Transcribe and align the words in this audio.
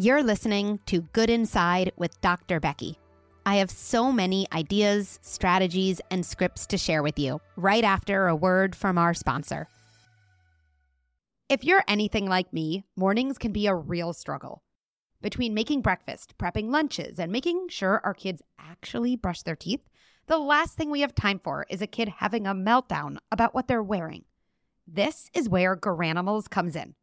You're 0.00 0.22
listening 0.22 0.80
to 0.86 1.02
Good 1.12 1.28
Inside 1.28 1.92
with 1.94 2.18
Dr. 2.22 2.58
Becky. 2.58 2.98
I 3.44 3.56
have 3.56 3.70
so 3.70 4.10
many 4.10 4.46
ideas, 4.50 5.18
strategies, 5.20 6.00
and 6.10 6.24
scripts 6.24 6.66
to 6.68 6.78
share 6.78 7.02
with 7.02 7.18
you 7.18 7.42
right 7.54 7.84
after 7.84 8.26
a 8.26 8.34
word 8.34 8.74
from 8.74 8.96
our 8.96 9.12
sponsor. 9.12 9.68
If 11.50 11.64
you're 11.64 11.84
anything 11.86 12.24
like 12.24 12.50
me, 12.50 12.86
mornings 12.96 13.36
can 13.36 13.52
be 13.52 13.66
a 13.66 13.74
real 13.74 14.14
struggle. 14.14 14.62
Between 15.20 15.52
making 15.52 15.82
breakfast, 15.82 16.38
prepping 16.38 16.70
lunches, 16.70 17.20
and 17.20 17.30
making 17.30 17.68
sure 17.68 18.00
our 18.02 18.14
kids 18.14 18.40
actually 18.58 19.16
brush 19.16 19.42
their 19.42 19.54
teeth, 19.54 19.86
the 20.28 20.38
last 20.38 20.78
thing 20.78 20.90
we 20.90 21.02
have 21.02 21.14
time 21.14 21.42
for 21.44 21.66
is 21.68 21.82
a 21.82 21.86
kid 21.86 22.08
having 22.08 22.46
a 22.46 22.54
meltdown 22.54 23.18
about 23.30 23.54
what 23.54 23.68
they're 23.68 23.82
wearing. 23.82 24.24
This 24.86 25.28
is 25.34 25.46
where 25.46 25.76
Garanimals 25.76 26.48
comes 26.48 26.74
in. 26.74 26.94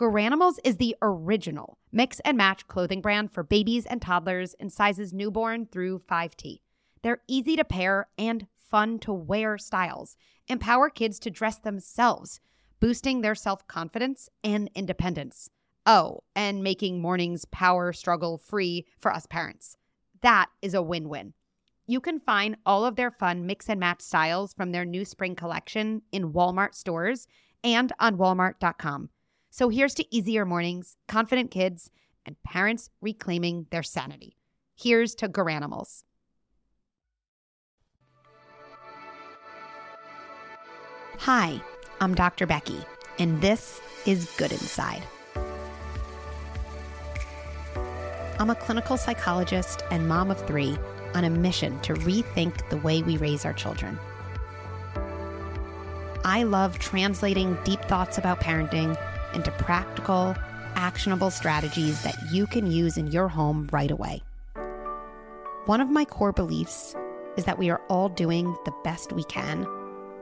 Garanimals 0.00 0.58
is 0.64 0.78
the 0.78 0.96
original 1.02 1.76
mix 1.92 2.20
and 2.20 2.34
match 2.34 2.66
clothing 2.66 3.02
brand 3.02 3.30
for 3.30 3.42
babies 3.42 3.84
and 3.84 4.00
toddlers 4.00 4.54
in 4.54 4.70
sizes 4.70 5.12
newborn 5.12 5.66
through 5.66 5.98
5T. 6.10 6.62
They're 7.02 7.20
easy 7.28 7.54
to 7.56 7.66
pair 7.66 8.08
and 8.16 8.46
fun 8.56 8.98
to 9.00 9.12
wear 9.12 9.58
styles, 9.58 10.16
empower 10.48 10.88
kids 10.88 11.18
to 11.18 11.30
dress 11.30 11.58
themselves, 11.58 12.40
boosting 12.80 13.20
their 13.20 13.34
self 13.34 13.66
confidence 13.66 14.30
and 14.42 14.70
independence. 14.74 15.50
Oh, 15.84 16.20
and 16.34 16.64
making 16.64 17.02
mornings 17.02 17.44
power 17.44 17.92
struggle 17.92 18.38
free 18.38 18.86
for 18.98 19.12
us 19.12 19.26
parents. 19.26 19.76
That 20.22 20.46
is 20.62 20.72
a 20.72 20.80
win 20.80 21.10
win. 21.10 21.34
You 21.86 22.00
can 22.00 22.20
find 22.20 22.56
all 22.64 22.86
of 22.86 22.96
their 22.96 23.10
fun 23.10 23.44
mix 23.44 23.68
and 23.68 23.78
match 23.78 24.00
styles 24.00 24.54
from 24.54 24.72
their 24.72 24.86
new 24.86 25.04
spring 25.04 25.34
collection 25.34 26.00
in 26.10 26.32
Walmart 26.32 26.74
stores 26.74 27.26
and 27.62 27.92
on 28.00 28.16
walmart.com. 28.16 29.10
So 29.52 29.68
here's 29.68 29.94
to 29.94 30.14
easier 30.14 30.46
mornings, 30.46 30.96
confident 31.08 31.50
kids, 31.50 31.90
and 32.24 32.40
parents 32.44 32.88
reclaiming 33.00 33.66
their 33.70 33.82
sanity. 33.82 34.36
Here's 34.76 35.14
to 35.16 35.28
Garanimals. 35.28 36.04
Hi, 41.18 41.60
I'm 42.00 42.14
Dr. 42.14 42.46
Becky, 42.46 42.78
and 43.18 43.42
this 43.42 43.80
is 44.06 44.30
Good 44.38 44.52
Inside. 44.52 45.02
I'm 48.38 48.50
a 48.50 48.54
clinical 48.54 48.96
psychologist 48.96 49.82
and 49.90 50.08
mom 50.08 50.30
of 50.30 50.46
three 50.46 50.78
on 51.12 51.24
a 51.24 51.30
mission 51.30 51.78
to 51.80 51.94
rethink 51.94 52.70
the 52.70 52.78
way 52.78 53.02
we 53.02 53.16
raise 53.16 53.44
our 53.44 53.52
children. 53.52 53.98
I 56.24 56.44
love 56.44 56.78
translating 56.78 57.58
deep 57.64 57.82
thoughts 57.82 58.16
about 58.16 58.40
parenting 58.40 58.96
into 59.34 59.50
practical, 59.52 60.34
actionable 60.74 61.30
strategies 61.30 62.02
that 62.02 62.16
you 62.30 62.46
can 62.46 62.70
use 62.70 62.96
in 62.96 63.08
your 63.08 63.28
home 63.28 63.68
right 63.72 63.90
away. 63.90 64.22
One 65.66 65.80
of 65.80 65.90
my 65.90 66.04
core 66.04 66.32
beliefs 66.32 66.94
is 67.36 67.44
that 67.44 67.58
we 67.58 67.70
are 67.70 67.80
all 67.88 68.08
doing 68.08 68.56
the 68.64 68.72
best 68.82 69.12
we 69.12 69.24
can 69.24 69.66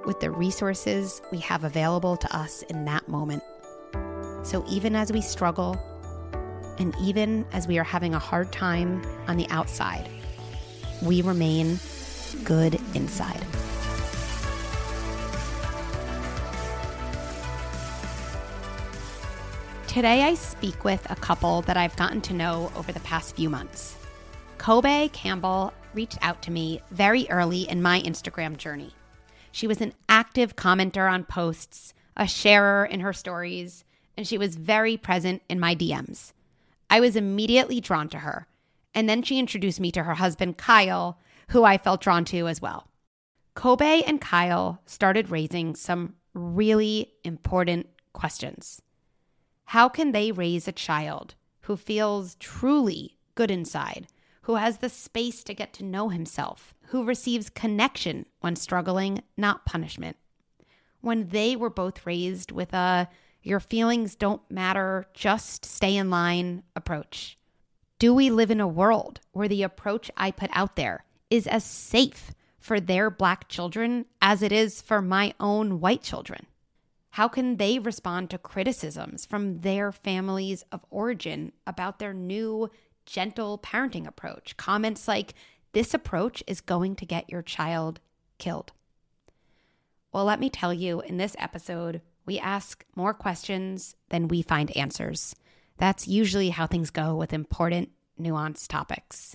with 0.05 0.21
the 0.21 0.31
resources 0.31 1.23
we 1.31 1.39
have 1.39 1.65
available 1.65 2.17
to 2.17 2.37
us 2.37 2.63
in 2.63 2.85
that 2.87 3.09
moment. 3.09 3.43
So 4.43 4.65
even 4.69 4.95
as 4.97 5.13
we 5.13 5.21
struggle, 5.21 5.77
and 6.79 6.95
even 7.01 7.45
as 7.53 7.67
we 7.67 7.79
are 7.79 7.85
having 7.85 8.15
a 8.15 8.19
hard 8.19 8.53
time 8.53 9.05
on 9.27 9.37
the 9.37 9.49
outside, 9.51 10.09
we 11.03 11.23
remain 11.23 11.79
good 12.45 12.81
inside. 12.95 13.45
Today, 19.89 20.23
I 20.23 20.35
speak 20.35 20.85
with 20.85 21.11
a 21.11 21.17
couple 21.17 21.63
that 21.63 21.79
I've 21.79 21.97
gotten 21.97 22.21
to 22.21 22.35
know 22.35 22.71
over 22.77 22.93
the 22.93 23.01
past 23.01 23.35
few 23.35 23.49
months. 23.49 23.97
Kobe 24.59 25.09
Campbell 25.09 25.73
reached 25.95 26.19
out 26.21 26.43
to 26.43 26.51
me 26.51 26.83
very 26.91 27.27
early 27.31 27.67
in 27.67 27.81
my 27.81 28.03
Instagram 28.03 28.59
journey. 28.59 28.93
She 29.51 29.67
was 29.67 29.81
an 29.81 29.95
active 30.11 30.57
commenter 30.57 31.11
on 31.11 31.25
posts, 31.25 31.95
a 32.19 32.29
sharer 32.29 32.85
in 32.85 33.01
her 33.01 33.15
stories, 33.15 33.87
and 34.15 34.29
she 34.29 34.37
was 34.37 34.57
very 34.57 34.99
present 34.99 35.41
in 35.49 35.59
my 35.59 35.75
DMs. 35.75 36.33
I 36.91 37.01
was 37.01 37.17
immediately 37.17 37.81
drawn 37.81 38.11
to 38.11 38.19
her, 38.19 38.47
and 38.95 39.09
then 39.09 39.23
she 39.23 39.39
introduced 39.39 39.81
me 39.81 39.91
to 39.93 40.03
her 40.03 40.15
husband, 40.15 40.59
Kyle, 40.59 41.19
who 41.49 41.65
I 41.65 41.79
felt 41.79 42.03
drawn 42.03 42.27
to 42.27 42.47
as 42.47 42.61
well. 42.61 42.89
Kobe 43.55 44.03
and 44.03 44.21
Kyle 44.21 44.83
started 44.85 45.31
raising 45.31 45.75
some 45.75 46.15
really 46.35 47.15
important 47.25 47.89
questions. 48.13 48.83
How 49.73 49.91
can 49.91 50.13
they 50.13 50.33
raise 50.33 50.67
a 50.67 50.73
child 50.73 51.35
who 51.61 51.77
feels 51.77 52.37
truly 52.37 53.19
good 53.35 53.51
inside, 53.51 54.07
who 54.43 54.55
has 54.55 54.79
the 54.79 54.89
space 54.89 55.45
to 55.45 55.53
get 55.53 55.75
to 55.75 55.85
know 55.85 56.09
himself, 56.09 56.73
who 56.87 57.05
receives 57.05 57.51
connection 57.51 58.25
when 58.41 58.57
struggling, 58.57 59.21
not 59.37 59.67
punishment? 59.67 60.17
When 61.03 61.29
they 61.29 61.55
were 61.55 61.69
both 61.69 62.07
raised 62.07 62.51
with 62.51 62.73
a 62.73 63.11
your 63.43 63.61
feelings 63.61 64.15
don't 64.15 64.41
matter, 64.51 65.07
just 65.13 65.67
stay 65.67 65.97
in 65.97 66.09
line 66.09 66.63
approach. 66.75 67.37
Do 67.99 68.15
we 68.15 68.31
live 68.31 68.51
in 68.51 68.63
a 68.63 68.67
world 68.67 69.21
where 69.33 69.49
the 69.49 69.65
approach 69.65 70.11
I 70.17 70.31
put 70.31 70.49
out 70.55 70.77
there 70.77 71.05
is 71.29 71.47
as 71.47 71.63
safe 71.63 72.33
for 72.59 72.81
their 72.81 73.11
black 73.11 73.49
children 73.49 74.07
as 74.23 74.43
it 74.43 74.51
is 74.51 74.81
for 74.81 75.03
my 75.03 75.35
own 75.39 75.79
white 75.79 76.03
children? 76.03 76.47
How 77.19 77.27
can 77.27 77.57
they 77.57 77.81
respond 77.81 78.31
to 78.31 78.39
criticisms 78.39 79.27
from 79.27 79.63
their 79.63 79.91
families 79.91 80.63
of 80.71 80.87
origin 80.89 81.51
about 81.67 81.99
their 81.99 82.15
new 82.15 82.71
gentle 83.07 83.59
parenting 83.59 84.07
approach? 84.07 84.57
Comments 84.57 85.09
like, 85.09 85.35
this 85.73 85.93
approach 85.93 86.45
is 86.47 86.61
going 86.61 86.95
to 86.95 87.05
get 87.05 87.29
your 87.29 87.43
child 87.43 87.99
killed. 88.39 88.71
Well, 90.13 90.27
let 90.27 90.39
me 90.39 90.49
tell 90.49 90.73
you, 90.73 91.01
in 91.01 91.17
this 91.17 91.35
episode, 91.41 92.03
we 92.25 92.39
ask 92.39 92.85
more 92.95 93.15
questions 93.15 93.97
than 94.11 94.29
we 94.29 94.41
find 94.41 94.71
answers. 94.77 95.35
That's 95.77 96.07
usually 96.07 96.51
how 96.51 96.69
things 96.69 96.91
go 96.91 97.17
with 97.17 97.33
important, 97.33 97.89
nuanced 98.21 98.69
topics. 98.69 99.35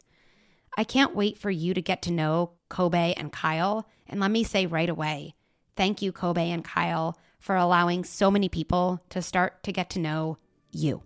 I 0.77 0.85
can't 0.85 1.17
wait 1.17 1.38
for 1.38 1.51
you 1.51 1.73
to 1.73 1.81
get 1.81 2.01
to 2.03 2.13
know 2.13 2.51
Kobe 2.69 3.13
and 3.17 3.33
Kyle. 3.33 3.89
And 4.07 4.21
let 4.21 4.31
me 4.31 4.45
say 4.45 4.67
right 4.67 4.88
away, 4.88 5.35
thank 5.75 6.01
you, 6.01 6.13
Kobe 6.13 6.50
and 6.50 6.63
Kyle, 6.63 7.17
for 7.43 7.57
allowing 7.57 8.05
so 8.05 8.31
many 8.31 8.47
people 8.47 9.01
to 9.09 9.21
start 9.21 9.61
to 9.63 9.73
get 9.73 9.89
to 9.89 9.99
know 9.99 10.37
you. 10.71 11.03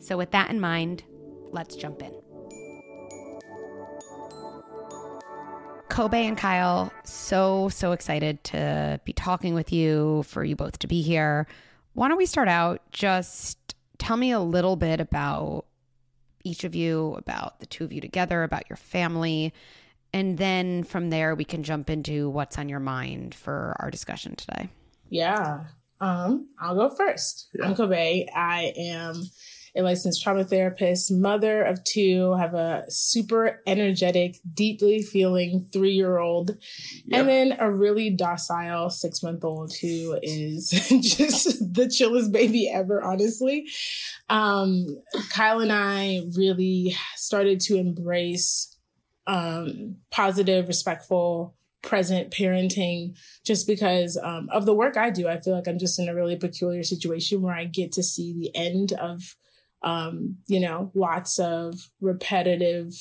So, 0.00 0.16
with 0.16 0.30
that 0.30 0.48
in 0.48 0.58
mind, 0.58 1.04
let's 1.50 1.76
jump 1.76 2.00
in. 2.00 2.14
Kobe 5.90 6.26
and 6.26 6.38
Kyle, 6.38 6.90
so, 7.04 7.68
so 7.68 7.92
excited 7.92 8.42
to 8.44 8.98
be 9.04 9.12
talking 9.12 9.52
with 9.52 9.70
you, 9.70 10.22
for 10.26 10.42
you 10.42 10.56
both 10.56 10.78
to 10.78 10.86
be 10.86 11.02
here. 11.02 11.46
Why 11.92 12.08
don't 12.08 12.16
we 12.16 12.24
start 12.24 12.48
out? 12.48 12.80
Just 12.90 13.74
tell 13.98 14.16
me 14.16 14.32
a 14.32 14.40
little 14.40 14.76
bit 14.76 14.98
about 14.98 15.66
each 16.42 16.64
of 16.64 16.74
you, 16.74 17.16
about 17.18 17.60
the 17.60 17.66
two 17.66 17.84
of 17.84 17.92
you 17.92 18.00
together, 18.00 18.44
about 18.44 18.70
your 18.70 18.78
family. 18.78 19.52
And 20.14 20.38
then 20.38 20.84
from 20.84 21.10
there, 21.10 21.34
we 21.34 21.44
can 21.44 21.64
jump 21.64 21.90
into 21.90 22.30
what's 22.30 22.56
on 22.56 22.70
your 22.70 22.80
mind 22.80 23.34
for 23.34 23.76
our 23.78 23.90
discussion 23.90 24.36
today. 24.36 24.70
Yeah. 25.14 25.66
Um, 26.00 26.48
I'll 26.58 26.74
go 26.74 26.90
first. 26.90 27.48
Yeah. 27.54 27.66
I'm 27.66 27.76
Kobe. 27.76 28.26
I 28.34 28.72
am 28.76 29.22
a 29.76 29.82
licensed 29.82 30.24
trauma 30.24 30.42
therapist, 30.42 31.12
mother 31.12 31.62
of 31.62 31.84
two, 31.84 32.34
have 32.34 32.54
a 32.54 32.84
super 32.88 33.62
energetic, 33.64 34.38
deeply 34.54 35.02
feeling 35.02 35.68
three 35.72 35.92
year 35.92 36.18
old, 36.18 36.56
yep. 37.04 37.20
and 37.20 37.28
then 37.28 37.56
a 37.60 37.70
really 37.70 38.10
docile 38.10 38.90
six 38.90 39.22
month 39.22 39.44
old 39.44 39.72
who 39.80 40.18
is 40.20 40.70
just 41.00 41.74
the 41.74 41.88
chillest 41.88 42.32
baby 42.32 42.68
ever, 42.68 43.00
honestly. 43.00 43.68
Um, 44.28 45.00
Kyle 45.30 45.60
and 45.60 45.72
I 45.72 46.22
really 46.36 46.96
started 47.14 47.60
to 47.60 47.76
embrace 47.76 48.76
um, 49.28 49.98
positive, 50.10 50.66
respectful, 50.66 51.54
present 51.84 52.30
parenting 52.30 53.16
just 53.44 53.66
because 53.66 54.18
um, 54.22 54.48
of 54.50 54.66
the 54.66 54.74
work 54.74 54.96
I 54.96 55.10
do. 55.10 55.28
I 55.28 55.40
feel 55.40 55.54
like 55.54 55.68
I'm 55.68 55.78
just 55.78 55.98
in 55.98 56.08
a 56.08 56.14
really 56.14 56.36
peculiar 56.36 56.82
situation 56.82 57.42
where 57.42 57.54
I 57.54 57.64
get 57.64 57.92
to 57.92 58.02
see 58.02 58.32
the 58.32 58.54
end 58.56 58.92
of, 58.92 59.36
um, 59.82 60.38
you 60.46 60.60
know, 60.60 60.90
lots 60.94 61.38
of 61.38 61.74
repetitive 62.00 62.94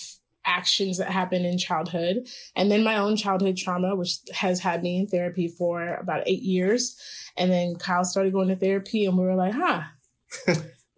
actions 0.46 0.98
that 0.98 1.10
happen 1.10 1.46
in 1.46 1.58
childhood 1.58 2.28
and 2.58 2.70
then 2.70 2.84
my 2.84 2.98
own 2.98 3.16
childhood 3.16 3.56
trauma 3.56 3.96
which 3.96 4.18
has 4.34 4.60
had 4.60 4.84
me 4.84 4.98
in 4.98 5.08
therapy 5.08 5.48
for 5.48 5.96
about 5.96 6.24
eight 6.26 6.42
years 6.42 6.98
and 7.38 7.50
then 7.50 7.76
kyle 7.76 8.04
started 8.04 8.34
going 8.34 8.50
to 8.50 8.56
therapy 8.58 9.06
and 9.06 9.18
we 9.18 9.24
were 9.24 9.36
like 9.36 9.54
huh 9.54 9.84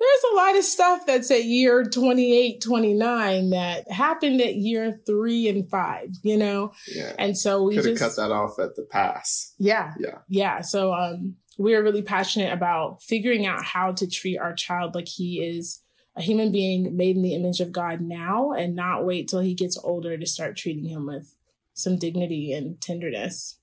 there's 0.05 0.31
a 0.31 0.35
lot 0.35 0.57
of 0.57 0.63
stuff 0.63 1.05
that's 1.05 1.31
at 1.31 1.45
year 1.45 1.83
28, 1.83 2.61
29 2.61 3.49
that 3.51 3.91
happened 3.91 4.41
at 4.41 4.55
year 4.55 4.99
three 5.05 5.47
and 5.47 5.69
five, 5.69 6.09
you 6.23 6.37
know? 6.37 6.71
Yeah. 6.87 7.13
And 7.17 7.37
so 7.37 7.63
we 7.63 7.75
could 7.75 7.85
have 7.85 7.99
cut 7.99 8.15
that 8.17 8.31
off 8.31 8.59
at 8.59 8.75
the 8.75 8.83
pass. 8.83 9.53
Yeah. 9.57 9.93
Yeah. 9.99 10.19
Yeah. 10.27 10.61
So 10.61 10.93
um 10.93 11.35
we 11.57 11.73
are 11.75 11.83
really 11.83 12.01
passionate 12.01 12.51
about 12.51 13.01
figuring 13.01 13.45
out 13.45 13.63
how 13.63 13.93
to 13.93 14.07
treat 14.07 14.37
our 14.37 14.53
child 14.53 14.93
like 14.93 15.07
he 15.07 15.41
is 15.41 15.81
a 16.15 16.21
human 16.21 16.51
being 16.51 16.95
made 16.95 17.15
in 17.15 17.21
the 17.21 17.35
image 17.35 17.59
of 17.59 17.71
God 17.71 18.01
now 18.01 18.51
and 18.51 18.75
not 18.75 19.05
wait 19.05 19.27
till 19.27 19.41
he 19.41 19.53
gets 19.53 19.77
older 19.77 20.17
to 20.17 20.25
start 20.25 20.57
treating 20.57 20.85
him 20.85 21.05
with 21.05 21.35
some 21.73 21.97
dignity 21.97 22.53
and 22.53 22.79
tenderness. 22.79 23.59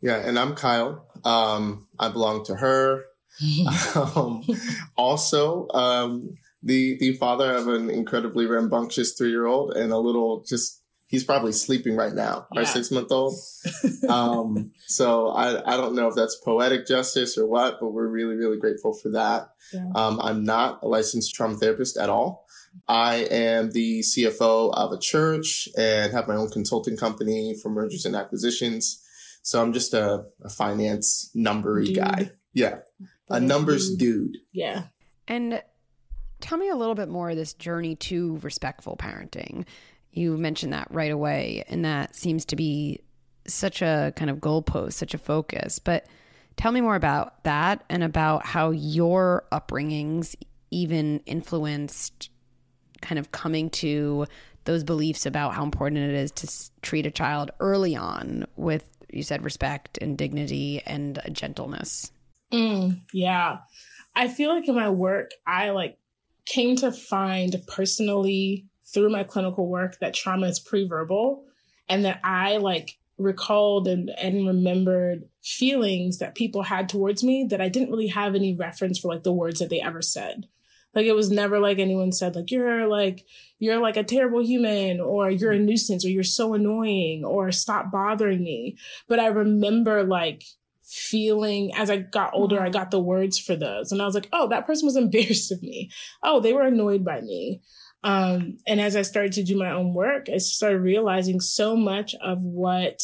Yeah, 0.00 0.16
and 0.16 0.38
I'm 0.38 0.54
Kyle. 0.54 1.06
Um, 1.24 1.88
I 1.98 2.08
belong 2.10 2.44
to 2.46 2.56
her. 2.56 3.04
um, 3.94 4.42
also, 4.96 5.68
um, 5.70 6.36
the 6.62 6.96
the 6.98 7.12
father 7.16 7.54
of 7.54 7.68
an 7.68 7.90
incredibly 7.90 8.46
rambunctious 8.46 9.12
three 9.12 9.30
year 9.30 9.46
old 9.46 9.76
and 9.76 9.92
a 9.92 9.98
little 9.98 10.42
just 10.42 10.82
he's 11.06 11.24
probably 11.24 11.52
sleeping 11.52 11.96
right 11.96 12.12
now, 12.12 12.46
yeah. 12.52 12.60
our 12.60 12.66
six 12.66 12.90
month 12.90 13.10
old. 13.12 13.34
um, 14.08 14.72
so 14.86 15.28
I, 15.28 15.74
I 15.74 15.76
don't 15.76 15.94
know 15.94 16.08
if 16.08 16.14
that's 16.14 16.36
poetic 16.44 16.86
justice 16.86 17.38
or 17.38 17.46
what, 17.46 17.78
but 17.80 17.90
we're 17.90 18.08
really, 18.08 18.34
really 18.34 18.58
grateful 18.58 18.92
for 18.92 19.10
that. 19.10 19.50
Yeah. 19.72 19.90
Um, 19.94 20.20
I'm 20.20 20.44
not 20.44 20.82
a 20.82 20.88
licensed 20.88 21.34
trauma 21.34 21.56
therapist 21.56 21.96
at 21.96 22.08
all. 22.08 22.46
I 22.88 23.26
am 23.30 23.70
the 23.70 24.00
CFO 24.00 24.74
of 24.74 24.92
a 24.92 24.98
church 24.98 25.68
and 25.78 26.12
have 26.12 26.28
my 26.28 26.36
own 26.36 26.50
consulting 26.50 26.96
company 26.96 27.54
for 27.62 27.70
mergers 27.70 28.04
and 28.04 28.14
acquisitions. 28.14 29.02
So 29.42 29.62
I'm 29.62 29.72
just 29.72 29.94
a, 29.94 30.24
a 30.42 30.48
finance 30.48 31.30
numbery 31.34 31.86
dude. 31.86 31.96
guy. 31.96 32.30
Yeah. 32.56 32.78
a 33.30 33.40
numbers 33.40 33.94
dude. 33.96 34.32
dude. 34.32 34.42
Yeah. 34.52 34.84
And 35.28 35.62
tell 36.40 36.58
me 36.58 36.68
a 36.68 36.76
little 36.76 36.94
bit 36.94 37.08
more 37.08 37.30
of 37.30 37.36
this 37.36 37.52
journey 37.52 37.96
to 37.96 38.38
respectful 38.42 38.96
parenting 38.96 39.64
you 40.16 40.36
mentioned 40.38 40.72
that 40.72 40.88
right 40.90 41.12
away, 41.12 41.62
and 41.68 41.84
that 41.84 42.16
seems 42.16 42.46
to 42.46 42.56
be 42.56 43.00
such 43.46 43.82
a 43.82 44.14
kind 44.16 44.30
of 44.30 44.38
goalpost, 44.38 44.94
such 44.94 45.12
a 45.12 45.18
focus. 45.18 45.78
But 45.78 46.06
tell 46.56 46.72
me 46.72 46.80
more 46.80 46.96
about 46.96 47.44
that 47.44 47.84
and 47.90 48.02
about 48.02 48.46
how 48.46 48.70
your 48.70 49.44
upbringings 49.52 50.34
even 50.70 51.20
influenced 51.26 52.30
kind 53.02 53.18
of 53.18 53.30
coming 53.30 53.68
to 53.68 54.26
those 54.64 54.82
beliefs 54.82 55.26
about 55.26 55.52
how 55.52 55.62
important 55.62 56.00
it 56.00 56.14
is 56.14 56.30
to 56.32 56.48
treat 56.80 57.04
a 57.04 57.10
child 57.10 57.50
early 57.60 57.94
on 57.94 58.46
with 58.56 58.88
you 59.10 59.22
said 59.22 59.44
respect 59.44 59.98
and 59.98 60.16
dignity 60.16 60.82
and 60.86 61.20
gentleness. 61.30 62.10
Mm, 62.52 63.00
yeah. 63.12 63.58
I 64.14 64.28
feel 64.28 64.50
like 64.50 64.68
in 64.68 64.74
my 64.74 64.90
work 64.90 65.32
I 65.46 65.70
like 65.70 65.98
came 66.44 66.76
to 66.76 66.92
find 66.92 67.56
personally 67.66 68.66
through 68.86 69.10
my 69.10 69.24
clinical 69.24 69.68
work 69.68 69.98
that 69.98 70.14
trauma 70.14 70.46
is 70.46 70.60
pre-verbal 70.60 71.44
and 71.88 72.04
that 72.04 72.20
I 72.22 72.56
like 72.58 72.98
recalled 73.18 73.88
and, 73.88 74.10
and 74.10 74.46
remembered 74.46 75.24
feelings 75.42 76.18
that 76.18 76.34
people 76.34 76.62
had 76.62 76.88
towards 76.88 77.24
me 77.24 77.46
that 77.50 77.60
I 77.60 77.68
didn't 77.68 77.90
really 77.90 78.08
have 78.08 78.34
any 78.34 78.54
reference 78.54 78.98
for 78.98 79.12
like 79.12 79.22
the 79.22 79.32
words 79.32 79.58
that 79.60 79.70
they 79.70 79.80
ever 79.80 80.02
said. 80.02 80.46
Like 80.94 81.06
it 81.06 81.14
was 81.14 81.30
never 81.30 81.58
like 81.58 81.78
anyone 81.78 82.12
said 82.12 82.34
like 82.34 82.50
you're 82.50 82.86
like 82.86 83.24
you're 83.58 83.78
like 83.78 83.98
a 83.98 84.04
terrible 84.04 84.42
human 84.42 85.00
or 85.00 85.30
you're 85.30 85.52
a 85.52 85.58
nuisance 85.58 86.04
or 86.04 86.08
you're 86.08 86.22
so 86.22 86.54
annoying 86.54 87.24
or 87.24 87.52
stop 87.52 87.90
bothering 87.90 88.42
me. 88.42 88.78
But 89.08 89.20
I 89.20 89.26
remember 89.26 90.04
like 90.04 90.44
feeling 90.86 91.74
as 91.74 91.90
I 91.90 91.96
got 91.98 92.32
older, 92.32 92.60
I 92.60 92.70
got 92.70 92.90
the 92.90 93.00
words 93.00 93.38
for 93.38 93.56
those. 93.56 93.90
And 93.90 94.00
I 94.00 94.06
was 94.06 94.14
like, 94.14 94.28
oh, 94.32 94.48
that 94.48 94.66
person 94.66 94.86
was 94.86 94.96
embarrassed 94.96 95.52
of 95.52 95.62
me. 95.62 95.90
Oh, 96.22 96.40
they 96.40 96.52
were 96.52 96.62
annoyed 96.62 97.04
by 97.04 97.20
me. 97.20 97.60
Um, 98.04 98.58
and 98.66 98.80
as 98.80 98.94
I 98.94 99.02
started 99.02 99.32
to 99.32 99.42
do 99.42 99.58
my 99.58 99.70
own 99.70 99.92
work, 99.92 100.28
I 100.32 100.38
started 100.38 100.80
realizing 100.80 101.40
so 101.40 101.76
much 101.76 102.14
of 102.22 102.42
what 102.42 103.02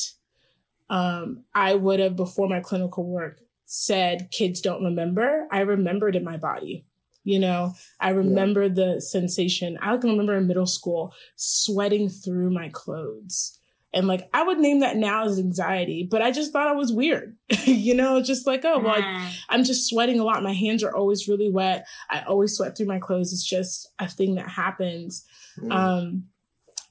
um, 0.89 1.45
I 1.55 1.75
would 1.75 1.99
have 1.99 2.15
before 2.15 2.49
my 2.49 2.61
clinical 2.61 3.05
work 3.05 3.41
said 3.65 4.31
kids 4.31 4.61
don't 4.61 4.85
remember. 4.85 5.49
I 5.51 5.61
remembered 5.61 6.15
in 6.15 6.23
my 6.23 6.37
body. 6.37 6.85
You 7.25 7.39
know, 7.39 7.75
I 8.01 8.11
remember 8.11 8.65
yeah. 8.65 8.75
the 8.75 9.01
sensation. 9.01 9.79
I 9.81 9.97
can 9.97 10.11
remember 10.11 10.37
in 10.37 10.47
middle 10.47 10.67
school 10.67 11.15
sweating 11.37 12.09
through 12.09 12.51
my 12.51 12.69
clothes 12.69 13.59
and 13.93 14.07
like 14.07 14.29
I 14.33 14.43
would 14.43 14.59
name 14.59 14.81
that 14.81 14.97
now 14.97 15.25
as 15.25 15.39
anxiety, 15.39 16.07
but 16.11 16.23
I 16.23 16.31
just 16.31 16.53
thought 16.53 16.69
I 16.69 16.73
was 16.73 16.93
weird. 16.93 17.37
you 17.65 17.95
know, 17.95 18.23
just 18.23 18.47
like, 18.47 18.65
oh, 18.65 18.79
well, 18.79 19.01
mm. 19.01 19.33
I'm 19.49 19.65
just 19.65 19.89
sweating 19.89 20.19
a 20.19 20.25
lot. 20.25 20.43
My 20.43 20.55
hands 20.55 20.83
are 20.83 20.95
always 20.95 21.29
really 21.29 21.51
wet. 21.51 21.87
I 22.09 22.23
always 22.23 22.57
sweat 22.57 22.77
through 22.77 22.87
my 22.87 22.99
clothes. 22.99 23.33
It's 23.33 23.47
just 23.47 23.93
a 23.99 24.09
thing 24.09 24.37
that 24.37 24.49
happens. 24.49 25.25
Mm. 25.59 25.73
Um, 25.73 26.25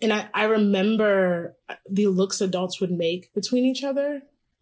and 0.01 0.13
I, 0.13 0.29
I 0.33 0.43
remember 0.45 1.55
the 1.89 2.07
looks 2.07 2.41
adults 2.41 2.81
would 2.81 2.91
make 2.91 3.33
between 3.33 3.65
each 3.65 3.83
other 3.83 4.21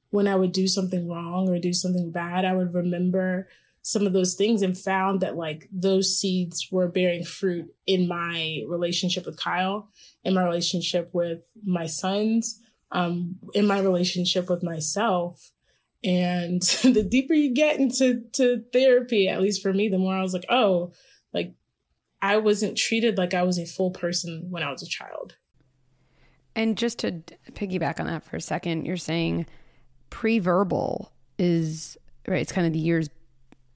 when 0.09 0.27
I 0.27 0.35
would 0.35 0.51
do 0.51 0.67
something 0.67 1.07
wrong 1.07 1.49
or 1.49 1.59
do 1.59 1.73
something 1.73 2.11
bad. 2.11 2.45
I 2.45 2.53
would 2.53 2.73
remember 2.73 3.47
some 3.81 4.05
of 4.05 4.13
those 4.13 4.35
things 4.35 4.61
and 4.61 4.77
found 4.77 5.21
that 5.21 5.35
like 5.37 5.67
those 5.71 6.17
seeds 6.17 6.67
were 6.71 6.87
bearing 6.87 7.23
fruit 7.23 7.73
in 7.87 8.07
my 8.07 8.63
relationship 8.67 9.25
with 9.25 9.37
Kyle, 9.37 9.89
in 10.23 10.33
my 10.33 10.43
relationship 10.43 11.09
with 11.13 11.41
my 11.65 11.85
sons, 11.85 12.59
um, 12.91 13.37
in 13.53 13.65
my 13.67 13.79
relationship 13.79 14.49
with 14.49 14.63
myself. 14.63 15.51
And 16.03 16.61
the 16.83 17.03
deeper 17.03 17.33
you 17.33 17.53
get 17.53 17.79
into 17.79 18.23
to 18.33 18.63
therapy, 18.71 19.27
at 19.27 19.41
least 19.41 19.61
for 19.61 19.73
me, 19.73 19.89
the 19.89 19.97
more 19.97 20.15
I 20.15 20.21
was 20.21 20.33
like, 20.33 20.45
oh, 20.49 20.93
like 21.33 21.53
I 22.21 22.37
wasn't 22.37 22.77
treated 22.77 23.17
like 23.17 23.33
I 23.33 23.43
was 23.43 23.57
a 23.57 23.65
full 23.65 23.91
person 23.91 24.47
when 24.49 24.63
I 24.63 24.71
was 24.71 24.83
a 24.83 24.87
child. 24.87 25.35
And 26.55 26.77
just 26.77 26.99
to 26.99 27.21
piggyback 27.51 27.99
on 27.99 28.07
that 28.07 28.23
for 28.23 28.35
a 28.35 28.41
second, 28.41 28.85
you're 28.85 28.97
saying 28.97 29.45
pre-verbal 30.09 31.11
is 31.37 31.97
right. 32.27 32.41
It's 32.41 32.51
kind 32.51 32.67
of 32.67 32.73
the 32.73 32.79
years 32.79 33.09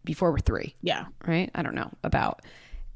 before 0.04 0.32
we're 0.32 0.40
three. 0.40 0.76
Yeah. 0.82 1.06
Right? 1.26 1.50
I 1.56 1.62
don't 1.62 1.76
know 1.76 1.92
about. 2.04 2.42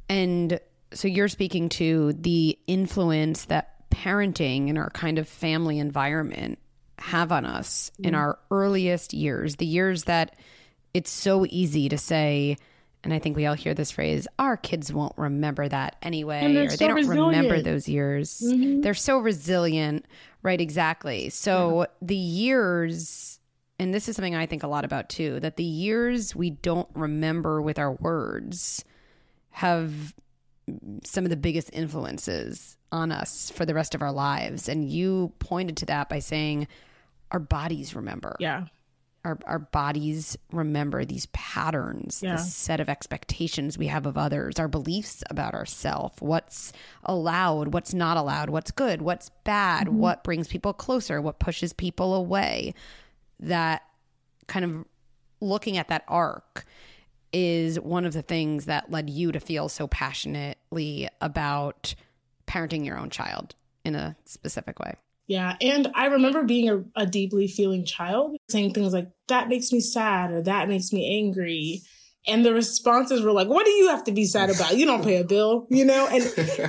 And 0.10 0.60
so 0.94 1.08
you're 1.08 1.28
speaking 1.28 1.70
to 1.70 2.14
the 2.14 2.58
influence 2.68 3.46
that 3.46 3.90
parenting 3.90 4.70
and 4.70 4.78
our 4.78 4.90
kind 4.92 5.18
of 5.18 5.28
family 5.28 5.80
environment 5.80 6.60
have 7.00 7.32
on 7.32 7.46
us 7.46 7.92
mm. 8.00 8.08
in 8.08 8.16
our 8.16 8.40
earliest 8.52 9.14
years, 9.14 9.58
the 9.58 9.66
years 9.66 10.06
that 10.06 10.36
it's 10.94 11.12
so 11.12 11.46
easy 11.50 11.90
to 11.90 11.98
say, 11.98 12.58
and 13.04 13.14
I 13.14 13.20
think 13.20 13.36
we 13.36 13.46
all 13.46 13.54
hear 13.54 13.74
this 13.74 13.92
phrase, 13.92 14.28
our 14.40 14.58
kids 14.58 14.92
won't 14.92 15.14
remember 15.18 15.68
that 15.68 15.98
anyway, 16.02 16.56
or 16.56 16.70
so 16.70 16.78
they 16.78 16.88
don't 16.88 16.96
resilient. 16.96 17.28
remember 17.28 17.62
those 17.62 17.88
years. 17.88 18.42
Mm-hmm. 18.44 18.82
They're 18.82 18.94
so 18.94 19.20
resilient. 19.20 20.06
Right, 20.44 20.60
exactly. 20.60 21.30
So 21.30 21.82
yeah. 21.82 21.86
the 22.02 22.16
years 22.16 23.38
and 23.80 23.94
this 23.94 24.10
is 24.10 24.16
something 24.16 24.36
I 24.36 24.46
think 24.46 24.64
a 24.64 24.68
lot 24.68 24.86
about 24.86 25.10
too, 25.10 25.40
that 25.42 25.58
the 25.58 25.64
years 25.64 26.36
we 26.36 26.50
don't 26.50 26.90
remember 26.96 27.62
with 27.62 27.78
our 27.78 27.92
words 27.92 28.84
have 29.52 30.14
some 31.04 31.24
of 31.24 31.30
the 31.30 31.38
biggest 31.38 31.70
influences 31.74 32.78
on 32.92 33.12
us 33.12 33.50
for 33.50 33.66
the 33.66 33.74
rest 33.74 33.96
of 33.96 34.02
our 34.02 34.12
lives. 34.12 34.70
And 34.70 34.90
you 34.90 35.34
pointed 35.40 35.78
to 35.78 35.86
that 35.88 36.10
by 36.10 36.20
saying 36.20 36.68
our 37.32 37.40
bodies 37.40 37.96
remember. 37.96 38.36
Yeah. 38.40 38.66
Our, 39.26 39.38
our 39.46 39.60
bodies 39.60 40.38
remember 40.54 41.04
these 41.04 41.26
patterns, 41.28 42.22
yeah. 42.24 42.38
this 42.38 42.54
set 42.54 42.80
of 42.80 42.88
expectations 42.88 43.78
we 43.78 43.88
have 43.88 44.06
of 44.06 44.18
others, 44.18 44.58
our 44.58 44.70
beliefs 44.70 45.22
about 45.30 45.54
ourselves, 45.54 46.16
what's 46.20 46.72
allowed, 47.04 47.74
what's 47.74 47.94
not 47.94 48.16
allowed, 48.16 48.50
what's 48.50 48.72
good, 48.72 49.02
what's 49.02 49.30
bad, 49.44 49.88
mm-hmm. 49.88 49.98
what 49.98 50.24
brings 50.24 50.48
people 50.48 50.72
closer, 50.72 51.22
what 51.22 51.40
pushes 51.40 51.74
people 51.74 52.14
away 52.14 52.74
that 53.40 53.82
kind 54.48 54.64
of 54.64 54.86
looking 55.42 55.78
at 55.78 55.90
that 55.90 56.04
arc 56.08 56.66
is 57.38 57.80
one 57.80 58.04
of 58.04 58.14
the 58.14 58.24
things 58.24 58.66
that 58.66 58.90
led 58.90 59.12
you 59.12 59.32
to 59.32 59.40
feel 59.40 59.70
so 59.70 59.88
passionately 59.88 61.08
about 61.22 61.94
parenting 62.48 62.84
your 62.84 62.98
own 62.98 63.12
child 63.12 63.54
in 63.86 63.94
a 63.94 64.16
specific 64.26 64.80
way. 64.80 64.96
Yeah. 65.28 65.56
And 65.62 65.92
I 65.94 66.08
remember 66.08 66.44
being 66.44 66.70
a, 66.70 66.84
a, 66.96 67.06
deeply 67.06 67.48
feeling 67.48 67.86
child 67.86 68.38
saying 68.50 68.74
things 68.74 68.94
like, 68.94 69.10
that 69.28 69.50
makes 69.50 69.72
me 69.72 69.82
sad 69.82 70.32
or 70.32 70.42
that 70.42 70.68
makes 70.68 70.92
me 70.92 71.20
angry. 71.20 71.82
And 72.26 72.44
the 72.44 72.54
responses 72.54 73.22
were 73.22 73.34
like, 73.34 73.48
what 73.48 73.66
do 73.66 73.72
you 73.72 73.90
have 73.90 74.04
to 74.06 74.12
be 74.12 74.26
sad 74.26 74.50
about? 74.50 74.78
You 74.78 74.86
don't 74.86 75.04
pay 75.04 75.18
a 75.18 75.24
bill, 75.24 75.68
you 75.70 75.86
know? 75.86 76.08
And, 76.08 76.24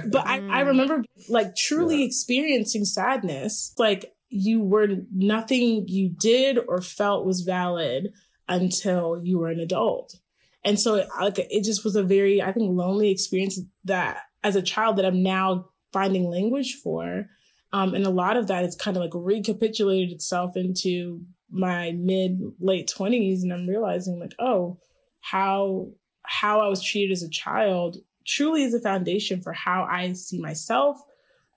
but 0.13 0.27
I, 0.27 0.37
I 0.37 0.63
mm. 0.65 0.67
remember 0.67 1.05
like 1.29 1.57
truly 1.57 2.01
yeah. 2.01 2.07
experiencing 2.07 2.85
sadness. 2.85 3.73
Like 3.79 4.13
you 4.29 4.61
were 4.61 4.89
nothing 5.15 5.87
you 5.89 6.11
did 6.11 6.59
or 6.69 6.83
felt 6.83 7.25
was 7.25 7.41
valid 7.43 8.13
until 8.49 9.21
you 9.23 9.39
were 9.39 9.49
an 9.49 9.61
adult. 9.61 10.17
And 10.65 10.79
so 10.79 10.97
it, 10.97 11.09
like 11.21 11.39
it 11.39 11.65
just 11.65 11.85
was 11.85 11.97
a 11.97 12.03
very, 12.03 12.43
I 12.43 12.53
think, 12.53 12.77
lonely 12.77 13.11
experience 13.11 13.61
that 13.85 14.19
as 14.43 14.57
a 14.57 14.63
child 14.63 14.97
that 14.97 15.05
I'm 15.05 15.23
now 15.23 15.71
finding 15.93 16.29
language 16.29 16.79
for. 16.83 17.27
Um, 17.73 17.95
and 17.95 18.05
a 18.07 18.11
lot 18.11 18.37
of 18.37 18.47
that 18.49 18.65
is 18.65 18.77
kind 18.77 18.97
of 18.97 19.03
like 19.03 19.13
recapitulated 19.15 20.11
itself 20.11 20.57
into 20.57 21.21
my 21.51 21.93
mid 21.93 22.41
late 22.61 22.89
twenties. 22.89 23.43
And 23.43 23.53
I'm 23.53 23.67
realizing 23.67 24.19
like, 24.19 24.35
oh, 24.39 24.79
how, 25.21 25.89
how 26.23 26.61
I 26.61 26.69
was 26.69 26.83
treated 26.83 27.13
as 27.13 27.23
a 27.23 27.31
child 27.31 27.97
truly 28.27 28.63
is 28.63 28.75
a 28.75 28.81
foundation 28.81 29.41
for 29.41 29.53
how 29.53 29.87
I 29.91 30.13
see 30.13 30.41
myself, 30.41 30.99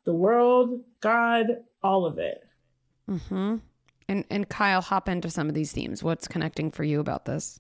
the 0.05 0.13
world, 0.13 0.81
God, 1.01 1.48
all 1.84 2.05
of 2.05 2.17
it. 2.17 2.39
Mm-hmm. 3.10 3.58
And 4.08 4.25
and 4.29 4.50
Kyle, 4.50 4.81
hop 4.81 5.10
into 5.10 5.29
some 5.29 5.48
of 5.48 5.53
these 5.53 5.72
themes. 5.72 6.03
What's 6.03 6.27
connecting 6.27 6.72
for 6.72 6.84
you 6.84 7.00
about 7.00 7.25
this, 7.25 7.60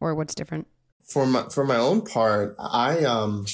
or 0.00 0.14
what's 0.14 0.34
different? 0.34 0.66
For 1.04 1.26
my 1.26 1.44
for 1.50 1.64
my 1.64 1.76
own 1.76 2.02
part, 2.02 2.56
I 2.58 3.04
um, 3.04 3.46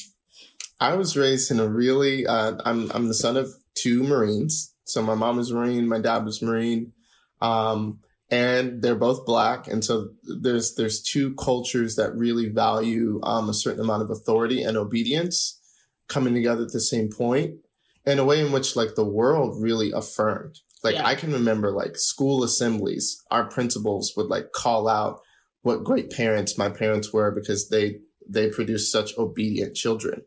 I 0.80 0.94
was 0.94 1.16
raised 1.16 1.50
in 1.50 1.60
a 1.60 1.68
really. 1.68 2.26
Uh, 2.26 2.56
I'm 2.64 2.90
I'm 2.92 3.08
the 3.08 3.14
son 3.14 3.36
of 3.36 3.50
two 3.74 4.02
Marines. 4.02 4.74
So 4.84 5.02
my 5.02 5.14
mom 5.14 5.36
was 5.36 5.52
Marine, 5.52 5.88
my 5.88 5.98
dad 5.98 6.24
was 6.24 6.40
Marine, 6.40 6.92
um, 7.40 7.98
and 8.30 8.82
they're 8.82 8.94
both 8.94 9.26
black. 9.26 9.66
And 9.66 9.84
so 9.84 10.10
there's 10.22 10.74
there's 10.76 11.02
two 11.02 11.34
cultures 11.34 11.96
that 11.96 12.14
really 12.14 12.48
value 12.48 13.20
um, 13.24 13.48
a 13.48 13.54
certain 13.54 13.80
amount 13.80 14.02
of 14.02 14.10
authority 14.10 14.62
and 14.62 14.76
obedience 14.76 15.60
coming 16.08 16.34
together 16.34 16.62
at 16.62 16.72
the 16.72 16.80
same 16.80 17.10
point 17.10 17.56
in 18.04 18.20
a 18.20 18.24
way 18.24 18.40
in 18.40 18.52
which 18.52 18.76
like 18.76 18.94
the 18.94 19.04
world 19.04 19.60
really 19.60 19.90
affirmed. 19.90 20.60
Like 20.84 20.94
Yeah. 20.94 21.06
I 21.06 21.16
can 21.16 21.32
remember 21.32 21.72
like 21.72 21.96
school 21.96 22.44
assemblies, 22.44 23.20
our 23.30 23.48
principals 23.48 24.12
would 24.16 24.26
like 24.26 24.52
call 24.52 24.88
out 24.88 25.20
what 25.66 25.82
great 25.82 26.11
parents 26.11 26.56
my 26.56 26.68
parents 26.68 27.12
were 27.12 27.32
because 27.32 27.68
they 27.70 27.99
they 28.28 28.49
produced 28.49 28.92
such 28.92 29.18
obedient 29.18 29.75
children. 29.75 30.23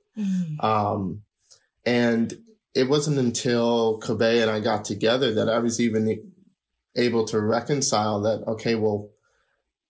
Um, 0.59 1.21
and 1.85 2.33
it 2.75 2.89
wasn't 2.89 3.19
until 3.19 3.99
Kobe 3.99 4.41
and 4.41 4.51
I 4.51 4.59
got 4.59 4.83
together 4.83 5.33
that 5.35 5.47
I 5.47 5.59
was 5.59 5.79
even 5.79 6.33
able 6.97 7.23
to 7.27 7.39
reconcile 7.39 8.19
that, 8.21 8.43
okay, 8.47 8.75
well, 8.75 9.11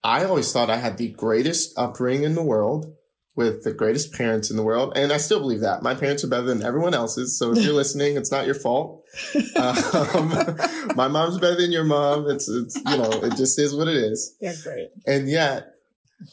I 0.04 0.24
always 0.24 0.54
thought 0.54 0.70
I 0.70 0.78
had 0.78 0.98
the 0.98 1.10
greatest 1.10 1.78
upbringing 1.78 2.26
in 2.26 2.36
the 2.36 2.44
world 2.44 2.94
with 3.40 3.64
the 3.64 3.72
greatest 3.72 4.12
parents 4.12 4.52
in 4.52 4.58
the 4.58 4.64
world. 4.64 4.92
And 4.98 5.14
I 5.14 5.18
still 5.18 5.40
believe 5.40 5.62
that. 5.62 5.82
My 5.82 5.96
parents 5.96 6.26
are 6.26 6.28
better 6.28 6.44
than 6.44 6.62
everyone 6.62 6.94
else's. 6.94 7.40
So 7.40 7.54
if 7.54 7.64
you're 7.64 7.74
listening, 7.84 8.18
it's 8.18 8.34
not 8.34 8.46
your 8.46 8.54
fault. 8.54 9.06
Um, 9.56 10.30
my 10.96 11.08
mom's 11.08 11.40
better 11.40 11.56
than 11.56 11.72
your 11.72 11.86
mom. 11.86 12.30
It's, 12.30 12.50
it's, 12.50 12.76
you 12.76 12.98
know, 12.98 13.12
it 13.12 13.36
just 13.38 13.58
is 13.58 13.74
what 13.74 13.88
it 13.88 13.96
is. 13.96 14.36
They're 14.42 14.54
great. 14.62 14.90
And 15.08 15.30
yet, 15.30 15.72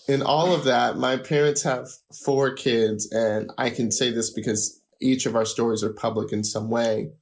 in 0.09 0.21
all 0.23 0.53
of 0.53 0.65
that, 0.65 0.97
my 0.97 1.17
parents 1.17 1.63
have 1.63 1.89
four 2.25 2.53
kids, 2.53 3.11
and 3.13 3.51
I 3.57 3.71
can 3.71 3.93
say 3.93 4.11
this 4.11 4.31
because 4.31 4.81
each 5.01 5.27
of 5.27 5.37
our 5.37 5.45
stories 5.45 5.85
are 5.85 5.93
public 5.93 6.33
in 6.33 6.43
some 6.43 6.69
way. 6.69 7.13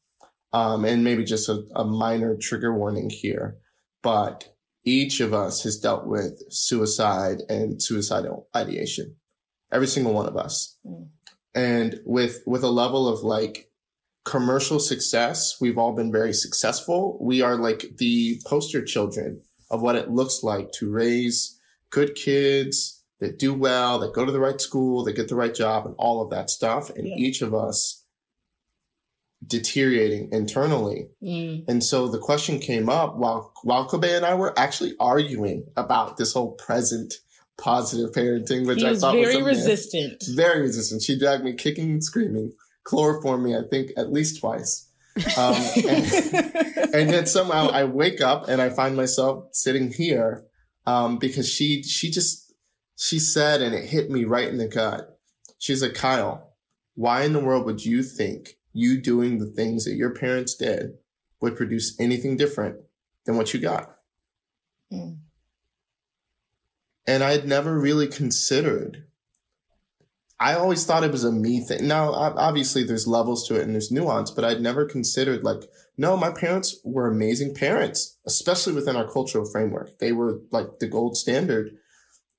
Um, 0.52 0.84
and 0.84 1.04
maybe 1.04 1.24
just 1.24 1.48
a, 1.48 1.64
a 1.74 1.84
minor 1.84 2.36
trigger 2.36 2.74
warning 2.74 3.10
here, 3.10 3.58
but 4.02 4.54
each 4.84 5.20
of 5.20 5.34
us 5.34 5.62
has 5.64 5.78
dealt 5.78 6.06
with 6.06 6.42
suicide 6.50 7.42
and 7.48 7.82
suicidal 7.82 8.48
ideation. 8.56 9.16
Every 9.74 9.88
single 9.88 10.14
one 10.14 10.26
of 10.26 10.36
us. 10.36 10.78
Mm. 10.86 11.08
And 11.54 12.00
with 12.06 12.42
with 12.46 12.62
a 12.62 12.70
level 12.70 13.08
of 13.08 13.22
like 13.22 13.70
commercial 14.24 14.78
success, 14.78 15.60
we've 15.60 15.76
all 15.76 15.92
been 15.94 16.12
very 16.12 16.32
successful. 16.32 17.18
We 17.20 17.42
are 17.42 17.56
like 17.56 17.96
the 17.98 18.40
poster 18.46 18.82
children 18.84 19.42
of 19.70 19.82
what 19.82 19.96
it 19.96 20.10
looks 20.10 20.42
like 20.42 20.70
to 20.78 20.90
raise 20.90 21.58
good 21.90 22.14
kids 22.14 23.02
that 23.20 23.38
do 23.38 23.52
well, 23.52 23.98
that 23.98 24.14
go 24.14 24.24
to 24.24 24.32
the 24.32 24.40
right 24.40 24.60
school, 24.60 25.04
that 25.04 25.14
get 25.16 25.28
the 25.28 25.36
right 25.36 25.54
job, 25.54 25.86
and 25.86 25.94
all 25.98 26.22
of 26.22 26.30
that 26.30 26.50
stuff. 26.50 26.90
And 26.90 27.06
Yeah. 27.06 27.16
each 27.16 27.42
of 27.42 27.54
us 27.54 28.04
deteriorating 29.46 30.30
internally. 30.32 31.08
Mm. 31.22 31.64
And 31.68 31.84
so 31.84 32.08
the 32.08 32.18
question 32.18 32.58
came 32.58 32.88
up 32.88 33.16
while 33.16 33.52
while 33.62 33.86
Kobe 33.86 34.14
and 34.14 34.24
I 34.24 34.34
were 34.34 34.58
actually 34.58 34.94
arguing 35.00 35.66
about 35.76 36.16
this 36.16 36.32
whole 36.32 36.52
present 36.52 37.14
positive 37.56 38.12
parenting, 38.12 38.66
which 38.66 38.82
I 38.82 38.90
was 38.90 39.00
thought 39.00 39.16
was 39.16 39.28
very 39.28 39.42
resistant. 39.42 40.22
Very 40.34 40.62
resistant. 40.62 41.02
She 41.02 41.18
dragged 41.18 41.44
me 41.44 41.54
kicking 41.54 41.90
and 41.90 42.04
screaming, 42.04 42.52
chloroformed 42.84 43.44
me, 43.44 43.56
I 43.56 43.62
think, 43.70 43.90
at 43.96 44.12
least 44.12 44.40
twice. 44.40 44.88
Um, 45.36 45.54
and, 45.76 46.14
and 46.94 47.10
then 47.10 47.26
somehow 47.26 47.68
I 47.68 47.84
wake 47.84 48.20
up 48.20 48.48
and 48.48 48.60
I 48.60 48.70
find 48.70 48.96
myself 48.96 49.46
sitting 49.52 49.92
here 49.92 50.44
um, 50.86 51.18
because 51.18 51.48
she 51.48 51.82
she 51.82 52.10
just 52.10 52.52
she 52.96 53.18
said 53.18 53.62
and 53.62 53.74
it 53.74 53.86
hit 53.86 54.10
me 54.10 54.24
right 54.24 54.48
in 54.48 54.58
the 54.58 54.68
gut. 54.68 55.18
She's 55.58 55.82
like, 55.82 55.94
Kyle, 55.94 56.54
why 56.94 57.22
in 57.22 57.32
the 57.32 57.40
world 57.40 57.64
would 57.66 57.84
you 57.84 58.02
think 58.02 58.56
you 58.72 59.00
doing 59.00 59.38
the 59.38 59.46
things 59.46 59.84
that 59.84 59.94
your 59.94 60.10
parents 60.10 60.54
did 60.56 60.98
would 61.40 61.56
produce 61.56 61.98
anything 62.00 62.36
different 62.36 62.76
than 63.24 63.36
what 63.36 63.54
you 63.54 63.60
got? 63.60 63.96
Mm. 64.92 65.18
And 67.06 67.22
I'd 67.22 67.46
never 67.46 67.78
really 67.78 68.06
considered. 68.06 69.04
I 70.40 70.54
always 70.54 70.84
thought 70.84 71.04
it 71.04 71.12
was 71.12 71.24
a 71.24 71.32
me 71.32 71.60
thing. 71.60 71.86
Now, 71.86 72.12
obviously, 72.12 72.82
there's 72.82 73.06
levels 73.06 73.46
to 73.48 73.56
it 73.56 73.62
and 73.62 73.72
there's 73.72 73.92
nuance, 73.92 74.30
but 74.30 74.44
I'd 74.44 74.60
never 74.60 74.84
considered 74.84 75.44
like, 75.44 75.62
no, 75.96 76.16
my 76.16 76.30
parents 76.30 76.76
were 76.84 77.06
amazing 77.06 77.54
parents, 77.54 78.18
especially 78.26 78.72
within 78.72 78.96
our 78.96 79.08
cultural 79.08 79.48
framework. 79.48 79.98
They 79.98 80.12
were 80.12 80.40
like 80.50 80.80
the 80.80 80.88
gold 80.88 81.16
standard. 81.16 81.76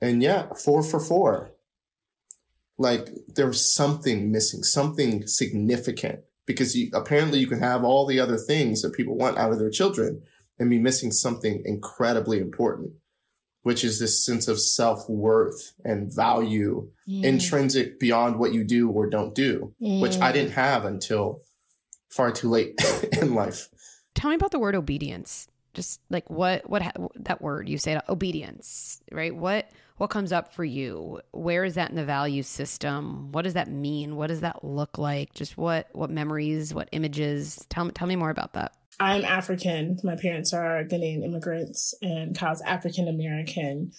And 0.01 0.21
yeah, 0.21 0.47
four 0.53 0.83
for 0.83 0.99
four. 0.99 1.51
Like 2.77 3.09
there 3.27 3.47
was 3.47 3.73
something 3.73 4.31
missing, 4.31 4.63
something 4.63 5.25
significant 5.25 6.19
because 6.45 6.75
you, 6.75 6.89
apparently 6.93 7.39
you 7.39 7.47
can 7.47 7.59
have 7.59 7.83
all 7.83 8.05
the 8.05 8.19
other 8.19 8.37
things 8.37 8.81
that 8.81 8.93
people 8.93 9.15
want 9.15 9.37
out 9.37 9.53
of 9.53 9.59
their 9.59 9.69
children 9.69 10.21
and 10.59 10.69
be 10.69 10.77
missing 10.77 11.11
something 11.11 11.61
incredibly 11.65 12.39
important, 12.39 12.91
which 13.65 13.83
is 13.83 13.97
this 13.99 14.23
sense 14.23 14.47
of 14.47 14.59
self 14.61 15.09
worth 15.09 15.73
and 15.83 16.13
value 16.13 16.87
Mm. 17.09 17.23
intrinsic 17.23 17.99
beyond 17.99 18.37
what 18.39 18.53
you 18.53 18.63
do 18.63 18.89
or 18.89 19.09
don't 19.09 19.33
do, 19.35 19.73
which 19.79 20.17
I 20.17 20.29
Mm. 20.29 20.33
didn't 20.33 20.51
have 20.51 20.85
until 20.85 21.41
far 22.09 22.31
too 22.31 22.47
late 22.49 22.75
in 23.21 23.33
life. 23.33 23.67
Tell 24.13 24.29
me 24.29 24.35
about 24.35 24.51
the 24.51 24.59
word 24.59 24.75
obedience. 24.75 25.47
Just 25.73 25.99
like 26.09 26.29
what 26.29 26.69
what 26.69 26.81
that 27.15 27.41
word 27.41 27.67
you 27.67 27.77
said 27.77 28.01
obedience, 28.07 29.01
right? 29.11 29.35
What 29.35 29.69
what 29.97 30.09
comes 30.09 30.31
up 30.31 30.53
for 30.53 30.63
you? 30.63 31.19
Where 31.31 31.63
is 31.65 31.75
that 31.75 31.89
in 31.89 31.95
the 31.95 32.05
value 32.05 32.43
system? 32.43 33.31
What 33.31 33.43
does 33.43 33.53
that 33.55 33.69
mean? 33.69 34.15
What 34.15 34.27
does 34.27 34.41
that 34.41 34.63
look 34.63 34.97
like? 34.97 35.33
Just 35.33 35.57
what 35.57 35.87
what 35.93 36.09
memories, 36.09 36.73
what 36.73 36.87
images? 36.91 37.65
Tell 37.69 37.85
me 37.85 37.91
tell 37.91 38.07
me 38.07 38.15
more 38.15 38.29
about 38.29 38.53
that. 38.53 38.73
I'm 38.99 39.25
African. 39.25 39.99
My 40.03 40.15
parents 40.15 40.53
are 40.53 40.83
Ghanaian 40.83 41.23
immigrants, 41.23 41.93
and 42.01 42.37
Kyle's 42.37 42.61
African 42.61 43.07
American. 43.07 43.91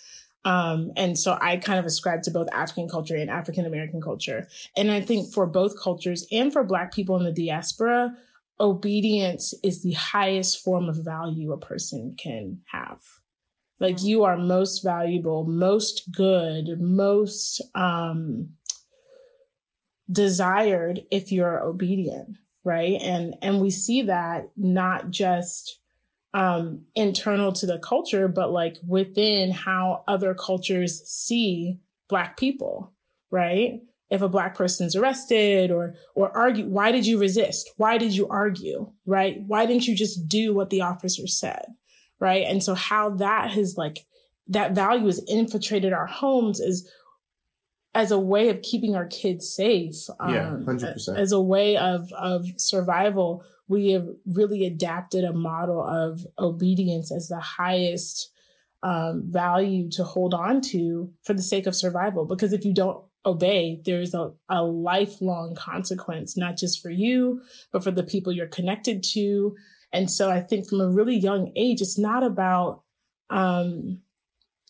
Um, 0.44 0.92
and 0.96 1.18
so 1.18 1.36
I 1.40 1.56
kind 1.56 1.78
of 1.78 1.84
ascribe 1.84 2.22
to 2.22 2.30
both 2.30 2.48
African 2.52 2.88
culture 2.88 3.16
and 3.16 3.28
African 3.28 3.66
American 3.66 4.00
culture. 4.00 4.46
And 4.76 4.90
I 4.90 5.00
think 5.00 5.32
for 5.34 5.44
both 5.46 5.80
cultures 5.80 6.26
and 6.30 6.52
for 6.52 6.62
Black 6.62 6.94
people 6.94 7.16
in 7.16 7.24
the 7.24 7.32
diaspora, 7.32 8.14
obedience 8.60 9.54
is 9.64 9.82
the 9.82 9.92
highest 9.92 10.62
form 10.62 10.88
of 10.88 11.04
value 11.04 11.52
a 11.52 11.58
person 11.58 12.14
can 12.16 12.60
have. 12.70 13.00
Like 13.80 14.02
you 14.02 14.24
are 14.24 14.38
most 14.38 14.82
valuable, 14.82 15.44
most 15.44 16.10
good, 16.12 16.80
most 16.80 17.60
um, 17.74 18.50
desired 20.10 21.02
if 21.10 21.32
you're 21.32 21.60
obedient, 21.60 22.38
right? 22.66 23.00
And 23.00 23.36
and 23.42 23.60
we 23.60 23.70
see 23.70 24.02
that 24.02 24.50
not 24.56 25.10
just 25.10 25.78
um, 26.34 26.82
internal 26.96 27.52
to 27.52 27.64
the 27.64 27.78
culture, 27.78 28.26
but 28.26 28.50
like 28.50 28.76
within 28.86 29.52
how 29.52 30.02
other 30.08 30.34
cultures 30.34 31.00
see 31.08 31.78
Black 32.08 32.36
people, 32.36 32.92
right? 33.30 33.80
If 34.10 34.20
a 34.20 34.28
Black 34.28 34.56
person's 34.56 34.96
arrested 34.96 35.70
or 35.70 35.94
or 36.16 36.36
argue, 36.36 36.66
why 36.66 36.90
did 36.90 37.06
you 37.06 37.20
resist? 37.20 37.70
Why 37.76 37.98
did 37.98 38.16
you 38.16 38.26
argue? 38.28 38.90
Right? 39.06 39.40
Why 39.46 39.64
didn't 39.64 39.86
you 39.86 39.94
just 39.94 40.28
do 40.28 40.52
what 40.52 40.70
the 40.70 40.80
officer 40.80 41.28
said? 41.28 41.66
Right? 42.18 42.44
And 42.46 42.64
so 42.64 42.74
how 42.74 43.10
that 43.10 43.52
has 43.52 43.76
like 43.76 44.06
that 44.48 44.72
value 44.72 45.06
has 45.06 45.22
infiltrated 45.28 45.92
our 45.92 46.06
homes 46.06 46.58
is 46.58 46.90
as 47.96 48.10
a 48.10 48.18
way 48.18 48.48
of 48.48 48.62
keeping 48.62 48.94
our 48.94 49.06
kids 49.06 49.52
safe. 49.54 49.94
Yeah, 50.20 50.50
um, 50.50 50.64
100%. 50.66 51.18
As 51.18 51.32
a 51.32 51.40
way 51.40 51.76
of 51.76 52.12
of 52.12 52.46
survival 52.56 53.44
we 53.68 53.92
have 53.92 54.06
really 54.26 54.64
adapted 54.64 55.24
a 55.24 55.32
model 55.32 55.82
of 55.82 56.26
obedience 56.38 57.12
as 57.12 57.28
the 57.28 57.40
highest 57.40 58.30
um, 58.82 59.24
value 59.26 59.88
to 59.90 60.04
hold 60.04 60.34
on 60.34 60.60
to 60.60 61.12
for 61.24 61.34
the 61.34 61.42
sake 61.42 61.66
of 61.66 61.74
survival. 61.74 62.24
Because 62.24 62.52
if 62.52 62.64
you 62.64 62.72
don't 62.72 63.02
obey, 63.24 63.80
there's 63.84 64.14
a, 64.14 64.30
a 64.48 64.62
lifelong 64.62 65.56
consequence, 65.56 66.36
not 66.36 66.56
just 66.56 66.80
for 66.80 66.90
you, 66.90 67.42
but 67.72 67.82
for 67.82 67.90
the 67.90 68.04
people 68.04 68.32
you're 68.32 68.46
connected 68.46 69.02
to. 69.02 69.56
And 69.92 70.10
so 70.10 70.30
I 70.30 70.40
think 70.40 70.68
from 70.68 70.80
a 70.80 70.90
really 70.90 71.16
young 71.16 71.52
age, 71.56 71.80
it's 71.80 71.98
not 71.98 72.22
about 72.22 72.82
um, 73.30 74.02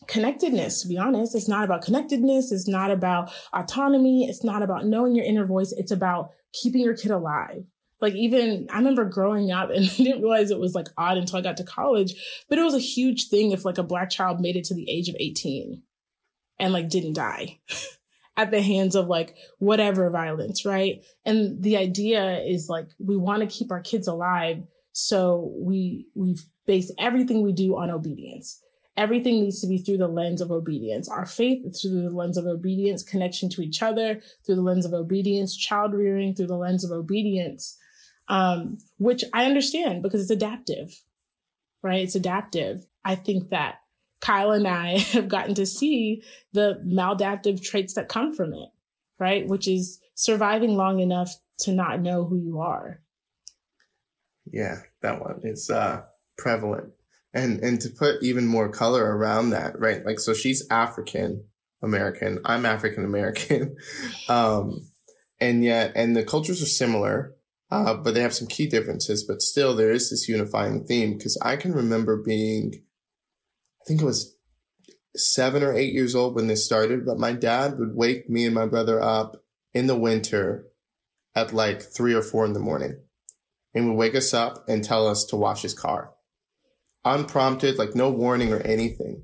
connectedness, 0.07 0.81
to 0.81 0.87
be 0.87 0.97
honest. 0.97 1.35
It's 1.35 1.47
not 1.47 1.63
about 1.63 1.83
connectedness. 1.83 2.51
It's 2.51 2.67
not 2.67 2.91
about 2.91 3.31
autonomy. 3.53 4.27
It's 4.27 4.43
not 4.43 4.61
about 4.61 4.85
knowing 4.85 5.15
your 5.15 5.25
inner 5.25 5.45
voice. 5.45 5.73
It's 5.73 5.91
about 5.91 6.31
keeping 6.53 6.81
your 6.81 6.95
kid 6.95 7.11
alive 7.11 7.63
like 8.01 8.13
even 8.13 8.67
I 8.71 8.77
remember 8.77 9.05
growing 9.05 9.51
up 9.51 9.69
and 9.73 9.85
I 9.85 9.95
didn't 9.95 10.21
realize 10.21 10.51
it 10.51 10.59
was 10.59 10.75
like 10.75 10.87
odd 10.97 11.17
until 11.17 11.39
I 11.39 11.41
got 11.41 11.57
to 11.57 11.63
college, 11.63 12.13
but 12.49 12.59
it 12.59 12.63
was 12.63 12.75
a 12.75 12.79
huge 12.79 13.29
thing 13.29 13.51
if 13.51 13.65
like 13.65 13.77
a 13.77 13.83
black 13.83 14.09
child 14.09 14.39
made 14.39 14.55
it 14.55 14.65
to 14.65 14.75
the 14.75 14.89
age 14.89 15.09
of 15.09 15.15
18 15.19 15.81
and 16.59 16.73
like 16.73 16.89
didn't 16.89 17.13
die 17.13 17.59
at 18.37 18.51
the 18.51 18.61
hands 18.61 18.95
of 18.95 19.07
like 19.07 19.35
whatever 19.59 20.09
violence, 20.09 20.65
right? 20.65 21.03
And 21.25 21.61
the 21.61 21.77
idea 21.77 22.39
is 22.39 22.67
like 22.69 22.87
we 22.99 23.17
want 23.17 23.41
to 23.41 23.47
keep 23.47 23.71
our 23.71 23.81
kids 23.81 24.07
alive, 24.07 24.63
so 24.91 25.53
we 25.57 26.07
we 26.15 26.37
base 26.65 26.91
everything 26.97 27.43
we 27.43 27.53
do 27.53 27.77
on 27.77 27.91
obedience. 27.91 28.61
Everything 28.97 29.41
needs 29.41 29.61
to 29.61 29.67
be 29.67 29.77
through 29.77 29.99
the 29.99 30.07
lens 30.07 30.41
of 30.41 30.51
obedience. 30.51 31.07
Our 31.07 31.25
faith 31.25 31.65
is 31.65 31.81
through 31.81 32.01
the 32.01 32.09
lens 32.09 32.35
of 32.35 32.47
obedience, 32.47 33.03
connection 33.03 33.47
to 33.49 33.61
each 33.61 33.81
other 33.83 34.19
through 34.45 34.55
the 34.55 34.61
lens 34.61 34.85
of 34.85 34.93
obedience, 34.93 35.55
child 35.55 35.93
rearing 35.93 36.33
through 36.33 36.47
the 36.47 36.57
lens 36.57 36.83
of 36.83 36.91
obedience, 36.91 37.77
um, 38.27 38.79
which 38.97 39.23
I 39.33 39.45
understand 39.45 40.01
because 40.01 40.21
it's 40.21 40.31
adaptive, 40.31 40.99
right? 41.83 42.01
It's 42.01 42.15
adaptive. 42.15 42.85
I 43.05 43.15
think 43.15 43.51
that 43.51 43.75
Kyle 44.19 44.51
and 44.51 44.67
I 44.67 44.97
have 45.13 45.27
gotten 45.29 45.53
to 45.55 45.65
see 45.65 46.23
the 46.51 46.81
maladaptive 46.85 47.61
traits 47.61 47.93
that 47.93 48.09
come 48.09 48.33
from 48.33 48.53
it, 48.53 48.69
right? 49.19 49.47
Which 49.47 49.67
is 49.67 49.99
surviving 50.15 50.75
long 50.75 50.99
enough 50.99 51.35
to 51.59 51.71
not 51.71 52.01
know 52.01 52.25
who 52.25 52.37
you 52.37 52.59
are. 52.59 53.01
Yeah, 54.51 54.77
that 55.01 55.21
one 55.21 55.41
is 55.43 55.69
uh, 55.69 56.03
prevalent. 56.37 56.93
And 57.33 57.59
and 57.59 57.79
to 57.81 57.89
put 57.89 58.23
even 58.23 58.47
more 58.47 58.69
color 58.69 59.17
around 59.17 59.51
that, 59.51 59.79
right? 59.79 60.05
Like 60.05 60.19
so 60.19 60.33
she's 60.33 60.65
African 60.69 61.45
American, 61.81 62.39
I'm 62.45 62.65
African 62.65 63.05
American. 63.05 63.75
um 64.29 64.87
and 65.39 65.63
yet 65.63 65.91
and 65.95 66.15
the 66.15 66.23
cultures 66.23 66.61
are 66.61 66.67
similar, 66.67 67.35
uh, 67.69 67.95
but 67.95 68.13
they 68.13 68.21
have 68.21 68.33
some 68.33 68.47
key 68.47 68.67
differences, 68.67 69.23
but 69.23 69.41
still 69.41 69.75
there 69.75 69.91
is 69.91 70.09
this 70.09 70.27
unifying 70.27 70.85
theme 70.85 71.17
because 71.17 71.37
I 71.41 71.57
can 71.57 71.73
remember 71.73 72.21
being 72.21 72.73
I 73.81 73.85
think 73.85 74.01
it 74.01 74.05
was 74.05 74.35
seven 75.15 75.63
or 75.63 75.73
eight 75.73 75.93
years 75.93 76.15
old 76.15 76.35
when 76.35 76.47
this 76.47 76.65
started, 76.65 77.05
but 77.05 77.19
my 77.19 77.33
dad 77.33 77.77
would 77.77 77.95
wake 77.95 78.29
me 78.29 78.45
and 78.45 78.55
my 78.55 78.65
brother 78.65 79.01
up 79.01 79.43
in 79.73 79.87
the 79.87 79.97
winter 79.97 80.67
at 81.35 81.53
like 81.53 81.81
three 81.81 82.13
or 82.13 82.21
four 82.21 82.45
in 82.45 82.53
the 82.53 82.59
morning 82.59 82.99
and 83.73 83.87
would 83.87 83.97
wake 83.97 84.15
us 84.15 84.33
up 84.33 84.67
and 84.67 84.83
tell 84.83 85.07
us 85.07 85.23
to 85.25 85.35
wash 85.35 85.61
his 85.61 85.73
car. 85.73 86.13
Unprompted, 87.15 87.77
like 87.77 87.95
no 87.95 88.09
warning 88.09 88.51
or 88.53 88.59
anything. 88.61 89.23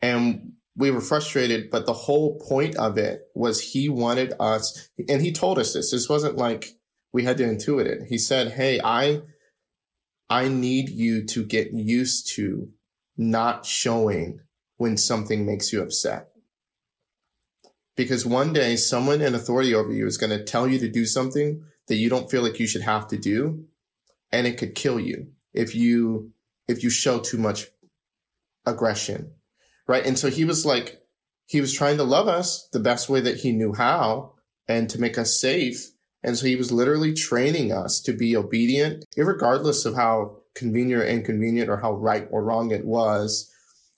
And 0.00 0.52
we 0.76 0.90
were 0.90 1.00
frustrated, 1.00 1.70
but 1.70 1.86
the 1.86 1.92
whole 1.92 2.38
point 2.38 2.76
of 2.76 2.98
it 2.98 3.22
was 3.34 3.60
he 3.60 3.88
wanted 3.88 4.32
us, 4.38 4.88
and 5.08 5.20
he 5.20 5.32
told 5.32 5.58
us 5.58 5.74
this. 5.74 5.90
This 5.90 6.08
wasn't 6.08 6.36
like 6.36 6.78
we 7.12 7.24
had 7.24 7.36
to 7.38 7.44
intuit 7.44 7.86
it. 7.86 8.02
He 8.08 8.18
said, 8.18 8.52
Hey, 8.52 8.80
I, 8.82 9.22
I 10.30 10.48
need 10.48 10.88
you 10.88 11.24
to 11.26 11.44
get 11.44 11.72
used 11.72 12.34
to 12.34 12.68
not 13.16 13.66
showing 13.66 14.40
when 14.76 14.96
something 14.96 15.44
makes 15.44 15.72
you 15.72 15.82
upset. 15.82 16.28
Because 17.96 18.24
one 18.24 18.52
day 18.52 18.76
someone 18.76 19.20
in 19.20 19.34
authority 19.34 19.74
over 19.74 19.92
you 19.92 20.06
is 20.06 20.16
going 20.16 20.30
to 20.30 20.44
tell 20.44 20.68
you 20.68 20.78
to 20.78 20.88
do 20.88 21.04
something 21.04 21.64
that 21.88 21.96
you 21.96 22.08
don't 22.08 22.30
feel 22.30 22.42
like 22.42 22.60
you 22.60 22.66
should 22.68 22.82
have 22.82 23.08
to 23.08 23.16
do. 23.16 23.64
And 24.30 24.46
it 24.46 24.58
could 24.58 24.74
kill 24.74 25.00
you 25.00 25.32
if 25.52 25.74
you, 25.74 26.32
if 26.68 26.82
you 26.82 26.90
show 26.90 27.18
too 27.18 27.38
much 27.38 27.66
aggression. 28.66 29.32
Right. 29.86 30.04
And 30.04 30.18
so 30.18 30.28
he 30.28 30.44
was 30.44 30.66
like, 30.66 31.00
he 31.46 31.60
was 31.60 31.72
trying 31.72 31.96
to 31.96 32.04
love 32.04 32.28
us 32.28 32.68
the 32.72 32.80
best 32.80 33.08
way 33.08 33.20
that 33.20 33.38
he 33.38 33.52
knew 33.52 33.72
how 33.72 34.34
and 34.68 34.88
to 34.90 35.00
make 35.00 35.16
us 35.16 35.40
safe. 35.40 35.90
And 36.22 36.36
so 36.36 36.46
he 36.46 36.56
was 36.56 36.70
literally 36.70 37.14
training 37.14 37.72
us 37.72 38.00
to 38.02 38.12
be 38.12 38.36
obedient, 38.36 39.06
regardless 39.16 39.86
of 39.86 39.94
how 39.94 40.42
convenient 40.54 41.02
or 41.02 41.06
inconvenient 41.06 41.70
or 41.70 41.78
how 41.78 41.94
right 41.94 42.28
or 42.30 42.44
wrong 42.44 42.70
it 42.70 42.84
was, 42.84 43.50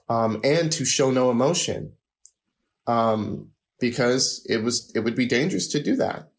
um, 0.08 0.40
and 0.44 0.70
to 0.72 0.84
show 0.84 1.10
no 1.10 1.30
emotion. 1.30 1.92
Um, 2.86 3.50
because 3.80 4.46
it 4.48 4.58
was 4.58 4.92
it 4.94 5.00
would 5.00 5.16
be 5.16 5.26
dangerous 5.26 5.66
to 5.68 5.82
do 5.82 5.96
that. 5.96 6.29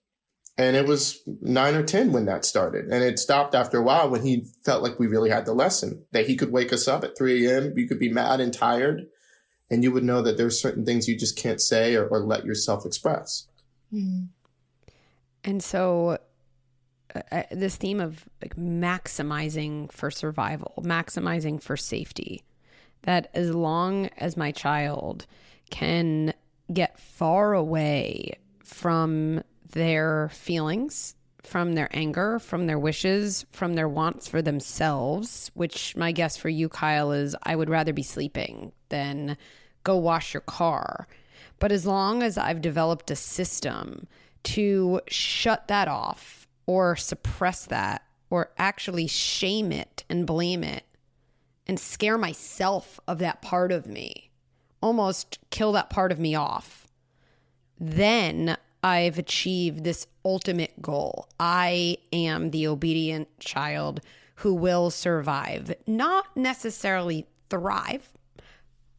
And 0.62 0.76
it 0.76 0.86
was 0.86 1.20
nine 1.42 1.74
or 1.74 1.82
ten 1.82 2.12
when 2.12 2.26
that 2.26 2.46
started, 2.46 2.86
and 2.86 3.04
it 3.04 3.18
stopped 3.18 3.56
after 3.56 3.80
a 3.80 3.82
while 3.82 4.12
when 4.12 4.22
he 4.22 4.46
felt 4.64 4.84
like 4.84 5.00
we 5.00 5.08
really 5.08 5.32
had 5.32 5.48
the 5.48 5.56
lesson 5.56 6.06
that 6.12 6.28
he 6.28 6.36
could 6.36 6.52
wake 6.52 6.72
us 6.72 6.88
up 6.88 7.04
at 7.04 7.18
three 7.18 7.48
a.m. 7.48 7.74
You 7.76 7.88
could 7.88 7.98
be 7.98 8.14
mad 8.14 8.40
and 8.40 8.54
tired, 8.54 9.08
and 9.72 9.84
you 9.84 9.92
would 9.92 10.04
know 10.04 10.22
that 10.22 10.38
there's 10.38 10.62
certain 10.62 10.86
things 10.86 11.08
you 11.08 11.18
just 11.18 11.36
can't 11.36 11.60
say 11.60 11.96
or, 11.96 12.08
or 12.08 12.20
let 12.20 12.46
yourself 12.46 12.86
express. 12.86 13.48
Mm-hmm. 13.92 14.26
And 15.44 15.64
so, 15.64 16.20
uh, 17.16 17.22
uh, 17.32 17.44
this 17.50 17.76
theme 17.76 18.00
of 18.00 18.30
like 18.40 18.56
maximizing 18.56 19.92
for 19.92 20.12
survival, 20.12 20.76
maximizing 20.86 21.60
for 21.60 21.76
safety, 21.76 22.44
that 23.02 23.32
as 23.34 23.50
long 23.56 24.12
as 24.20 24.38
my 24.38 24.52
child 24.52 25.26
can 25.72 26.36
get 26.72 27.00
far 27.00 27.56
away 27.56 28.38
from 28.64 29.42
their 29.72 30.30
feelings, 30.30 31.16
from 31.44 31.74
their 31.74 31.90
anger, 31.92 32.40
from 32.40 32.68
their 32.68 32.80
wishes, 32.80 33.46
from 33.52 33.74
their 33.74 33.90
wants 33.90 34.28
for 34.28 34.42
themselves, 34.42 35.52
which 35.54 35.96
my 35.96 36.12
guess 36.12 36.38
for 36.38 36.50
you, 36.50 36.70
Kyle, 36.70 37.12
is 37.12 37.36
I 37.44 37.56
would 37.56 37.70
rather 37.70 37.94
be 37.94 38.04
sleeping 38.04 38.72
than 38.90 39.38
go 39.84 39.98
wash 39.98 40.34
your 40.34 40.42
car. 40.42 41.08
But 41.60 41.72
as 41.72 41.86
long 41.86 42.24
as 42.24 42.38
I've 42.38 42.62
developed 42.62 43.12
a 43.12 43.16
system 43.16 44.08
to 44.44 45.02
shut 45.08 45.68
that 45.68 45.88
off 45.88 46.48
or 46.66 46.96
suppress 46.96 47.66
that 47.68 48.04
or 48.30 48.52
actually 48.58 49.08
shame 49.08 49.72
it 49.72 50.04
and 50.10 50.26
blame 50.28 50.64
it 50.64 50.86
and 51.68 51.80
scare 51.80 52.18
myself 52.18 53.00
of 53.08 53.20
that 53.20 53.42
part 53.42 53.72
of 53.72 53.88
me, 53.88 54.32
almost 54.82 55.40
kill 55.50 55.72
that 55.74 55.90
part 55.90 56.12
of 56.12 56.20
me 56.20 56.36
off, 56.36 56.88
then 57.80 58.58
I've 58.84 59.18
achieved 59.18 59.84
this 59.84 60.08
ultimate 60.26 60.82
goal. 60.82 61.28
I 61.40 61.98
am 62.12 62.52
the 62.52 62.68
obedient 62.68 63.40
child 63.40 64.02
who 64.36 64.54
will 64.54 64.90
survive, 64.90 65.74
not 65.86 66.26
necessarily 66.36 67.28
thrive, 67.50 68.12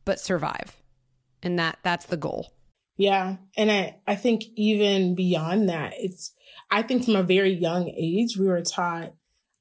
but 0.05 0.21
survive. 0.21 0.77
And 1.43 1.59
that 1.59 1.79
that's 1.83 2.07
the 2.07 2.17
goal. 2.17 2.53
Yeah. 2.97 3.37
And 3.57 3.71
I, 3.71 3.97
I 4.07 4.15
think 4.15 4.45
even 4.55 5.17
beyond 5.17 5.69
that, 5.69 5.95
it's 5.97 6.33
I 6.71 6.83
think 6.83 7.05
from 7.05 7.17
a 7.17 7.23
very 7.25 7.53
young 7.53 7.89
age 7.89 8.37
we 8.37 8.47
were 8.47 8.63
taught 8.63 9.15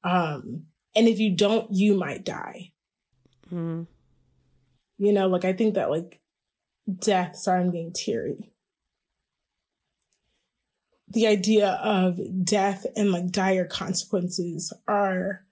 um 0.04 0.66
and 0.96 1.08
if 1.08 1.20
you 1.20 1.36
don't, 1.36 1.72
you 1.72 1.96
might 1.96 2.26
die. 2.26 2.74
Mm. 3.52 3.88
You 4.98 5.14
know, 5.14 5.28
like 5.28 5.46
I 5.46 5.54
think 5.54 5.76
that 5.76 5.90
like 5.90 6.20
death, 7.00 7.38
sorry, 7.38 7.62
I'm 7.62 7.72
getting 7.72 7.94
teary. 7.94 8.51
The 11.12 11.28
idea 11.28 11.80
of 11.84 12.20
death 12.44 12.86
and 12.96 13.12
like 13.12 13.32
dire 13.32 13.66
consequences 13.66 14.74
are 14.88 15.46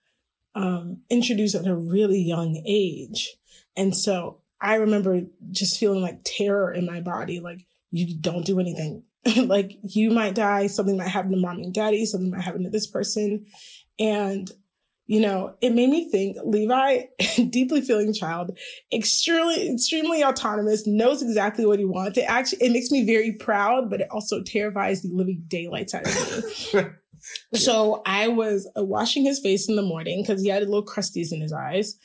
um, 0.56 1.02
introduced 1.10 1.56
at 1.56 1.68
a 1.68 1.76
really 1.76 2.22
young 2.22 2.62
age. 2.66 3.36
And 3.76 3.96
so 3.96 4.42
I 4.62 4.76
remember 4.76 5.22
just 5.52 5.80
feeling 5.80 6.02
like 6.02 6.22
terror 6.24 6.74
in 6.74 6.86
my 6.86 7.02
body, 7.02 7.40
like 7.40 7.66
you 7.92 8.16
don't 8.20 8.46
do 8.46 8.60
anything. 8.60 9.04
like 9.46 9.78
you 9.84 10.12
might 10.12 10.36
die, 10.36 10.68
something 10.68 10.98
might 10.98 11.08
happen 11.08 11.32
to 11.32 11.38
mommy 11.38 11.64
and 11.64 11.74
daddy, 11.74 12.06
something 12.06 12.32
might 12.32 12.42
happen 12.42 12.64
to 12.64 12.70
this 12.70 12.88
person. 12.88 13.46
And 14.00 14.50
you 15.10 15.20
know, 15.20 15.56
it 15.60 15.74
made 15.74 15.90
me 15.90 16.08
think 16.08 16.38
Levi, 16.46 17.06
deeply 17.50 17.82
feeling 17.82 18.14
child, 18.14 18.56
extremely, 18.94 19.74
extremely 19.74 20.24
autonomous, 20.24 20.86
knows 20.86 21.24
exactly 21.24 21.66
what 21.66 21.80
he 21.80 21.86
wants. 21.86 22.20
It 22.20 22.26
actually, 22.28 22.68
it 22.68 22.72
makes 22.72 22.92
me 22.92 23.04
very 23.04 23.32
proud, 23.32 23.90
but 23.90 24.02
it 24.02 24.08
also 24.12 24.44
terrifies 24.44 25.02
the 25.02 25.10
living 25.12 25.44
daylights 25.48 25.96
out 25.96 26.06
of 26.06 26.74
me. 26.76 26.84
so 27.56 28.04
I 28.06 28.28
was 28.28 28.70
uh, 28.78 28.84
washing 28.84 29.24
his 29.24 29.40
face 29.40 29.68
in 29.68 29.76
the 29.76 29.82
morning 29.82 30.22
because 30.22 30.44
he 30.44 30.50
had 30.50 30.62
a 30.62 30.68
little 30.68 30.86
crusties 30.86 31.34
in 31.34 31.42
his 31.42 31.54
eyes. 31.54 31.98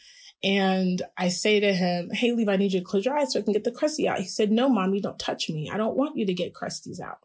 And 0.43 1.03
I 1.19 1.29
say 1.29 1.61
to 1.61 1.75
him, 1.75 2.09
Hey, 2.11 2.33
Levi, 2.33 2.51
I 2.51 2.57
need 2.57 2.73
you 2.73 2.81
to 2.81 2.87
close 2.87 3.05
your 3.05 3.19
eyes 3.19 3.35
so 3.35 3.39
I 3.39 3.43
can 3.43 3.53
get 3.53 3.65
the 3.65 3.71
crusty 3.71 4.09
out. 4.09 4.21
He 4.21 4.29
said, 4.29 4.51
No, 4.51 4.71
mommy, 4.71 5.03
don't 5.03 5.19
touch 5.19 5.51
me. 5.51 5.69
I 5.71 5.77
don't 5.77 5.97
want 5.97 6.17
you 6.17 6.25
to 6.25 6.33
get 6.33 6.55
crusties 6.55 7.01
out. 7.01 7.19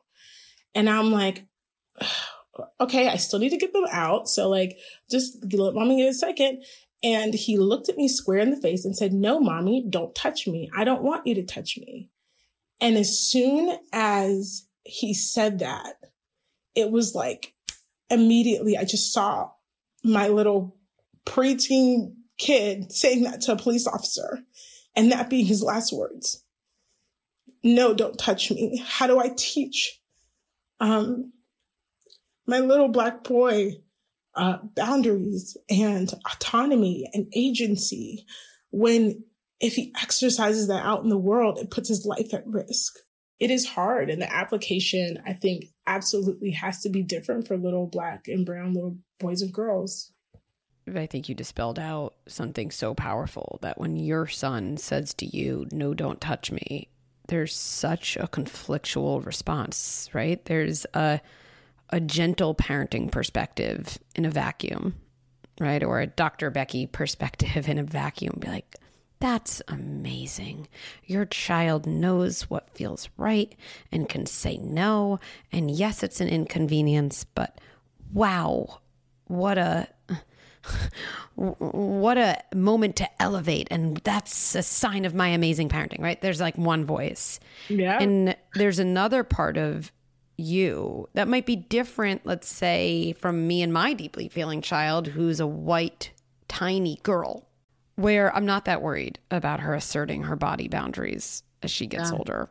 And 0.75 0.89
I'm 0.89 1.13
like, 1.13 1.45
okay, 2.79 3.07
I 3.07 3.15
still 3.15 3.39
need 3.39 3.49
to 3.49 3.57
get 3.57 3.73
them 3.73 3.87
out. 3.91 4.27
So 4.27 4.49
like, 4.49 4.77
just 5.09 5.43
let 5.53 5.73
mommy 5.73 5.97
get 5.97 6.09
a 6.09 6.13
second. 6.13 6.63
And 7.03 7.33
he 7.33 7.57
looked 7.57 7.87
at 7.89 7.97
me 7.97 8.07
square 8.07 8.39
in 8.39 8.51
the 8.51 8.59
face 8.59 8.83
and 8.83 8.95
said, 8.95 9.13
no, 9.13 9.39
mommy, 9.39 9.85
don't 9.89 10.13
touch 10.13 10.47
me. 10.47 10.69
I 10.75 10.83
don't 10.83 11.03
want 11.03 11.25
you 11.25 11.35
to 11.35 11.43
touch 11.43 11.77
me. 11.77 12.09
And 12.81 12.97
as 12.97 13.17
soon 13.17 13.77
as 13.93 14.67
he 14.83 15.13
said 15.13 15.59
that, 15.59 15.95
it 16.75 16.91
was 16.91 17.15
like 17.15 17.53
immediately 18.09 18.77
I 18.77 18.85
just 18.85 19.13
saw 19.13 19.51
my 20.03 20.27
little 20.27 20.77
preteen 21.25 22.13
kid 22.37 22.91
saying 22.91 23.23
that 23.23 23.41
to 23.41 23.51
a 23.53 23.57
police 23.57 23.85
officer 23.85 24.39
and 24.95 25.11
that 25.11 25.29
being 25.29 25.45
his 25.45 25.61
last 25.61 25.93
words. 25.93 26.43
No, 27.63 27.93
don't 27.93 28.17
touch 28.17 28.49
me. 28.49 28.81
How 28.85 29.07
do 29.07 29.19
I 29.19 29.31
teach 29.35 29.99
um, 30.79 31.33
my 32.49 32.59
little 32.59 32.89
black 32.89 33.23
boy 33.23 33.77
uh, 34.35 34.57
boundaries 34.75 35.57
and 35.69 36.11
autonomy 36.31 37.09
and 37.13 37.31
agency 37.35 38.25
when 38.71 39.23
if 39.59 39.75
he 39.75 39.93
exercises 40.01 40.67
that 40.67 40.85
out 40.85 41.03
in 41.03 41.09
the 41.09 41.17
world, 41.17 41.57
it 41.57 41.71
puts 41.71 41.89
his 41.89 42.05
life 42.05 42.33
at 42.33 42.47
risk. 42.47 42.95
It 43.39 43.51
is 43.51 43.67
hard. 43.67 44.09
And 44.09 44.21
the 44.21 44.33
application, 44.33 45.21
I 45.25 45.33
think, 45.33 45.65
absolutely 45.85 46.51
has 46.51 46.81
to 46.81 46.89
be 46.89 47.03
different 47.03 47.47
for 47.47 47.57
little 47.57 47.87
black 47.87 48.27
and 48.27 48.45
brown 48.45 48.73
little 48.73 48.97
boys 49.19 49.41
and 49.41 49.53
girls. 49.53 50.11
I 50.95 51.05
think 51.05 51.29
you 51.29 51.35
dispelled 51.35 51.77
out 51.77 52.15
something 52.27 52.71
so 52.71 52.93
powerful 52.93 53.59
that 53.61 53.77
when 53.77 53.95
your 53.95 54.27
son 54.27 54.77
says 54.77 55.13
to 55.15 55.25
you, 55.25 55.67
No, 55.71 55.93
don't 55.93 56.21
touch 56.21 56.51
me, 56.51 56.89
there's 57.27 57.55
such 57.55 58.17
a 58.17 58.27
conflictual 58.27 59.23
response, 59.25 60.09
right? 60.13 60.43
There's 60.45 60.85
a, 60.93 61.21
a 61.89 61.99
gentle 61.99 62.53
parenting 62.55 63.11
perspective 63.11 63.97
in 64.15 64.25
a 64.25 64.29
vacuum, 64.29 64.95
right? 65.59 65.83
Or 65.83 65.99
a 65.99 66.07
Dr. 66.07 66.49
Becky 66.51 66.85
perspective 66.87 67.67
in 67.67 67.77
a 67.77 67.83
vacuum. 67.83 68.37
Be 68.39 68.47
like, 68.47 68.75
that's 69.19 69.61
amazing. 69.67 70.67
Your 71.03 71.25
child 71.25 71.85
knows 71.85 72.43
what 72.43 72.69
feels 72.69 73.09
right 73.17 73.53
and 73.91 74.07
can 74.07 74.25
say 74.25 74.57
no. 74.57 75.19
And 75.51 75.69
yes, 75.69 76.03
it's 76.03 76.21
an 76.21 76.29
inconvenience, 76.29 77.25
but 77.35 77.59
wow, 78.13 78.79
what 79.25 79.57
a 79.57 79.87
what 81.35 82.17
a 82.17 82.37
moment 82.53 82.95
to 82.97 83.21
elevate 83.21 83.67
and 83.71 83.97
that's 83.97 84.55
a 84.55 84.61
sign 84.63 85.05
of 85.05 85.13
my 85.13 85.29
amazing 85.29 85.69
parenting 85.69 86.01
right 86.01 86.21
there's 86.21 86.41
like 86.41 86.57
one 86.57 86.85
voice 86.85 87.39
Yeah. 87.69 87.97
and 88.01 88.35
there's 88.55 88.79
another 88.79 89.23
part 89.23 89.57
of 89.57 89.91
you 90.39 91.07
that 91.13 91.27
might 91.27 91.45
be 91.45 91.55
different 91.55 92.25
let's 92.25 92.47
say 92.47 93.13
from 93.13 93.47
me 93.47 93.61
and 93.61 93.71
my 93.73 93.93
deeply 93.93 94.27
feeling 94.27 94.61
child 94.61 95.07
who's 95.07 95.39
a 95.39 95.47
white 95.47 96.11
tiny 96.47 96.97
girl 97.03 97.47
where 97.95 98.33
i'm 98.35 98.45
not 98.45 98.65
that 98.65 98.81
worried 98.81 99.19
about 99.29 99.59
her 99.59 99.73
asserting 99.75 100.23
her 100.23 100.35
body 100.35 100.67
boundaries 100.67 101.43
as 101.61 101.69
she 101.69 101.85
gets 101.85 102.11
older 102.11 102.49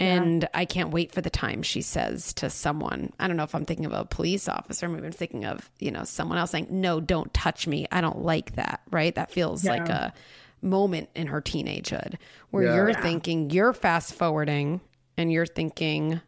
and 0.00 0.48
I 0.52 0.64
can't 0.64 0.90
wait 0.90 1.12
for 1.12 1.20
the 1.20 1.30
time 1.30 1.62
she 1.62 1.80
says 1.80 2.32
to 2.34 2.50
someone, 2.50 3.12
I 3.20 3.28
don't 3.28 3.36
know 3.36 3.44
if 3.44 3.54
I'm 3.54 3.64
thinking 3.64 3.86
of 3.86 3.92
a 3.92 4.04
police 4.04 4.48
officer, 4.48 4.88
maybe 4.88 5.06
I'm 5.06 5.12
thinking 5.12 5.44
of, 5.44 5.70
you 5.78 5.92
know, 5.92 6.02
someone 6.02 6.38
else 6.38 6.50
saying, 6.50 6.66
no, 6.70 6.98
don't 6.98 7.32
touch 7.32 7.68
me. 7.68 7.86
I 7.92 8.00
don't 8.00 8.20
like 8.22 8.56
that. 8.56 8.80
Right. 8.90 9.14
That 9.14 9.30
feels 9.30 9.64
like 9.64 9.88
a 9.88 10.12
moment 10.60 11.08
in 11.14 11.28
her 11.28 11.40
teenagehood 11.40 12.16
where 12.50 12.64
Yeah. 12.64 12.74
you're 12.74 12.90
Yeah. 12.90 13.00
thinking, 13.02 13.50
you're 13.50 13.72
fast 13.72 14.14
forwarding 14.14 14.80
and 15.16 15.30
you're 15.30 15.46
thinking, 15.46 16.20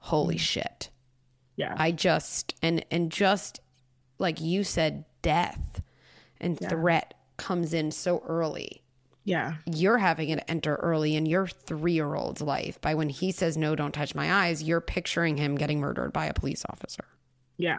holy 0.00 0.36
mm. 0.36 0.40
shit. 0.40 0.90
yeah. 1.56 1.74
I 1.76 1.92
just, 1.92 2.54
and, 2.62 2.84
and 2.90 3.10
just 3.10 3.60
like 4.18 4.40
you 4.40 4.64
said, 4.64 5.04
death 5.22 5.82
and 6.40 6.58
threat 6.58 7.14
comes 7.36 7.72
in 7.72 7.90
so 7.90 8.22
early 8.26 8.82
yeah. 9.24 9.54
you're 9.66 9.98
having 9.98 10.30
it 10.30 10.44
enter 10.48 10.76
early 10.76 11.14
in 11.14 11.26
your 11.26 11.46
three 11.46 11.92
year 11.92 12.14
old's 12.14 12.40
life 12.40 12.80
by 12.80 12.94
when 12.94 13.08
he 13.08 13.30
says, 13.32 13.56
No, 13.56 13.76
don't 13.76 13.92
touch 13.92 14.14
my 14.14 14.32
eyes, 14.32 14.62
you're 14.62 14.80
picturing 14.80 15.36
him 15.36 15.56
getting 15.56 15.80
murdered 15.80 16.12
by 16.12 16.26
a 16.26 16.34
police 16.34 16.64
officer 16.68 17.04
Yeah. 17.56 17.78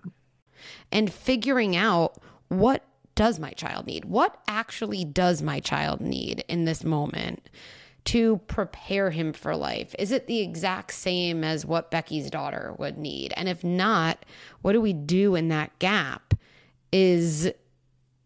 and 0.92 1.12
figuring 1.12 1.76
out 1.76 2.18
what 2.48 2.84
does 3.16 3.40
my 3.40 3.52
child 3.52 3.88
need? 3.88 4.06
What 4.06 4.40
actually 4.48 5.04
does 5.04 5.42
my 5.42 5.60
child 5.60 6.00
need 6.00 6.44
in 6.48 6.66
this 6.66 6.84
moment 6.84 7.50
to 8.06 8.38
prepare 8.48 9.12
him 9.12 9.34
for 9.34 9.56
life? 9.56 9.94
Is 10.00 10.12
it 10.12 10.28
the 10.28 10.40
exact 10.40 10.94
same 10.94 11.44
as 11.44 11.66
what 11.66 11.92
Becky's 11.92 12.30
daughter 12.30 12.74
would 12.80 12.98
need? 12.98 13.34
And 13.38 13.48
if 13.48 13.64
not, 13.64 14.26
what 14.62 14.74
do 14.74 14.82
we 14.82 14.94
do 14.94 15.36
in 15.36 15.50
that 15.50 15.78
gap? 15.80 16.34
Is 16.92 17.52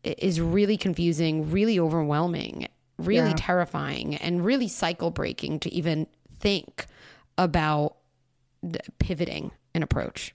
is 0.04 0.40
really 0.40 0.78
confusing, 0.78 1.50
really 1.52 1.80
overwhelming, 1.80 2.68
really 3.00 3.30
Yeah. 3.30 3.36
terrifying, 3.36 4.16
and 4.18 4.46
really 4.46 4.68
cycle 4.68 5.10
breaking 5.12 5.60
to 5.62 5.74
even 5.74 6.08
think 6.40 6.86
about 7.38 7.98
the 8.62 8.80
pivoting 9.00 9.52
an 9.74 9.84
approach. 9.84 10.34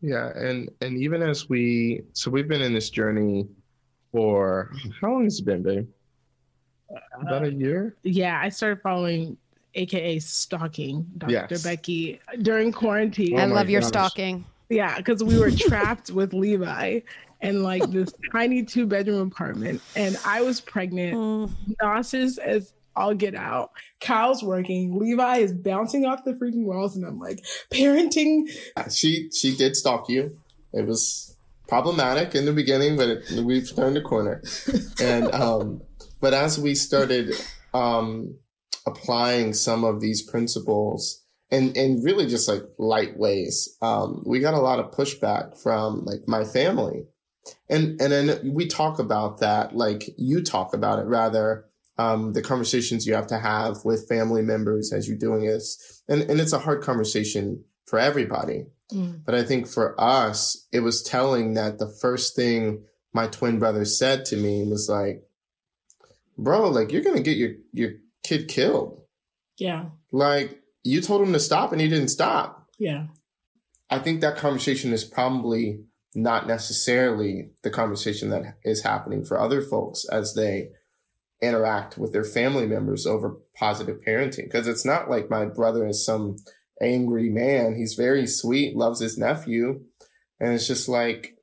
Yeah, 0.00 0.36
and 0.36 0.68
and 0.80 0.98
even 0.98 1.22
as 1.22 1.48
we 1.48 2.02
so 2.12 2.30
we've 2.30 2.48
been 2.48 2.62
in 2.62 2.72
this 2.74 2.90
journey 2.90 3.46
for 4.10 4.72
how 5.00 5.12
long 5.12 5.24
has 5.24 5.38
it 5.38 5.44
been, 5.44 5.62
babe? 5.62 5.88
About 7.20 7.44
a 7.44 7.52
year? 7.52 7.96
Yeah. 8.02 8.40
I 8.42 8.48
started 8.48 8.82
following 8.82 9.36
AKA 9.74 10.18
stalking 10.18 11.06
Dr. 11.18 11.32
Yes. 11.32 11.62
Becky 11.62 12.20
during 12.42 12.72
quarantine. 12.72 13.38
I 13.38 13.44
Oh 13.44 13.48
my 13.48 13.54
love 13.54 13.70
your 13.70 13.80
gosh. 13.80 13.88
stalking. 13.88 14.44
Yeah, 14.68 14.96
because 14.98 15.22
we 15.24 15.38
were 15.38 15.50
trapped 15.68 16.10
with 16.10 16.32
Levi 16.34 17.00
in 17.40 17.62
like 17.62 17.90
this 17.90 18.12
tiny 18.32 18.62
two 18.64 18.86
bedroom 18.86 19.28
apartment, 19.28 19.80
and 19.96 20.16
I 20.26 20.42
was 20.42 20.60
pregnant, 20.60 21.50
nauseous 21.82 22.38
as 22.38 22.72
all 22.94 23.14
get 23.14 23.34
out. 23.34 23.70
Kyle's 24.00 24.42
working, 24.42 24.98
Levi 24.98 25.38
is 25.38 25.52
bouncing 25.52 26.04
off 26.04 26.24
the 26.24 26.32
freaking 26.34 26.64
walls, 26.64 26.94
and 26.96 27.04
I'm 27.06 27.18
like, 27.18 27.42
parenting. 27.70 28.48
She 28.90 29.30
she 29.30 29.56
did 29.56 29.76
stalk 29.76 30.08
you. 30.08 30.38
It 30.72 30.86
was 30.86 31.36
problematic 31.68 32.34
in 32.34 32.44
the 32.44 32.52
beginning, 32.52 32.96
but 32.96 33.08
it, 33.08 33.44
we've 33.44 33.74
turned 33.74 33.96
a 33.96 34.02
corner. 34.02 34.42
And 35.00 35.32
um, 35.34 35.82
but 36.22 36.32
as 36.32 36.58
we 36.58 36.74
started 36.74 37.34
um, 37.74 38.38
applying 38.86 39.52
some 39.52 39.84
of 39.84 40.00
these 40.00 40.22
principles 40.22 41.20
and, 41.50 41.76
in 41.76 42.00
really 42.02 42.26
just 42.26 42.48
like 42.48 42.62
light 42.78 43.18
ways, 43.18 43.76
um, 43.82 44.22
we 44.24 44.38
got 44.38 44.54
a 44.54 44.60
lot 44.60 44.78
of 44.78 44.92
pushback 44.92 45.60
from 45.60 46.04
like 46.06 46.20
my 46.26 46.44
family, 46.44 47.04
and 47.68 48.00
and 48.00 48.12
then 48.12 48.54
we 48.54 48.66
talk 48.66 48.98
about 48.98 49.40
that 49.40 49.76
like 49.76 50.04
you 50.16 50.42
talk 50.42 50.72
about 50.72 50.98
it 50.98 51.06
rather. 51.06 51.66
Um, 51.98 52.32
the 52.32 52.40
conversations 52.40 53.06
you 53.06 53.12
have 53.12 53.26
to 53.26 53.38
have 53.38 53.84
with 53.84 54.08
family 54.08 54.40
members 54.40 54.94
as 54.94 55.06
you're 55.06 55.18
doing 55.18 55.44
this, 55.44 56.02
and 56.08 56.22
and 56.22 56.40
it's 56.40 56.54
a 56.54 56.58
hard 56.58 56.82
conversation 56.82 57.64
for 57.84 57.98
everybody. 57.98 58.64
But 59.26 59.34
I 59.34 59.42
think 59.42 59.66
for 59.68 60.00
us, 60.00 60.66
it 60.72 60.80
was 60.80 61.02
telling 61.02 61.54
that 61.54 61.78
the 61.78 61.88
first 62.00 62.34
thing 62.36 62.84
my 63.12 63.26
twin 63.26 63.58
brother 63.58 63.84
said 63.84 64.24
to 64.26 64.36
me 64.36 64.64
was 64.64 64.88
like, 64.88 65.22
bro, 66.36 66.68
like 66.68 66.92
you're 66.92 67.02
to 67.02 67.22
get 67.22 67.36
your, 67.36 67.52
your 67.72 67.90
kid 68.22 68.48
killed. 68.48 69.00
Yeah, 69.58 69.86
Like 70.10 70.60
you 70.82 71.00
told 71.00 71.22
him 71.22 71.32
to 71.32 71.40
stop 71.40 71.72
and 71.72 71.80
he 71.80 71.88
didn't 71.88 72.08
stop. 72.08 72.68
yeah, 72.78 73.06
I 73.90 73.98
think 73.98 74.20
that 74.20 74.36
conversation 74.36 74.92
is 74.92 75.04
probably 75.04 75.84
not 76.14 76.46
necessarily 76.46 77.50
the 77.62 77.70
conversation 77.70 78.30
that 78.30 78.56
is 78.64 78.82
happening 78.82 79.24
for 79.24 79.38
other 79.38 79.62
folks 79.62 80.04
as 80.10 80.34
they 80.34 80.70
interact 81.40 81.98
with 81.98 82.12
their 82.12 82.24
family 82.24 82.66
members 82.66 83.06
over 83.06 83.36
positive 83.56 84.00
parenting. 84.06 84.50
Cause 84.50 84.66
it's 84.66 84.84
not 84.84 85.10
like 85.10 85.30
my 85.30 85.44
brother 85.44 85.86
is 85.86 86.04
some 86.04 86.36
angry 86.80 87.28
man. 87.28 87.74
He's 87.76 87.94
very 87.94 88.26
sweet, 88.26 88.76
loves 88.76 89.00
his 89.00 89.18
nephew. 89.18 89.82
And 90.38 90.52
it's 90.52 90.66
just 90.66 90.88
like, 90.88 91.36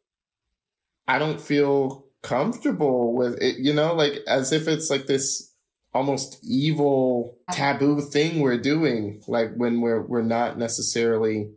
I 1.08 1.20
don't 1.20 1.42
feel 1.42 2.06
comfortable 2.22 3.14
with 3.14 3.42
it, 3.42 3.58
you 3.60 3.74
know, 3.74 3.94
like 3.94 4.20
as 4.28 4.52
if 4.52 4.68
it's 4.68 4.90
like 4.90 5.06
this 5.08 5.54
almost 5.94 6.40
evil 6.44 7.38
taboo 7.52 8.02
thing 8.02 8.40
we're 8.40 8.60
doing, 8.60 9.22
like 9.28 9.54
when 9.56 9.82
we're, 9.82 10.02
we're 10.02 10.22
not 10.22 10.58
necessarily 10.58 11.50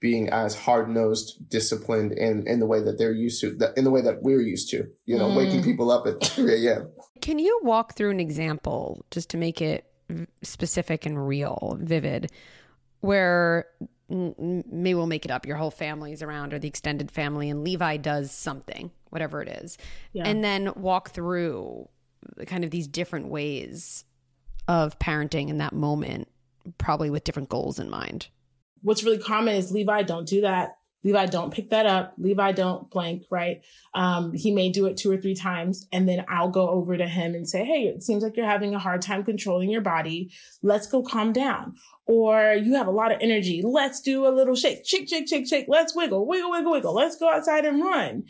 being 0.00 0.28
as 0.30 0.54
hard 0.54 0.88
nosed, 0.88 1.48
disciplined 1.48 2.12
in, 2.12 2.46
in 2.48 2.58
the 2.58 2.66
way 2.66 2.82
that 2.82 2.98
they're 2.98 3.12
used 3.12 3.40
to, 3.40 3.54
that 3.54 3.76
in 3.78 3.84
the 3.84 3.90
way 3.90 4.02
that 4.02 4.22
we're 4.22 4.40
used 4.40 4.68
to, 4.70 4.88
you 5.06 5.16
know, 5.16 5.34
waking 5.34 5.62
people 5.62 5.90
up 5.92 6.06
at 6.06 6.22
3 6.24 6.66
a.m. 6.66 6.90
Can 7.20 7.38
you 7.38 7.60
walk 7.62 7.94
through 7.94 8.10
an 8.10 8.18
example 8.18 9.04
just 9.12 9.30
to 9.30 9.36
make 9.36 9.62
it 9.62 9.86
specific 10.42 11.06
and 11.06 11.26
real, 11.26 11.78
vivid, 11.80 12.30
where 13.00 13.66
mm, 14.10 14.36
mm, 14.38 14.66
maybe 14.66 14.94
we'll 14.94 15.06
make 15.06 15.24
it 15.24 15.30
up, 15.30 15.46
your 15.46 15.56
whole 15.56 15.70
family's 15.70 16.22
around 16.22 16.52
or 16.52 16.58
the 16.58 16.68
extended 16.68 17.10
family, 17.10 17.48
and 17.50 17.64
Levi 17.64 17.96
does 17.96 18.32
something, 18.32 18.90
whatever 19.12 19.42
it 19.42 19.48
is, 19.48 19.78
Yeah. 20.12 20.24
and 20.26 20.42
then 20.42 20.72
walk 20.74 21.10
through 21.10 21.88
kind 22.46 22.64
of 22.64 22.70
these 22.70 22.88
different 22.88 23.28
ways 23.28 24.04
of 24.68 24.98
parenting 24.98 25.48
in 25.48 25.58
that 25.58 25.72
moment, 25.72 26.28
probably 26.78 27.10
with 27.10 27.24
different 27.24 27.48
goals 27.48 27.78
in 27.78 27.88
mind. 27.90 28.28
what's 28.84 29.04
really 29.04 29.18
common 29.18 29.54
is 29.54 29.70
Levi, 29.70 30.02
don't 30.02 30.26
do 30.26 30.40
that. 30.40 30.76
Levi, 31.04 31.26
don't 31.26 31.52
pick 31.52 31.70
that 31.70 31.86
up. 31.86 32.14
Levi, 32.18 32.50
don't 32.52 32.88
blank, 32.90 33.22
right? 33.30 33.60
Um, 33.94 34.32
he 34.34 34.50
may 34.52 34.70
do 34.70 34.86
it 34.86 34.96
two 34.96 35.10
or 35.10 35.16
three 35.16 35.34
times, 35.36 35.86
and 35.92 36.08
then 36.08 36.24
I'll 36.28 36.48
go 36.48 36.68
over 36.68 36.96
to 36.96 37.06
him 37.06 37.34
and 37.36 37.48
say, 37.48 37.64
Hey, 37.64 37.86
it 37.88 38.02
seems 38.04 38.22
like 38.24 38.36
you're 38.36 38.46
having 38.46 38.74
a 38.74 38.78
hard 38.80 39.02
time 39.02 39.22
controlling 39.24 39.70
your 39.70 39.80
body. 39.82 40.32
Let's 40.62 40.86
go 40.88 41.02
calm 41.02 41.32
down. 41.32 41.74
Or 42.06 42.54
you 42.54 42.74
have 42.74 42.86
a 42.88 42.92
lot 42.92 43.12
of 43.12 43.18
energy. 43.20 43.62
Let's 43.64 44.00
do 44.00 44.26
a 44.26 44.30
little 44.34 44.54
shake, 44.56 44.84
shake, 44.86 45.08
shake, 45.08 45.28
shake, 45.28 45.48
shake. 45.48 45.66
Let's 45.68 45.94
wiggle, 45.94 46.26
wiggle, 46.26 46.50
wiggle, 46.50 46.72
wiggle. 46.72 46.94
Let's 46.94 47.16
go 47.16 47.28
outside 47.30 47.64
and 47.64 47.80
run. 47.80 48.24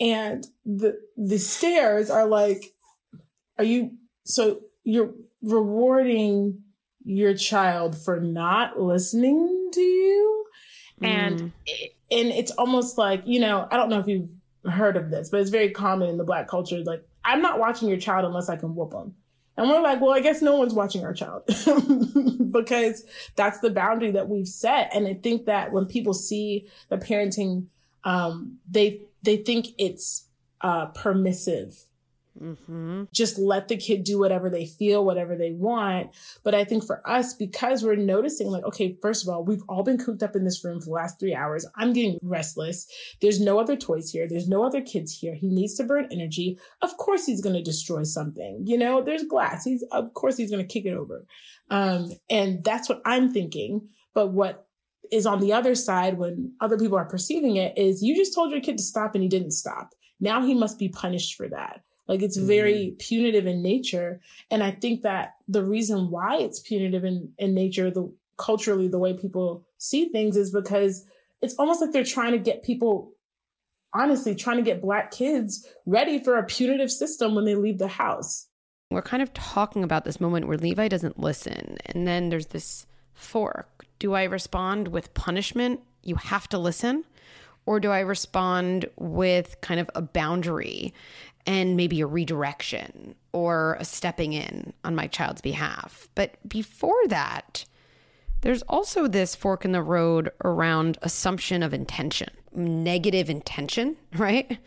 And 0.00 0.46
the 0.64 0.98
the 1.16 1.38
stares 1.38 2.08
are 2.10 2.26
like, 2.26 2.64
are 3.58 3.64
you 3.64 3.92
so 4.24 4.60
you're 4.84 5.12
rewarding 5.42 6.62
your 7.04 7.34
child 7.34 7.96
for 7.96 8.18
not 8.20 8.80
listening 8.80 9.70
to 9.74 9.80
you? 9.80 10.44
And 11.02 11.38
Mm. 11.40 11.52
it- 11.66 11.92
and 12.12 12.28
it's 12.28 12.50
almost 12.52 12.98
like 12.98 13.22
you 13.24 13.38
know 13.40 13.68
i 13.70 13.76
don't 13.76 13.88
know 13.88 14.00
if 14.00 14.08
you've 14.08 14.28
heard 14.70 14.96
of 14.96 15.10
this 15.10 15.30
but 15.30 15.40
it's 15.40 15.48
very 15.48 15.70
common 15.70 16.08
in 16.10 16.16
the 16.18 16.24
black 16.24 16.48
culture 16.48 16.82
like 16.84 17.02
i'm 17.24 17.40
not 17.40 17.60
watching 17.60 17.88
your 17.88 17.96
child 17.98 18.24
unless 18.24 18.48
i 18.48 18.56
can 18.56 18.74
whoop 18.74 18.90
them 18.90 19.14
and 19.56 19.70
we're 19.70 19.80
like 19.80 20.00
well 20.00 20.10
i 20.12 20.18
guess 20.20 20.42
no 20.42 20.56
one's 20.56 20.74
watching 20.74 21.04
our 21.04 21.14
child 21.14 21.42
because 22.50 23.04
that's 23.36 23.60
the 23.60 23.70
boundary 23.70 24.10
that 24.10 24.28
we've 24.28 24.48
set. 24.48 24.90
And 24.92 25.06
i 25.06 25.14
think 25.14 25.46
that 25.46 25.72
when 25.72 25.86
people 25.86 26.12
see 26.12 26.68
the 26.88 26.96
parenting 26.98 27.66
um, 28.04 28.58
they 28.68 29.02
they 29.22 29.36
think 29.36 29.68
it's 29.78 30.26
uh, 30.60 30.86
permissive 30.86 31.86
Mm-hmm. 32.40 33.04
just 33.12 33.38
let 33.38 33.68
the 33.68 33.76
kid 33.76 34.04
do 34.04 34.18
whatever 34.18 34.48
they 34.48 34.64
feel, 34.64 35.04
whatever 35.04 35.36
they 35.36 35.50
want. 35.50 36.10
But 36.42 36.54
I 36.54 36.64
think 36.64 36.86
for 36.86 37.06
us, 37.06 37.34
because 37.34 37.82
we're 37.82 37.96
noticing, 37.96 38.46
like, 38.46 38.64
okay, 38.64 38.96
first 39.02 39.24
of 39.24 39.28
all, 39.28 39.44
we've 39.44 39.64
all 39.68 39.82
been 39.82 39.98
cooped 39.98 40.22
up 40.22 40.34
in 40.34 40.44
this 40.44 40.64
room 40.64 40.80
for 40.80 40.86
the 40.86 40.92
last 40.92 41.20
three 41.20 41.34
hours. 41.34 41.66
I'm 41.76 41.92
getting 41.92 42.18
restless. 42.22 42.86
There's 43.20 43.40
no 43.40 43.58
other 43.58 43.76
toys 43.76 44.10
here. 44.10 44.26
There's 44.26 44.48
no 44.48 44.64
other 44.64 44.80
kids 44.80 45.12
here. 45.12 45.34
He 45.34 45.48
needs 45.48 45.74
to 45.74 45.84
burn 45.84 46.08
energy. 46.10 46.58
Of 46.80 46.96
course, 46.96 47.26
he's 47.26 47.42
going 47.42 47.56
to 47.56 47.62
destroy 47.62 48.04
something. 48.04 48.62
You 48.64 48.78
know, 48.78 49.02
there's 49.02 49.24
glass. 49.24 49.64
He's, 49.64 49.82
of 49.90 50.14
course, 50.14 50.38
he's 50.38 50.50
going 50.50 50.66
to 50.66 50.72
kick 50.72 50.86
it 50.86 50.94
over. 50.94 51.26
Um, 51.68 52.12
and 52.30 52.64
that's 52.64 52.88
what 52.88 53.02
I'm 53.04 53.32
thinking. 53.32 53.88
But 54.14 54.28
what 54.28 54.66
is 55.10 55.26
on 55.26 55.40
the 55.40 55.52
other 55.52 55.74
side 55.74 56.18
when 56.18 56.52
other 56.60 56.78
people 56.78 56.98
are 56.98 57.04
perceiving 57.04 57.56
it 57.56 57.76
is 57.76 58.02
you 58.02 58.14
just 58.14 58.34
told 58.34 58.50
your 58.50 58.60
kid 58.60 58.78
to 58.78 58.84
stop 58.84 59.14
and 59.14 59.22
he 59.22 59.28
didn't 59.28 59.52
stop. 59.52 59.94
Now 60.20 60.42
he 60.42 60.54
must 60.54 60.78
be 60.78 60.88
punished 60.88 61.36
for 61.36 61.48
that. 61.48 61.82
Like 62.06 62.22
it's 62.22 62.36
very 62.36 62.86
mm-hmm. 62.86 62.96
punitive 62.96 63.46
in 63.46 63.62
nature. 63.62 64.20
And 64.50 64.62
I 64.62 64.72
think 64.72 65.02
that 65.02 65.34
the 65.46 65.64
reason 65.64 66.10
why 66.10 66.38
it's 66.38 66.58
punitive 66.58 67.04
in, 67.04 67.32
in 67.38 67.54
nature, 67.54 67.90
the 67.90 68.12
culturally, 68.36 68.88
the 68.88 68.98
way 68.98 69.14
people 69.14 69.64
see 69.78 70.08
things 70.08 70.36
is 70.36 70.50
because 70.50 71.06
it's 71.42 71.54
almost 71.54 71.80
like 71.80 71.92
they're 71.92 72.02
trying 72.04 72.32
to 72.32 72.38
get 72.38 72.64
people, 72.64 73.12
honestly, 73.94 74.34
trying 74.34 74.56
to 74.56 74.62
get 74.62 74.82
black 74.82 75.10
kids 75.10 75.66
ready 75.86 76.22
for 76.22 76.36
a 76.36 76.44
punitive 76.44 76.90
system 76.90 77.34
when 77.34 77.44
they 77.44 77.54
leave 77.54 77.78
the 77.78 77.88
house. 77.88 78.48
We're 78.90 79.02
kind 79.02 79.22
of 79.22 79.32
talking 79.32 79.84
about 79.84 80.04
this 80.04 80.20
moment 80.20 80.48
where 80.48 80.58
Levi 80.58 80.88
doesn't 80.88 81.20
listen. 81.20 81.78
And 81.86 82.08
then 82.08 82.28
there's 82.28 82.46
this 82.46 82.86
fork. 83.14 83.86
Do 84.00 84.14
I 84.14 84.24
respond 84.24 84.88
with 84.88 85.14
punishment? 85.14 85.80
You 86.02 86.16
have 86.16 86.48
to 86.48 86.58
listen. 86.58 87.04
Or 87.66 87.78
do 87.78 87.90
I 87.90 88.00
respond 88.00 88.86
with 88.96 89.60
kind 89.60 89.78
of 89.78 89.88
a 89.94 90.02
boundary 90.02 90.92
and 91.46 91.76
maybe 91.76 92.00
a 92.00 92.06
redirection 92.06 93.14
or 93.32 93.76
a 93.78 93.84
stepping 93.84 94.32
in 94.32 94.72
on 94.84 94.96
my 94.96 95.06
child's 95.06 95.42
behalf? 95.42 96.08
But 96.14 96.36
before 96.48 97.06
that, 97.08 97.64
there's 98.40 98.62
also 98.62 99.06
this 99.06 99.34
fork 99.34 99.66
in 99.66 99.72
the 99.72 99.82
road 99.82 100.30
around 100.42 100.96
assumption 101.02 101.62
of 101.62 101.74
intention, 101.74 102.30
negative 102.54 103.28
intention, 103.28 103.96
right? 104.16 104.58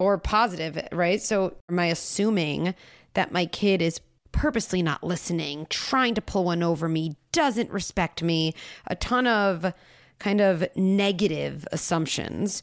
Or 0.00 0.18
positive, 0.18 0.76
right? 0.92 1.22
So, 1.22 1.54
am 1.70 1.78
I 1.78 1.86
assuming 1.86 2.74
that 3.14 3.32
my 3.32 3.46
kid 3.46 3.80
is 3.80 4.00
purposely 4.32 4.82
not 4.82 5.02
listening, 5.02 5.66
trying 5.70 6.14
to 6.14 6.22
pull 6.22 6.44
one 6.44 6.62
over 6.62 6.88
me, 6.88 7.16
doesn't 7.32 7.70
respect 7.70 8.22
me, 8.22 8.54
a 8.86 8.94
ton 8.94 9.26
of 9.26 9.72
kind 10.18 10.40
of 10.40 10.64
negative 10.76 11.66
assumptions? 11.72 12.62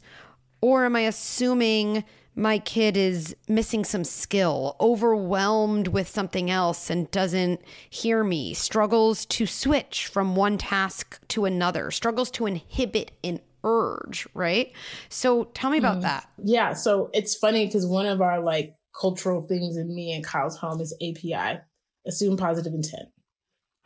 Or 0.60 0.84
am 0.84 0.96
I 0.96 1.00
assuming 1.00 2.04
my 2.36 2.58
kid 2.58 2.96
is 2.96 3.36
missing 3.48 3.84
some 3.84 4.04
skill, 4.04 4.76
overwhelmed 4.80 5.88
with 5.88 6.08
something 6.08 6.50
else 6.50 6.90
and 6.90 7.10
doesn't 7.10 7.60
hear 7.90 8.24
me, 8.24 8.54
struggles 8.54 9.24
to 9.26 9.46
switch 9.46 10.06
from 10.06 10.34
one 10.34 10.58
task 10.58 11.20
to 11.28 11.44
another, 11.44 11.90
struggles 11.90 12.30
to 12.32 12.46
inhibit 12.46 13.12
an 13.22 13.40
urge, 13.62 14.26
right? 14.34 14.72
So 15.08 15.44
tell 15.54 15.70
me 15.70 15.78
about 15.78 15.98
mm. 15.98 16.02
that. 16.02 16.28
Yeah. 16.42 16.72
So 16.72 17.10
it's 17.14 17.34
funny 17.36 17.66
because 17.66 17.86
one 17.86 18.06
of 18.06 18.20
our 18.20 18.40
like 18.40 18.74
cultural 18.98 19.42
things 19.42 19.76
in 19.76 19.94
me 19.94 20.12
and 20.12 20.24
Kyle's 20.24 20.56
home 20.56 20.80
is 20.80 20.96
API, 21.02 21.60
assume 22.06 22.36
positive 22.36 22.72
intent. 22.74 23.08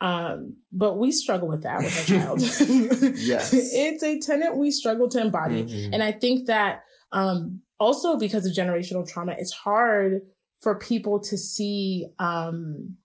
Um, 0.01 0.55
but 0.71 0.97
we 0.97 1.11
struggle 1.11 1.47
with 1.49 1.63
that 1.63 1.79
with 1.79 1.97
our 1.97 2.05
child. 2.05 2.39
Yes. 3.17 3.53
it's 3.53 4.03
a 4.03 4.19
tenet 4.19 4.55
we 4.55 4.71
struggle 4.71 5.09
to 5.09 5.19
embody. 5.19 5.63
Mhm. 5.63 5.89
And 5.93 6.03
I 6.03 6.13
think 6.13 6.47
that 6.47 6.83
um, 7.11 7.61
also 7.79 8.17
because 8.17 8.45
of 8.45 8.53
generational 8.53 9.07
trauma, 9.07 9.35
it's 9.37 9.51
hard 9.51 10.21
for 10.61 10.75
people 10.75 11.19
to 11.21 11.37
see 11.37 12.07
um, 12.19 12.95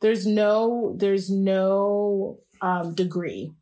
there's 0.00 0.26
no 0.26 0.94
there's 0.96 1.30
no 1.30 2.38
um, 2.60 2.94
degree. 2.94 3.52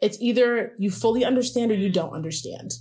It's 0.00 0.18
either 0.20 0.72
you 0.78 0.90
fully 0.90 1.24
understand 1.24 1.70
or 1.72 1.74
you 1.74 1.90
don't 1.90 2.12
understand, 2.14 2.72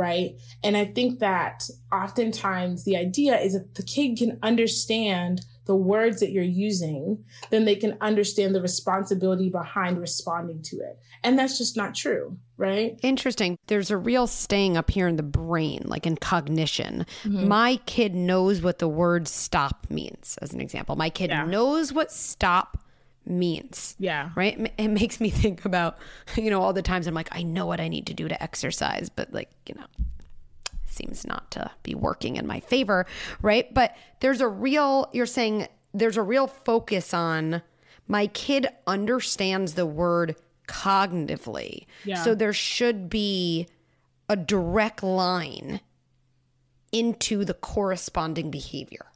right? 0.00 0.30
And 0.64 0.78
I 0.78 0.86
think 0.86 1.18
that 1.18 1.68
oftentimes 1.92 2.84
the 2.84 2.96
idea 2.96 3.38
is 3.38 3.52
that 3.52 3.74
the 3.74 3.82
kid 3.82 4.16
can 4.16 4.38
understand 4.42 5.42
the 5.66 5.76
words 5.76 6.20
that 6.20 6.32
you're 6.32 6.42
using, 6.42 7.22
then 7.50 7.66
they 7.66 7.76
can 7.76 7.96
understand 8.00 8.54
the 8.54 8.62
responsibility 8.62 9.50
behind 9.50 10.00
responding 10.00 10.62
to 10.62 10.76
it. 10.76 10.98
And 11.22 11.38
that's 11.38 11.58
just 11.58 11.76
not 11.76 11.94
true, 11.94 12.38
right? 12.56 12.98
Interesting. 13.02 13.58
There's 13.66 13.90
a 13.90 13.96
real 13.96 14.26
staying 14.26 14.78
up 14.78 14.90
here 14.90 15.06
in 15.06 15.16
the 15.16 15.22
brain, 15.22 15.82
like 15.84 16.06
in 16.06 16.16
cognition. 16.16 17.06
Mm-hmm. 17.24 17.46
My 17.46 17.76
kid 17.84 18.14
knows 18.14 18.62
what 18.62 18.78
the 18.78 18.88
word 18.88 19.28
stop 19.28 19.86
means, 19.90 20.38
as 20.40 20.54
an 20.54 20.60
example. 20.62 20.96
My 20.96 21.10
kid 21.10 21.28
Yeah. 21.30 21.44
knows 21.44 21.92
what 21.92 22.10
stop 22.10 22.78
means. 23.30 23.94
Yeah. 23.98 24.30
Right? 24.34 24.72
It 24.78 24.88
makes 24.88 25.20
me 25.20 25.30
think 25.30 25.64
about, 25.64 25.98
you 26.36 26.50
know, 26.50 26.62
all 26.62 26.72
the 26.72 26.82
times 26.82 27.06
I'm 27.06 27.14
like, 27.14 27.28
I 27.32 27.42
know 27.42 27.66
what 27.66 27.80
I 27.80 27.88
need 27.88 28.06
to 28.06 28.14
do 28.14 28.28
to 28.28 28.42
exercise, 28.42 29.08
but 29.08 29.32
like, 29.32 29.50
you 29.66 29.74
know, 29.74 29.86
seems 30.86 31.26
not 31.26 31.50
to 31.52 31.70
be 31.82 31.94
working 31.94 32.36
in 32.36 32.46
my 32.46 32.60
favor, 32.60 33.06
right? 33.40 33.72
But 33.72 33.96
there's 34.20 34.40
a 34.40 34.48
real, 34.48 35.08
you're 35.12 35.26
saying 35.26 35.68
there's 35.94 36.16
a 36.16 36.22
real 36.22 36.46
focus 36.46 37.14
on 37.14 37.62
my 38.06 38.26
kid 38.28 38.66
understands 38.86 39.74
the 39.74 39.86
word 39.86 40.36
cognitively. 40.66 41.86
Yeah. 42.04 42.22
So 42.22 42.34
there 42.34 42.52
should 42.52 43.08
be 43.08 43.68
a 44.28 44.36
direct 44.36 45.02
line 45.02 45.80
into 46.92 47.44
the 47.44 47.54
corresponding 47.54 48.50
behavior. 48.50 49.06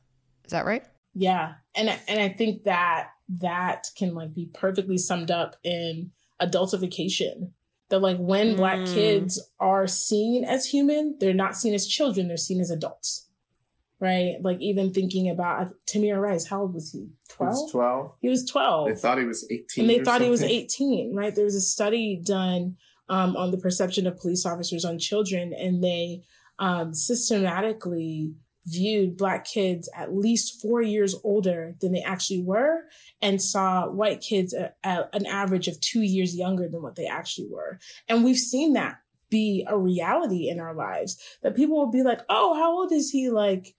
Is 0.45 0.53
that 0.53 0.65
right? 0.65 0.85
Yeah. 1.15 1.55
And 1.75 1.89
and 2.09 2.21
I 2.21 2.29
think 2.29 2.65
that 2.65 3.11
that 3.29 3.89
can 3.97 4.15
like 4.15 4.35
be 4.35 4.47
perfectly 4.53 4.99
summed 4.99 5.31
up 5.31 5.57
in 5.65 6.11
adultification. 6.41 7.51
That 7.91 8.01
like 8.01 8.17
when 8.19 8.57
black 8.57 8.81
Mm. 8.81 8.95
kids 8.95 9.41
are 9.61 9.87
seen 9.87 10.45
as 10.45 10.67
human, 10.67 11.17
they're 11.21 11.35
not 11.35 11.57
seen 11.57 11.75
as 11.75 11.87
children, 11.87 12.29
they're 12.29 12.37
seen 12.37 12.61
as 12.61 12.71
adults. 12.71 13.29
Right? 14.01 14.37
Like 14.43 14.61
even 14.61 14.93
thinking 14.93 15.31
about 15.31 15.73
Tamir 15.87 16.21
Rice, 16.21 16.47
how 16.47 16.63
old 16.63 16.75
was 16.75 16.93
he? 16.93 16.99
He 17.01 17.11
12? 17.29 17.71
12. 17.71 18.13
He 18.21 18.29
was 18.29 18.45
12. 18.45 18.89
They 18.89 18.95
thought 18.97 19.19
he 19.19 19.25
was 19.25 19.47
18. 19.51 19.67
and 19.83 19.91
they 19.91 20.01
or 20.01 20.05
thought 20.05 20.21
he 20.21 20.29
was 20.31 20.43
18 20.43 21.15
right 21.15 21.35
there 21.35 21.45
was 21.45 21.55
a 21.55 21.61
study 21.61 22.21
done 22.23 22.77
um, 23.09 23.37
on 23.37 23.51
the 23.51 23.57
perception 23.59 24.07
of 24.07 24.19
police 24.19 24.45
officers 24.45 24.85
on 24.85 24.99
children 24.99 25.53
and 25.55 25.83
they 25.83 26.23
um, 26.59 26.93
systematically 26.95 28.35
viewed 28.67 29.17
black 29.17 29.45
kids 29.45 29.89
at 29.95 30.15
least 30.15 30.61
four 30.61 30.81
years 30.81 31.15
older 31.23 31.75
than 31.81 31.93
they 31.93 32.03
actually 32.03 32.43
were 32.43 32.85
and 33.21 33.41
saw 33.41 33.89
white 33.89 34.21
kids 34.21 34.55
at, 34.55 34.77
an 34.85 35.27
average 35.27 35.69
of 35.69 35.81
two 35.81 36.03
years 36.03 36.37
younger 36.37 36.69
than 36.69 36.83
what 36.83 36.97
they 36.97 37.07
actually 37.07 37.49
were. 37.51 37.79
And 38.09 38.25
we've 38.25 38.39
seen 38.39 38.73
that 38.73 38.99
be 39.31 39.67
a 39.69 39.77
reality 39.77 40.49
in 40.49 40.61
our 40.61 40.75
lives 40.75 41.19
that 41.43 41.57
people 41.57 41.77
will 41.77 41.91
be 41.91 42.03
like 42.03 42.21
oh 42.29 42.55
how 42.55 42.73
old 42.73 42.93
is 42.93 43.11
he? 43.11 43.31
Like 43.31 43.75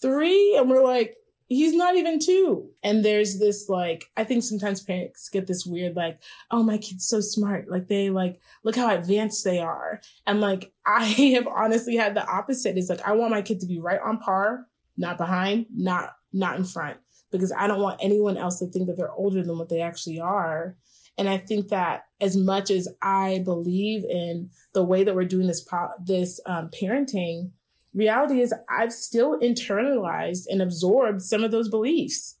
three? 0.00 0.56
And 0.56 0.70
we're 0.70 0.84
like 0.84 1.16
he's 1.50 1.74
not 1.74 1.96
even 1.96 2.20
two. 2.20 2.70
And 2.84 3.04
there's 3.04 3.40
this 3.40 3.68
like, 3.68 4.04
I 4.16 4.22
think 4.22 4.44
sometimes 4.44 4.82
parents 4.82 5.28
get 5.28 5.48
this 5.48 5.66
weird, 5.66 5.96
like, 5.96 6.20
oh, 6.52 6.62
my 6.62 6.78
kid's 6.78 7.06
so 7.06 7.20
smart. 7.20 7.68
Like 7.68 7.88
they 7.88 8.08
like, 8.08 8.40
look 8.62 8.76
how 8.76 8.94
advanced 8.94 9.44
they 9.44 9.58
are. 9.58 10.00
And 10.26 10.40
like, 10.40 10.72
I 10.86 11.04
have 11.34 11.48
honestly 11.48 11.96
had 11.96 12.14
the 12.14 12.26
opposite 12.26 12.78
is 12.78 12.88
like, 12.88 13.06
I 13.06 13.12
want 13.12 13.32
my 13.32 13.42
kid 13.42 13.60
to 13.60 13.66
be 13.66 13.80
right 13.80 14.00
on 14.00 14.18
par, 14.18 14.66
not 14.96 15.18
behind, 15.18 15.66
not, 15.74 16.12
not 16.32 16.56
in 16.56 16.64
front, 16.64 16.98
because 17.32 17.52
I 17.52 17.66
don't 17.66 17.82
want 17.82 18.00
anyone 18.00 18.36
else 18.36 18.60
to 18.60 18.66
think 18.66 18.86
that 18.86 18.96
they're 18.96 19.12
older 19.12 19.42
than 19.42 19.58
what 19.58 19.68
they 19.68 19.80
actually 19.80 20.20
are. 20.20 20.76
And 21.18 21.28
I 21.28 21.36
think 21.36 21.68
that 21.68 22.04
as 22.20 22.36
much 22.36 22.70
as 22.70 22.88
I 23.02 23.42
believe 23.44 24.04
in 24.04 24.50
the 24.72 24.84
way 24.84 25.02
that 25.02 25.16
we're 25.16 25.24
doing 25.24 25.48
this, 25.48 25.62
po- 25.62 25.94
this 26.02 26.40
um, 26.46 26.70
parenting, 26.70 27.50
reality 27.94 28.40
is 28.40 28.54
I've 28.68 28.92
still 28.92 29.38
internalized 29.40 30.46
and 30.48 30.62
absorbed 30.62 31.22
some 31.22 31.42
of 31.44 31.50
those 31.50 31.68
beliefs 31.68 32.36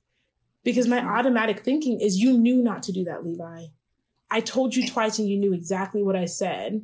because 0.64 0.86
my 0.86 0.98
mm-hmm. 0.98 1.08
automatic 1.08 1.60
thinking 1.60 2.00
is 2.00 2.18
you 2.18 2.36
knew 2.36 2.62
not 2.62 2.82
to 2.84 2.92
do 2.92 3.04
that, 3.04 3.24
Levi. 3.24 3.66
I 4.30 4.40
told 4.40 4.76
you 4.76 4.86
twice 4.86 5.18
and 5.18 5.28
you 5.28 5.36
knew 5.36 5.52
exactly 5.52 6.02
what 6.02 6.16
I 6.16 6.26
said. 6.26 6.82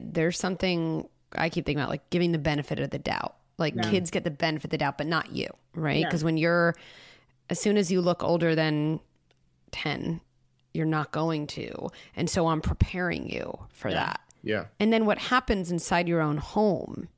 There's 0.00 0.38
something 0.38 1.08
I 1.32 1.50
keep 1.50 1.66
thinking 1.66 1.80
about, 1.80 1.90
like 1.90 2.08
giving 2.10 2.32
the 2.32 2.38
benefit 2.38 2.80
of 2.80 2.90
the 2.90 2.98
doubt. 2.98 3.36
Like 3.58 3.74
Yeah. 3.74 3.90
kids 3.90 4.10
get 4.10 4.24
the 4.24 4.30
benefit 4.30 4.66
of 4.66 4.70
the 4.70 4.78
doubt, 4.78 4.96
but 4.96 5.06
not 5.06 5.32
you, 5.32 5.48
right? 5.74 5.98
Yeah. 5.98 6.06
Because 6.06 6.24
when 6.24 6.36
you're, 6.36 6.74
as 7.50 7.60
soon 7.60 7.76
as 7.76 7.90
you 7.90 8.00
look 8.00 8.22
older 8.22 8.54
than 8.54 9.00
10, 9.72 10.20
you're 10.72 10.86
not 10.86 11.10
going 11.12 11.46
to. 11.48 11.88
And 12.16 12.30
so 12.30 12.46
I'm 12.46 12.60
preparing 12.60 13.28
you 13.28 13.58
for 13.72 13.88
Yeah. 13.88 13.96
that. 13.96 14.20
Yeah. 14.42 14.64
And 14.78 14.92
then 14.92 15.04
what 15.04 15.18
happens 15.18 15.70
inside 15.70 16.08
your 16.08 16.20
own 16.20 16.38
home, 16.38 17.08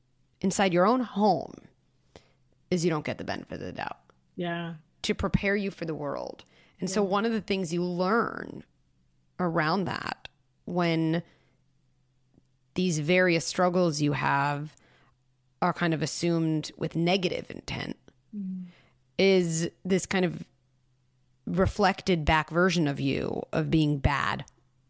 inside 0.40 0.72
your 0.72 0.86
own 0.86 1.00
home, 1.00 1.54
is 2.70 2.84
you 2.84 2.90
don't 2.90 3.04
get 3.04 3.18
the 3.18 3.24
benefit 3.24 3.60
of 3.60 3.66
the 3.66 3.72
doubt 3.72 3.98
Yeah. 4.36 4.74
to 5.02 5.14
prepare 5.14 5.56
you 5.56 5.70
for 5.70 5.84
the 5.84 5.94
world. 5.94 6.44
And 6.80 6.88
so 6.88 7.02
one 7.02 7.26
of 7.26 7.32
the 7.32 7.42
things 7.42 7.74
you 7.74 7.84
learn 7.84 8.64
around 9.38 9.84
that 9.84 10.28
when 10.64 11.22
these 12.74 12.98
various 13.00 13.44
struggles 13.44 14.00
you 14.00 14.12
have 14.12 14.74
are 15.60 15.72
kind 15.74 15.92
of 15.92 16.00
assumed 16.00 16.72
with 16.78 16.96
negative 16.96 17.50
intent 17.50 17.96
mm-hmm. 18.34 18.64
is 19.18 19.68
this 19.84 20.06
kind 20.06 20.24
of 20.24 20.44
reflected 21.46 22.24
back 22.24 22.48
version 22.50 22.86
of 22.88 23.00
you 23.00 23.42
of 23.52 23.70
being 23.70 23.98
bad, 23.98 24.44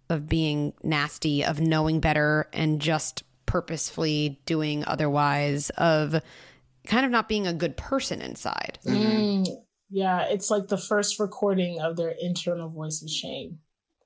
of 0.09 0.29
being 0.29 0.73
nasty, 0.83 1.45
of 1.45 1.61
knowing 1.61 1.99
better 1.99 2.49
and 2.53 2.81
just 2.81 3.25
purposefully 3.47 4.41
doing 4.47 4.85
otherwise, 4.87 5.71
of 5.71 6.21
kind 6.87 7.05
of 7.05 7.13
not 7.13 7.29
being 7.29 7.47
a 7.47 7.55
good 7.55 7.77
person 7.77 8.21
inside. 8.23 8.79
Mm, 8.85 9.49
yeah, 9.91 10.23
it's 10.23 10.51
like 10.51 10.69
the 10.69 10.79
first 10.79 11.19
recording 11.19 11.81
of 11.81 11.97
their 11.97 12.15
internal 12.21 12.69
voice 12.69 13.03
of 13.03 13.11
shame. 13.11 13.59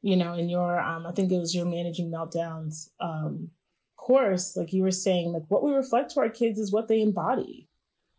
You 0.02 0.16
know, 0.16 0.34
in 0.34 0.48
your, 0.48 0.78
um, 0.78 1.06
I 1.06 1.12
think 1.12 1.32
it 1.32 1.38
was 1.38 1.54
your 1.54 1.64
managing 1.64 2.10
meltdowns 2.10 2.90
um, 3.00 3.50
course, 4.04 4.54
like 4.56 4.72
you 4.72 4.82
were 4.82 4.90
saying, 4.90 5.32
like 5.32 5.44
what 5.48 5.64
we 5.64 5.72
reflect 5.72 6.10
to 6.12 6.20
our 6.20 6.28
kids 6.28 6.58
is 6.58 6.70
what 6.72 6.88
they 6.88 7.00
embody 7.00 7.68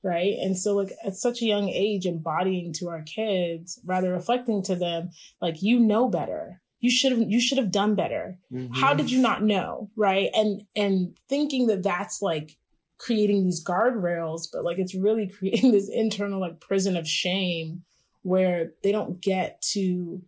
right 0.06 0.38
and 0.40 0.56
so 0.58 0.76
like 0.76 0.92
at 1.04 1.16
such 1.16 1.42
a 1.42 1.46
young 1.46 1.68
age 1.68 2.06
embodying 2.06 2.72
to 2.72 2.88
our 2.88 3.02
kids 3.02 3.80
rather 3.84 4.12
reflecting 4.12 4.62
to 4.62 4.76
them 4.76 5.10
like 5.42 5.64
you 5.64 5.80
know 5.80 6.08
better 6.08 6.62
you 6.80 6.92
should 6.92 7.12
have 7.12 7.22
you 7.30 7.40
should 7.40 7.58
have 7.58 7.72
done 7.72 7.96
better. 7.96 8.38
Mhm. 8.52 8.76
how 8.76 8.94
did 8.94 9.10
you 9.12 9.22
not 9.22 9.44
know? 9.44 9.90
Right? 9.96 10.30
And 10.36 10.64
and 10.76 11.18
thinking 11.30 11.68
that 11.68 11.84
that's 11.84 12.22
like 12.22 12.58
creating 12.98 13.44
these 13.44 13.62
guardrails 13.64 14.48
but 14.54 14.64
like 14.64 14.80
it's 14.80 14.96
really 14.96 15.28
creating 15.38 15.72
this 15.72 15.90
internal 15.90 16.40
like 16.40 16.62
prison 16.62 16.96
of 16.96 17.08
shame 17.08 17.84
where 18.24 18.72
they 18.84 18.92
don't 18.92 19.22
get 19.22 19.62
to 19.74 20.22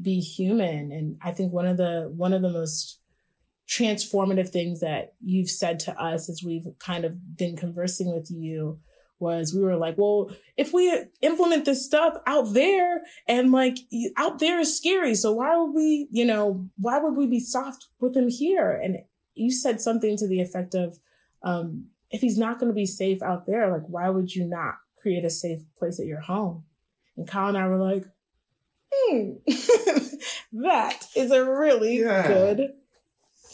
be 0.00 0.18
human. 0.20 0.92
And 0.92 1.16
i 1.22 1.30
think 1.30 1.52
one 1.52 1.66
of 1.66 1.76
the 1.76 2.10
one 2.16 2.32
of 2.32 2.42
the 2.42 2.50
most 2.50 2.98
transformative 3.68 4.48
things 4.48 4.80
that 4.80 5.12
you've 5.22 5.50
said 5.50 5.78
to 5.78 5.96
us 6.00 6.28
as 6.28 6.42
we've 6.44 6.66
kind 6.80 7.04
of 7.04 7.36
been 7.36 7.56
conversing 7.56 8.12
with 8.12 8.28
you 8.30 8.80
was 9.20 9.54
we 9.54 9.62
were 9.62 9.76
like, 9.76 9.96
well, 9.98 10.30
if 10.56 10.72
we 10.72 10.92
implement 11.20 11.64
this 11.64 11.84
stuff 11.84 12.14
out 12.26 12.54
there 12.54 13.02
and 13.28 13.52
like 13.52 13.76
out 14.16 14.38
there 14.38 14.58
is 14.58 14.76
scary. 14.76 15.14
So 15.14 15.32
why 15.32 15.56
would 15.56 15.72
we, 15.72 16.08
you 16.10 16.24
know, 16.24 16.68
why 16.76 16.98
would 16.98 17.16
we 17.16 17.26
be 17.26 17.40
soft 17.40 17.88
with 18.00 18.16
him 18.16 18.28
here? 18.28 18.70
And 18.72 18.98
you 19.34 19.52
said 19.52 19.80
something 19.80 20.16
to 20.16 20.26
the 20.26 20.40
effect 20.40 20.74
of, 20.74 20.98
um, 21.42 21.86
if 22.10 22.20
he's 22.20 22.38
not 22.38 22.58
going 22.58 22.70
to 22.70 22.74
be 22.74 22.86
safe 22.86 23.22
out 23.22 23.46
there, 23.46 23.70
like, 23.70 23.86
why 23.86 24.08
would 24.08 24.34
you 24.34 24.44
not 24.44 24.74
create 25.00 25.24
a 25.24 25.30
safe 25.30 25.60
place 25.78 26.00
at 26.00 26.06
your 26.06 26.20
home? 26.20 26.64
And 27.16 27.28
Kyle 27.28 27.48
and 27.48 27.56
I 27.58 27.68
were 27.68 27.76
like, 27.78 28.04
hmm, 28.92 29.30
that 30.64 31.06
is 31.14 31.30
a 31.30 31.44
really 31.44 31.98
Yeah. 32.00 32.26
good 32.26 32.72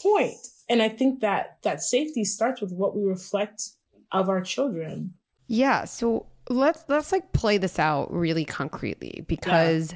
point. 0.01 0.35
And 0.69 0.81
I 0.81 0.89
think 0.89 1.21
that 1.21 1.59
that 1.63 1.81
safety 1.81 2.25
starts 2.25 2.61
with 2.61 2.71
what 2.73 2.95
we 2.95 3.03
reflect 3.03 3.69
of 4.11 4.29
our 4.29 4.41
children. 4.41 5.13
Yeah, 5.47 5.85
so 5.85 6.25
let's 6.49 6.83
let's 6.87 7.11
like 7.11 7.31
play 7.33 7.57
this 7.57 7.79
out 7.79 8.13
really 8.13 8.45
concretely 8.45 9.25
because 9.27 9.93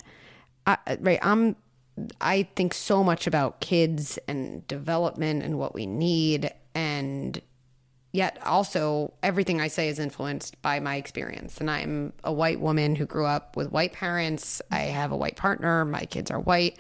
I, 0.66 0.78
right, 1.00 1.20
I'm 1.22 1.56
I 2.20 2.44
think 2.56 2.74
so 2.74 3.04
much 3.04 3.28
about 3.28 3.60
kids 3.60 4.18
and 4.28 4.66
development 4.68 5.44
and 5.44 5.58
what 5.58 5.74
we 5.74 5.86
need 5.86 6.52
and 6.74 7.42
yet 8.14 8.38
also 8.46 9.14
everything 9.24 9.62
I 9.62 9.68
say 9.68 9.88
is 9.88 10.00
influenced 10.00 10.62
by 10.62 10.80
my 10.80 10.96
experience 10.96 11.60
and 11.60 11.70
I'm 11.70 12.14
a 12.24 12.32
white 12.32 12.60
woman 12.60 12.96
who 12.96 13.06
grew 13.06 13.26
up 13.26 13.56
with 13.56 13.72
white 13.72 13.94
parents. 13.94 14.62
I 14.72 14.80
have 14.82 15.12
a 15.12 15.18
white 15.18 15.36
partner, 15.36 15.86
my 15.86 16.06
kids 16.06 16.32
are 16.32 16.40
white. 16.40 16.78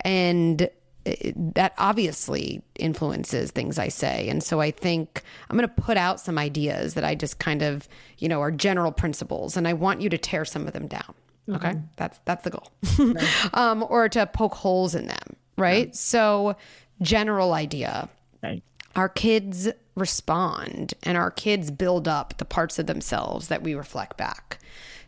And 0.00 0.68
it- 1.04 1.54
that 1.54 1.72
obviously 1.78 2.62
influences 2.78 3.50
things 3.50 3.78
I 3.78 3.88
say. 3.88 4.28
And 4.28 4.42
so 4.42 4.60
I 4.60 4.70
think 4.70 5.22
I'm 5.48 5.56
going 5.56 5.68
to 5.68 5.82
put 5.82 5.96
out 5.96 6.20
some 6.20 6.38
ideas 6.38 6.94
that 6.94 7.04
I 7.04 7.14
just 7.14 7.38
kind 7.38 7.62
of, 7.62 7.88
you 8.18 8.28
know, 8.28 8.40
are 8.40 8.50
general 8.50 8.92
principles 8.92 9.56
and 9.56 9.66
I 9.66 9.72
want 9.72 10.00
you 10.00 10.08
to 10.10 10.18
tear 10.18 10.44
some 10.44 10.66
of 10.66 10.72
them 10.72 10.86
down. 10.86 11.14
Okay? 11.50 11.74
That's 11.96 12.20
that's 12.26 12.44
the 12.44 12.50
goal. 12.50 12.70
um 13.54 13.84
or 13.88 14.08
to 14.10 14.26
poke 14.26 14.54
holes 14.54 14.94
in 14.94 15.06
them, 15.06 15.36
right? 15.56 15.96
So 15.96 16.56
general 17.00 17.54
idea. 17.54 18.10
Right. 18.42 18.62
Our 18.96 19.08
kids 19.08 19.68
respond 19.94 20.94
and 21.04 21.16
our 21.16 21.30
kids 21.30 21.70
build 21.70 22.06
up 22.06 22.36
the 22.38 22.44
parts 22.44 22.78
of 22.78 22.86
themselves 22.86 23.48
that 23.48 23.62
we 23.62 23.74
reflect 23.74 24.16
back. 24.18 24.58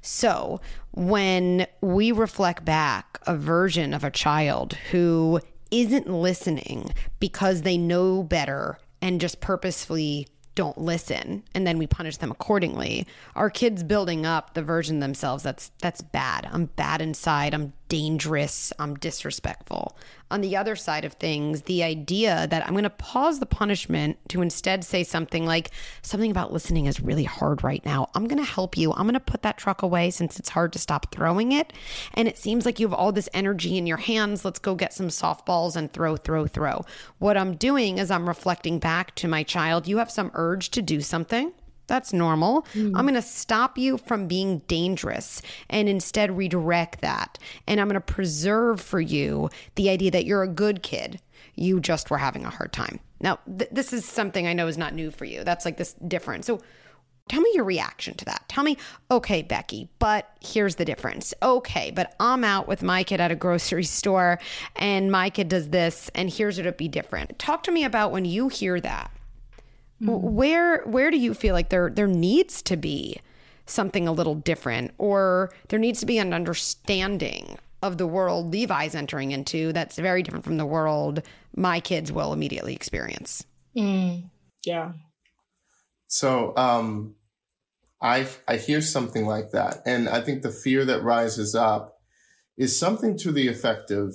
So, 0.02 0.62
when 0.92 1.66
we 1.82 2.10
reflect 2.10 2.64
back 2.64 3.18
a 3.26 3.36
version 3.36 3.92
of 3.92 4.02
a 4.02 4.10
child 4.10 4.72
who 4.90 5.40
isn't 5.70 6.08
listening 6.08 6.92
because 7.18 7.62
they 7.62 7.78
know 7.78 8.22
better 8.22 8.78
and 9.02 9.20
just 9.20 9.40
purposefully 9.40 10.28
don't 10.54 10.78
listen 10.78 11.42
and 11.54 11.66
then 11.66 11.78
we 11.78 11.86
punish 11.86 12.16
them 12.18 12.30
accordingly. 12.30 13.06
Our 13.34 13.50
kids 13.50 13.82
building 13.82 14.26
up 14.26 14.54
the 14.54 14.62
version 14.62 15.00
themselves 15.00 15.42
that's 15.42 15.70
that's 15.80 16.02
bad. 16.02 16.48
I'm 16.52 16.66
bad 16.66 17.00
inside. 17.00 17.54
I'm 17.54 17.72
dangerous 17.90 18.72
i'm 18.78 18.94
disrespectful. 18.94 19.98
On 20.30 20.40
the 20.40 20.56
other 20.56 20.76
side 20.76 21.04
of 21.04 21.14
things 21.14 21.62
the 21.62 21.82
idea 21.82 22.46
that 22.48 22.64
i'm 22.64 22.72
going 22.72 22.84
to 22.84 22.90
pause 22.90 23.40
the 23.40 23.46
punishment 23.46 24.16
to 24.28 24.40
instead 24.40 24.84
say 24.84 25.04
something 25.04 25.44
like 25.44 25.70
something 26.00 26.30
about 26.30 26.52
listening 26.52 26.86
is 26.86 27.00
really 27.00 27.24
hard 27.24 27.62
right 27.64 27.84
now. 27.84 28.08
I'm 28.14 28.26
going 28.28 28.38
to 28.38 28.50
help 28.50 28.76
you. 28.76 28.92
I'm 28.92 29.02
going 29.02 29.14
to 29.14 29.20
put 29.20 29.42
that 29.42 29.58
truck 29.58 29.82
away 29.82 30.10
since 30.10 30.38
it's 30.38 30.48
hard 30.48 30.72
to 30.72 30.78
stop 30.78 31.12
throwing 31.12 31.52
it. 31.52 31.72
And 32.14 32.28
it 32.28 32.38
seems 32.38 32.64
like 32.64 32.78
you 32.78 32.86
have 32.88 32.94
all 32.94 33.12
this 33.12 33.28
energy 33.34 33.76
in 33.76 33.86
your 33.86 33.96
hands. 33.96 34.44
Let's 34.44 34.58
go 34.58 34.74
get 34.74 34.92
some 34.92 35.08
softballs 35.08 35.76
and 35.76 35.92
throw 35.92 36.16
throw 36.16 36.46
throw. 36.46 36.84
What 37.18 37.36
i'm 37.36 37.56
doing 37.56 37.98
is 37.98 38.10
i'm 38.10 38.28
reflecting 38.28 38.78
back 38.78 39.14
to 39.16 39.28
my 39.28 39.42
child. 39.42 39.88
You 39.88 39.98
have 39.98 40.10
some 40.10 40.30
urge 40.34 40.70
to 40.70 40.82
do 40.82 41.00
something 41.00 41.52
that's 41.90 42.12
normal. 42.12 42.64
Hmm. 42.72 42.96
I'm 42.96 43.04
going 43.04 43.14
to 43.14 43.22
stop 43.22 43.76
you 43.76 43.98
from 43.98 44.28
being 44.28 44.60
dangerous 44.68 45.42
and 45.68 45.88
instead 45.88 46.36
redirect 46.36 47.00
that. 47.00 47.38
And 47.66 47.80
I'm 47.80 47.88
going 47.88 47.94
to 47.94 48.00
preserve 48.00 48.80
for 48.80 49.00
you 49.00 49.50
the 49.74 49.90
idea 49.90 50.12
that 50.12 50.24
you're 50.24 50.44
a 50.44 50.48
good 50.48 50.82
kid. 50.82 51.20
You 51.56 51.80
just 51.80 52.08
were 52.08 52.18
having 52.18 52.44
a 52.44 52.50
hard 52.50 52.72
time. 52.72 53.00
Now, 53.20 53.40
th- 53.58 53.70
this 53.72 53.92
is 53.92 54.04
something 54.04 54.46
I 54.46 54.52
know 54.52 54.68
is 54.68 54.78
not 54.78 54.94
new 54.94 55.10
for 55.10 55.24
you. 55.24 55.42
That's 55.42 55.64
like 55.64 55.76
this 55.76 55.94
different. 55.94 56.44
So, 56.44 56.60
Tell 57.28 57.42
me 57.42 57.52
your 57.54 57.62
reaction 57.62 58.14
to 58.14 58.24
that. 58.24 58.44
Tell 58.48 58.64
me, 58.64 58.76
okay, 59.08 59.42
Becky, 59.42 59.88
but 60.00 60.28
here's 60.40 60.74
the 60.74 60.84
difference. 60.84 61.32
Okay, 61.40 61.92
but 61.92 62.16
I'm 62.18 62.42
out 62.42 62.66
with 62.66 62.82
my 62.82 63.04
kid 63.04 63.20
at 63.20 63.30
a 63.30 63.36
grocery 63.36 63.84
store 63.98 64.40
and 64.74 65.12
my 65.12 65.30
kid 65.30 65.48
does 65.48 65.68
this, 65.68 66.10
and 66.16 66.28
here's 66.28 66.56
what 66.56 66.66
it'd 66.66 66.76
be 66.76 66.88
different. 66.88 67.38
Talk 67.38 67.62
to 67.64 67.70
me 67.70 67.84
about 67.84 68.10
when 68.10 68.24
you 68.24 68.48
hear 68.48 68.80
that. 68.80 69.12
W- 70.00 70.18
Where 70.20 70.82
where 70.84 71.10
do 71.10 71.18
you 71.18 71.34
feel 71.34 71.54
like 71.54 71.68
there 71.68 71.90
there 71.90 72.06
needs 72.06 72.62
to 72.62 72.76
be 72.76 73.20
something 73.66 74.08
a 74.08 74.12
little 74.12 74.34
different, 74.34 74.92
or 74.98 75.50
there 75.68 75.78
needs 75.78 76.00
to 76.00 76.06
be 76.06 76.18
an 76.18 76.32
understanding 76.32 77.58
of 77.82 77.98
the 77.98 78.06
world 78.06 78.52
Levi's 78.52 78.94
entering 78.94 79.32
into 79.32 79.72
that's 79.72 79.96
very 79.96 80.22
different 80.22 80.44
from 80.44 80.58
the 80.58 80.66
world 80.66 81.22
my 81.56 81.80
kids 81.80 82.12
will 82.12 82.32
immediately 82.32 82.74
experience? 82.74 83.44
Mm, 83.76 84.24
yeah. 84.64 84.92
So 86.08 86.54
um, 86.56 87.14
I 88.02 88.26
I 88.48 88.56
hear 88.56 88.80
something 88.80 89.26
like 89.26 89.50
that, 89.52 89.82
and 89.86 90.08
I 90.08 90.20
think 90.20 90.42
the 90.42 90.50
fear 90.50 90.84
that 90.84 91.02
rises 91.02 91.54
up 91.54 92.00
is 92.56 92.78
something 92.78 93.16
to 93.18 93.32
the 93.32 93.48
effect 93.48 93.90
of 93.90 94.14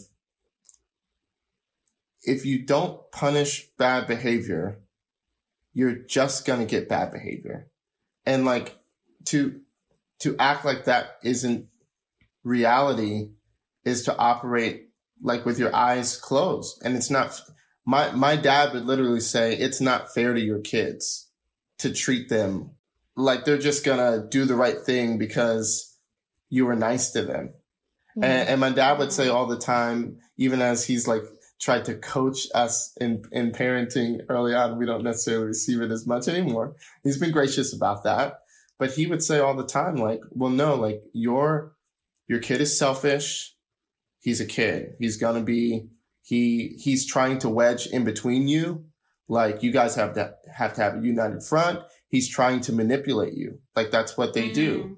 if 2.24 2.46
you 2.46 2.66
don't 2.66 3.12
punish 3.12 3.68
bad 3.78 4.08
behavior, 4.08 4.80
you're 5.76 5.94
just 5.94 6.46
gonna 6.46 6.66
get 6.66 6.90
bad 6.90 7.12
behavior, 7.12 7.68
and 8.26 8.46
like 8.46 8.80
to 9.26 9.60
to 10.20 10.36
act 10.40 10.66
like 10.66 10.86
that 10.86 11.18
isn't 11.24 11.68
reality 12.44 13.30
is 13.84 14.04
to 14.04 14.18
operate 14.18 14.90
like 15.22 15.46
with 15.46 15.60
your 15.60 15.76
eyes 15.76 16.18
closed, 16.18 16.82
and 16.84 16.96
it's 16.96 17.12
not. 17.12 17.40
My 17.86 18.12
my 18.12 18.36
dad 18.36 18.74
would 18.74 18.86
literally 18.86 19.20
say 19.20 19.56
it's 19.56 19.80
not 19.80 20.12
fair 20.12 20.34
to 20.34 20.42
your 20.42 20.60
kids 20.60 21.30
to 21.78 21.94
treat 21.94 22.30
them 22.30 22.72
like 23.16 23.46
they're 23.46 23.58
just 23.58 23.86
gonna 23.86 24.26
do 24.30 24.46
the 24.46 24.56
right 24.56 24.80
thing 24.80 25.18
because 25.18 25.98
you 26.50 26.66
were 26.66 26.76
nice 26.76 27.12
to 27.12 27.22
them. 27.22 27.54
Mm-hmm. 28.18 28.24
And, 28.24 28.50
and 28.50 28.62
my 28.62 28.72
dad 28.72 28.98
would 29.00 29.12
say 29.12 29.28
all 29.28 29.46
the 29.46 29.60
time, 29.60 30.20
even 30.38 30.62
as 30.62 30.86
he's 30.86 31.08
like 31.08 31.24
tried 31.60 31.86
to 31.86 31.96
coach 31.96 32.48
us 32.54 32.94
in, 33.00 33.24
in 33.32 33.52
parenting 33.52 34.22
early 34.30 34.54
on, 34.54 34.78
we 34.78 34.86
don't 34.86 35.04
necessarily 35.04 35.46
receive 35.48 35.82
it 35.82 35.92
as 35.92 36.06
much 36.06 36.28
anymore. 36.28 36.76
He's 37.04 37.18
been 37.18 37.32
gracious 37.32 37.74
about 37.74 38.04
that. 38.04 38.40
But 38.78 38.92
he 38.92 39.08
would 39.08 39.24
say 39.24 39.40
all 39.40 39.56
the 39.56 39.66
time, 39.66 39.96
like, 39.96 40.20
well, 40.32 40.50
no, 40.50 40.76
like 40.76 41.02
your, 41.14 41.74
your 42.28 42.40
kid 42.40 42.60
is 42.60 42.78
selfish. 42.78 43.56
He's 44.20 44.42
a 44.42 44.46
kid. 44.46 44.96
He's 45.00 45.18
gonna 45.18 45.44
be, 45.44 45.88
he, 46.24 46.76
he's 46.78 47.06
trying 47.06 47.40
to 47.40 47.50
wedge 47.50 47.88
in 47.88 48.04
between 48.04 48.48
you. 48.48 48.86
Like 49.28 49.64
you 49.64 49.72
guys 49.72 49.96
have 49.96 50.14
to 50.16 50.36
have 50.54 50.74
to 50.74 50.82
have 50.82 50.98
a 50.98 51.02
united 51.02 51.42
front. 51.42 51.80
He's 52.10 52.30
trying 52.30 52.62
to 52.62 52.74
manipulate 52.74 53.34
you. 53.34 53.60
Like 53.76 53.92
that's 53.92 54.18
what 54.18 54.34
they 54.34 54.52
do. 54.52 54.98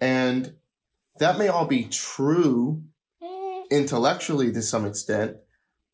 And 0.00 0.54
that 1.18 1.38
may 1.38 1.48
all 1.48 1.66
be 1.66 1.84
true 1.84 2.82
Mm, 3.22 3.70
intellectually 3.70 4.52
to 4.52 4.62
some 4.62 4.84
extent, 4.84 5.36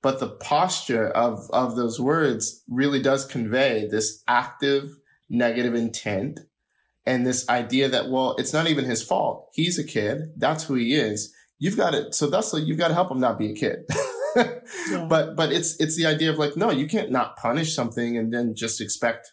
but 0.09 0.21
the 0.21 0.37
posture 0.37 1.09
of 1.09 1.51
of 1.51 1.77
those 1.77 2.01
words 2.01 2.65
really 2.67 3.03
does 3.03 3.27
convey 3.27 3.87
this 3.91 4.23
active 4.27 4.97
negative 5.29 5.75
intent 5.75 6.41
and 7.05 7.27
this 7.27 7.47
idea 7.51 7.91
that 7.91 8.09
well 8.09 8.35
it's 8.39 8.55
not 8.55 8.67
even 8.69 8.87
his 8.87 9.03
fault. 9.03 9.51
He's 9.53 9.79
a 9.79 9.85
kid. 9.85 10.33
That's 10.39 10.65
who 10.65 10.77
he 10.77 10.95
is. 10.95 11.31
You've 11.59 11.77
got 11.77 11.91
to 11.91 12.11
so 12.11 12.27
that's 12.31 12.55
like 12.55 12.65
you've 12.65 12.79
got 12.79 12.89
to 12.89 12.95
help 12.95 13.11
him 13.11 13.21
not 13.21 13.39
be 13.39 13.51
a 13.51 13.55
kid. 13.55 13.81
Yeah. 14.91 15.07
but 15.09 15.35
but 15.35 15.53
it's 15.53 15.79
it's 15.81 15.97
the 15.97 16.07
idea 16.07 16.31
of 16.31 16.39
like 16.39 16.57
no 16.57 16.71
you 16.71 16.87
can't 16.87 17.11
not 17.11 17.37
punish 17.37 17.75
something 17.75 18.17
and 18.17 18.33
then 18.33 18.55
just 18.55 18.81
expect 18.81 19.33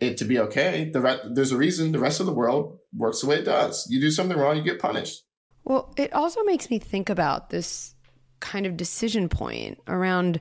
it 0.00 0.16
to 0.18 0.24
be 0.24 0.38
okay. 0.38 0.88
The 0.90 1.00
re- 1.00 1.20
there's 1.34 1.52
a 1.52 1.56
reason 1.56 1.92
the 1.92 1.98
rest 1.98 2.20
of 2.20 2.26
the 2.26 2.32
world 2.32 2.78
works 2.96 3.20
the 3.20 3.26
way 3.26 3.36
it 3.40 3.44
does. 3.44 3.86
You 3.90 4.00
do 4.00 4.10
something 4.10 4.38
wrong 4.38 4.56
you 4.56 4.62
get 4.62 4.78
punished. 4.78 5.24
Well 5.64 5.92
it 5.96 6.12
also 6.12 6.42
makes 6.44 6.70
me 6.70 6.78
think 6.78 7.10
about 7.10 7.50
this 7.50 7.95
kind 8.40 8.66
of 8.66 8.76
decision 8.76 9.28
point 9.28 9.78
around 9.88 10.40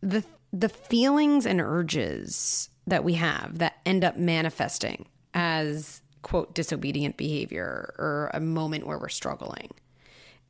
the 0.00 0.24
the 0.52 0.68
feelings 0.68 1.46
and 1.46 1.60
urges 1.60 2.68
that 2.86 3.02
we 3.02 3.14
have 3.14 3.58
that 3.58 3.80
end 3.84 4.04
up 4.04 4.16
manifesting 4.16 5.06
as 5.32 6.00
quote 6.22 6.54
disobedient 6.54 7.16
behavior 7.16 7.94
or 7.98 8.30
a 8.32 8.40
moment 8.40 8.86
where 8.86 8.98
we're 8.98 9.08
struggling. 9.08 9.70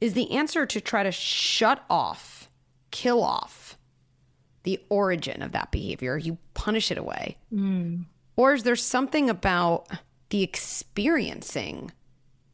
Is 0.01 0.13
the 0.13 0.31
answer 0.33 0.67
to 0.67 0.81
try 0.81 1.03
to 1.03 1.13
shut 1.13 1.85
off 1.89 2.51
kill 2.91 3.25
off 3.25 3.77
the 4.63 4.81
origin 4.89 5.43
of 5.43 5.53
that 5.53 5.71
behavior? 5.71 6.17
You 6.17 6.39
punish 6.55 6.91
it 6.91 6.99
away. 6.99 7.37
Mm. 7.53 8.05
or 8.37 8.55
is 8.55 8.63
there 8.63 8.77
something 8.77 9.31
about 9.31 9.89
the 10.31 10.43
experiencing 10.43 11.93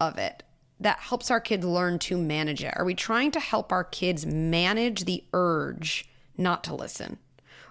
of 0.00 0.18
it 0.18 0.42
that 0.80 0.98
helps 0.98 1.30
our 1.30 1.40
kids 1.40 1.64
learn 1.64 1.98
to 2.00 2.16
manage 2.16 2.64
it? 2.64 2.74
Are 2.76 2.84
we 2.84 2.94
trying 2.94 3.30
to 3.32 3.40
help 3.40 3.72
our 3.72 3.84
kids 3.84 4.26
manage 4.26 5.04
the 5.04 5.24
urge 5.32 6.08
not 6.36 6.64
to 6.64 6.74
listen? 6.74 7.18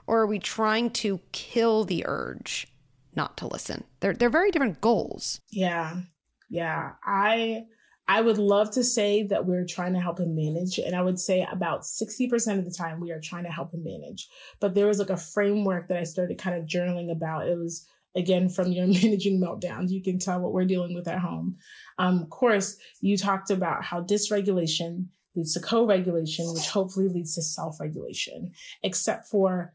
Or 0.07 0.21
are 0.21 0.27
we 0.27 0.39
trying 0.39 0.91
to 0.91 1.19
kill 1.31 1.85
the 1.85 2.03
urge 2.07 2.67
not 3.15 3.37
to 3.37 3.47
listen? 3.47 3.83
They're 3.99 4.13
they're 4.13 4.29
very 4.29 4.51
different 4.51 4.81
goals. 4.81 5.41
Yeah. 5.51 6.01
Yeah. 6.49 6.93
I 7.03 7.63
I 8.07 8.21
would 8.21 8.39
love 8.39 8.71
to 8.71 8.83
say 8.83 9.23
that 9.27 9.45
we're 9.45 9.65
trying 9.65 9.93
to 9.93 9.99
help 9.99 10.19
him 10.19 10.35
manage. 10.35 10.79
And 10.79 10.95
I 10.95 11.01
would 11.03 11.19
say 11.19 11.47
about 11.51 11.81
60% 11.83 12.57
of 12.57 12.65
the 12.65 12.71
time 12.71 12.99
we 12.99 13.11
are 13.11 13.21
trying 13.21 13.43
to 13.43 13.51
help 13.51 13.71
him 13.71 13.83
manage. 13.83 14.27
But 14.59 14.73
there 14.73 14.87
was 14.87 14.97
like 14.97 15.11
a 15.11 15.17
framework 15.17 15.87
that 15.89 15.99
I 15.99 16.05
started 16.05 16.39
kind 16.39 16.57
of 16.57 16.65
journaling 16.65 17.11
about. 17.11 17.47
It 17.47 17.55
was 17.55 17.87
again 18.15 18.49
from 18.49 18.71
your 18.71 18.87
managing 18.87 19.39
meltdowns 19.39 19.89
you 19.89 20.01
can 20.01 20.19
tell 20.19 20.39
what 20.39 20.53
we're 20.53 20.65
dealing 20.65 20.93
with 20.93 21.07
at 21.07 21.19
home 21.19 21.57
um, 21.99 22.23
of 22.23 22.29
course 22.29 22.77
you 23.01 23.15
talked 23.15 23.51
about 23.51 23.83
how 23.83 24.01
dysregulation 24.01 25.05
leads 25.35 25.53
to 25.53 25.59
co-regulation 25.59 26.51
which 26.53 26.67
hopefully 26.69 27.07
leads 27.07 27.35
to 27.35 27.41
self-regulation 27.41 28.51
except 28.83 29.27
for 29.27 29.73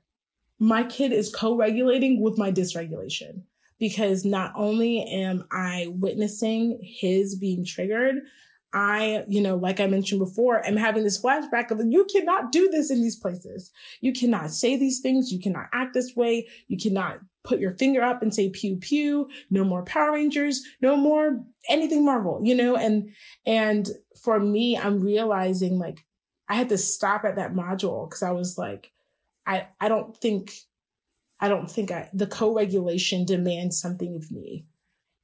my 0.58 0.82
kid 0.82 1.12
is 1.12 1.32
co-regulating 1.32 2.20
with 2.20 2.36
my 2.36 2.50
dysregulation 2.50 3.42
because 3.78 4.24
not 4.24 4.52
only 4.56 5.04
am 5.04 5.44
i 5.52 5.86
witnessing 5.92 6.80
his 6.82 7.36
being 7.36 7.64
triggered 7.64 8.16
I, 8.76 9.24
you 9.28 9.40
know, 9.40 9.54
like 9.54 9.78
I 9.78 9.86
mentioned 9.86 10.18
before, 10.18 10.66
am 10.66 10.76
having 10.76 11.04
this 11.04 11.22
flashback 11.22 11.70
of 11.70 11.80
you 11.86 12.04
cannot 12.12 12.50
do 12.50 12.68
this 12.68 12.90
in 12.90 13.00
these 13.00 13.14
places. 13.14 13.70
You 14.00 14.12
cannot 14.12 14.50
say 14.50 14.76
these 14.76 14.98
things. 14.98 15.32
You 15.32 15.38
cannot 15.38 15.68
act 15.72 15.94
this 15.94 16.16
way. 16.16 16.48
You 16.66 16.76
cannot 16.76 17.20
put 17.44 17.60
your 17.60 17.76
finger 17.76 18.02
up 18.02 18.22
and 18.22 18.34
say 18.34 18.50
pew 18.50 18.76
pew. 18.76 19.28
No 19.50 19.64
more 19.64 19.84
Power 19.84 20.12
Rangers. 20.12 20.62
No 20.80 20.96
more 20.96 21.44
anything 21.68 22.04
Marvel, 22.04 22.40
you 22.42 22.54
know? 22.54 22.76
And, 22.76 23.10
and 23.46 23.88
for 24.22 24.40
me, 24.40 24.76
I'm 24.76 25.00
realizing 25.00 25.78
like 25.78 26.04
I 26.48 26.54
had 26.54 26.70
to 26.70 26.78
stop 26.78 27.24
at 27.24 27.36
that 27.36 27.54
module 27.54 28.08
because 28.08 28.22
I 28.22 28.32
was 28.32 28.58
like, 28.58 28.90
I, 29.46 29.68
I 29.80 29.88
don't 29.88 30.16
think, 30.16 30.52
I 31.38 31.48
don't 31.48 31.70
think 31.70 31.90
I, 31.90 32.08
the 32.12 32.26
co-regulation 32.26 33.24
demands 33.24 33.80
something 33.80 34.16
of 34.16 34.30
me 34.30 34.66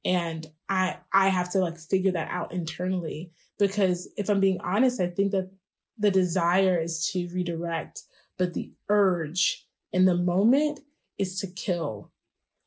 and 0.03 0.47
i 0.69 0.97
i 1.13 1.29
have 1.29 1.51
to 1.51 1.59
like 1.59 1.77
figure 1.77 2.11
that 2.11 2.29
out 2.31 2.51
internally 2.51 3.31
because 3.59 4.09
if 4.17 4.29
i'm 4.29 4.39
being 4.39 4.59
honest 4.61 4.99
i 4.99 5.07
think 5.07 5.31
that 5.31 5.49
the 5.97 6.11
desire 6.11 6.79
is 6.79 7.07
to 7.11 7.27
redirect 7.33 8.03
but 8.37 8.53
the 8.53 8.71
urge 8.89 9.67
in 9.93 10.05
the 10.05 10.15
moment 10.15 10.79
is 11.17 11.39
to 11.39 11.47
kill 11.47 12.10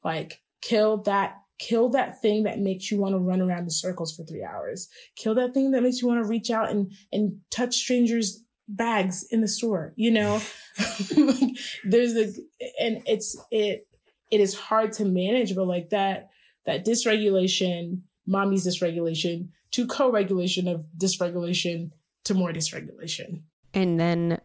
like 0.04 0.40
kill 0.60 0.98
that 1.02 1.36
kill 1.58 1.88
that 1.90 2.20
thing 2.20 2.42
that 2.42 2.58
makes 2.58 2.90
you 2.90 2.98
want 2.98 3.14
to 3.14 3.18
run 3.18 3.40
around 3.40 3.62
in 3.62 3.70
circles 3.70 4.14
for 4.14 4.24
three 4.24 4.44
hours. 4.44 4.88
Kill 5.16 5.34
that 5.36 5.54
thing 5.54 5.70
that 5.70 5.82
makes 5.82 6.02
you 6.02 6.08
want 6.08 6.22
to 6.22 6.28
reach 6.28 6.50
out 6.50 6.70
and 6.70 6.92
and 7.12 7.38
touch 7.50 7.74
strangers 7.74 8.42
bags 8.66 9.26
in 9.30 9.40
the 9.40 9.48
store 9.48 9.92
you 9.96 10.10
know? 10.10 10.40
There's 11.84 12.16
a 12.16 12.32
and 12.80 13.02
it's 13.06 13.36
it 13.50 13.86
it 14.30 14.40
is 14.40 14.54
hard 14.54 14.92
to 14.94 15.04
manage 15.04 15.54
but 15.54 15.66
like 15.66 15.90
that 15.90 16.30
that 16.66 16.84
dysregulation, 16.84 18.00
mommy's 18.26 18.66
dysregulation, 18.66 19.48
to 19.72 19.86
co-regulation 19.86 20.66
of 20.66 20.86
dysregulation 20.96 21.90
to 22.24 22.34
more 22.34 22.52
dysregulation. 22.52 23.42
And 23.74 24.00
then 24.00 24.40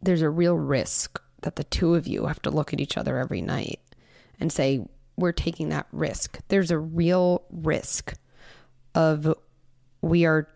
there's 0.00 0.22
a 0.22 0.30
real 0.30 0.54
risk 0.54 1.20
that 1.42 1.56
the 1.56 1.64
two 1.64 1.94
of 1.94 2.06
you 2.06 2.26
have 2.26 2.40
to 2.42 2.50
look 2.50 2.72
at 2.72 2.80
each 2.80 2.96
other 2.96 3.18
every 3.18 3.42
night 3.42 3.80
and 4.40 4.52
say, 4.52 4.86
we're 5.16 5.32
taking 5.32 5.68
that 5.68 5.86
risk. 5.92 6.38
There's 6.48 6.70
a 6.70 6.78
real 6.78 7.42
risk 7.50 8.14
of 8.94 9.34
we 10.00 10.24
are 10.24 10.48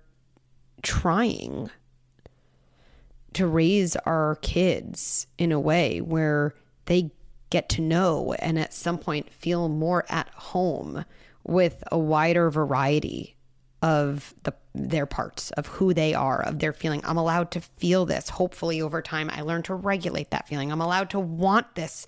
trying 0.83 1.71
to 3.35 3.47
raise 3.47 3.97
our 3.97 4.37
kids 4.43 5.27
in 5.39 5.53
a 5.53 5.61
way 5.61 6.01
where 6.01 6.55
they 6.87 7.11
get 7.51 7.69
to 7.71 7.81
know 7.81 8.35
and 8.41 8.59
at 8.59 8.75
some 8.75 8.99
point 8.99 9.33
feel 9.33 9.69
more 9.69 10.05
at 10.09 10.29
home 10.31 11.05
with 11.45 11.83
a 11.91 11.99
wider 11.99 12.51
variety 12.51 13.37
of 13.81 14.35
the 14.43 14.53
their 14.75 15.07
parts 15.07 15.51
of 15.53 15.67
who 15.67 15.93
they 15.95 16.15
are 16.15 16.43
of 16.43 16.59
their 16.59 16.73
feeling. 16.73 17.01
I'm 17.05 17.17
allowed 17.17 17.51
to 17.53 17.61
feel 17.61 18.07
this. 18.07 18.29
Hopefully 18.29 18.81
over 18.81 19.03
time 19.03 19.31
i 19.33 19.41
learn 19.41 19.63
to 19.65 19.75
regulate 19.75 20.31
that 20.31 20.47
feeling. 20.47 20.71
I'm 20.71 20.81
allowed 20.81 21.11
to 21.11 21.21
want 21.21 21.75
this 21.75 22.07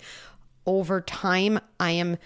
over 0.65 1.01
time 1.01 1.59
i 1.79 1.91
am 1.91 2.17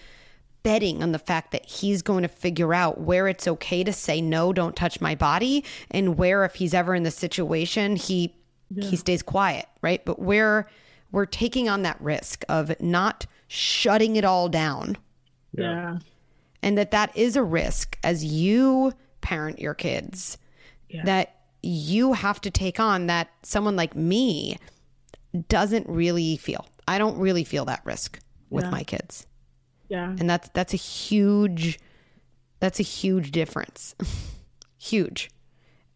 betting 0.62 1.02
on 1.02 1.12
the 1.12 1.18
fact 1.18 1.52
that 1.52 1.64
he's 1.64 2.02
going 2.02 2.22
to 2.22 2.28
figure 2.28 2.74
out 2.74 3.00
where 3.00 3.28
it's 3.28 3.46
okay 3.46 3.84
to 3.84 3.92
say 3.92 4.20
no 4.20 4.52
don't 4.52 4.74
touch 4.76 5.00
my 5.00 5.14
body 5.14 5.64
and 5.90 6.18
where 6.18 6.44
if 6.44 6.54
he's 6.56 6.74
ever 6.74 6.94
in 6.94 7.02
the 7.02 7.10
situation 7.10 7.96
he 7.96 8.34
yeah. 8.70 8.88
he 8.88 8.96
stays 8.96 9.22
quiet 9.22 9.66
right 9.80 10.04
but 10.04 10.18
where 10.18 10.66
we're 11.12 11.26
taking 11.26 11.68
on 11.68 11.82
that 11.82 12.00
risk 12.00 12.44
of 12.48 12.78
not 12.80 13.26
shutting 13.48 14.16
it 14.16 14.24
all 14.24 14.48
down. 14.48 14.96
Yeah. 15.52 15.98
And 16.62 16.76
that 16.78 16.90
that 16.90 17.16
is 17.16 17.36
a 17.36 17.42
risk 17.42 17.96
as 18.02 18.24
you 18.24 18.92
parent 19.20 19.58
your 19.58 19.74
kids 19.74 20.38
yeah. 20.88 21.04
that 21.04 21.36
you 21.62 22.12
have 22.12 22.40
to 22.42 22.50
take 22.50 22.78
on 22.78 23.06
that 23.06 23.28
someone 23.42 23.76
like 23.76 23.94
me 23.96 24.58
doesn't 25.48 25.88
really 25.88 26.36
feel. 26.36 26.66
I 26.88 26.98
don't 26.98 27.18
really 27.18 27.44
feel 27.44 27.64
that 27.66 27.80
risk 27.84 28.18
with 28.50 28.64
yeah. 28.64 28.70
my 28.70 28.82
kids. 28.82 29.26
Yeah. 29.88 30.10
And 30.18 30.28
that's 30.28 30.48
that's 30.50 30.74
a 30.74 30.78
huge 30.78 31.78
that's 32.60 32.80
a 32.80 32.84
huge 32.84 33.30
difference. 33.30 33.94
huge. 34.78 35.30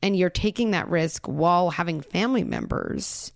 And 0.02 0.16
you're 0.16 0.30
taking 0.30 0.70
that 0.70 0.88
risk 0.88 1.26
while 1.26 1.70
having 1.70 2.00
family 2.00 2.44
members 2.44 3.32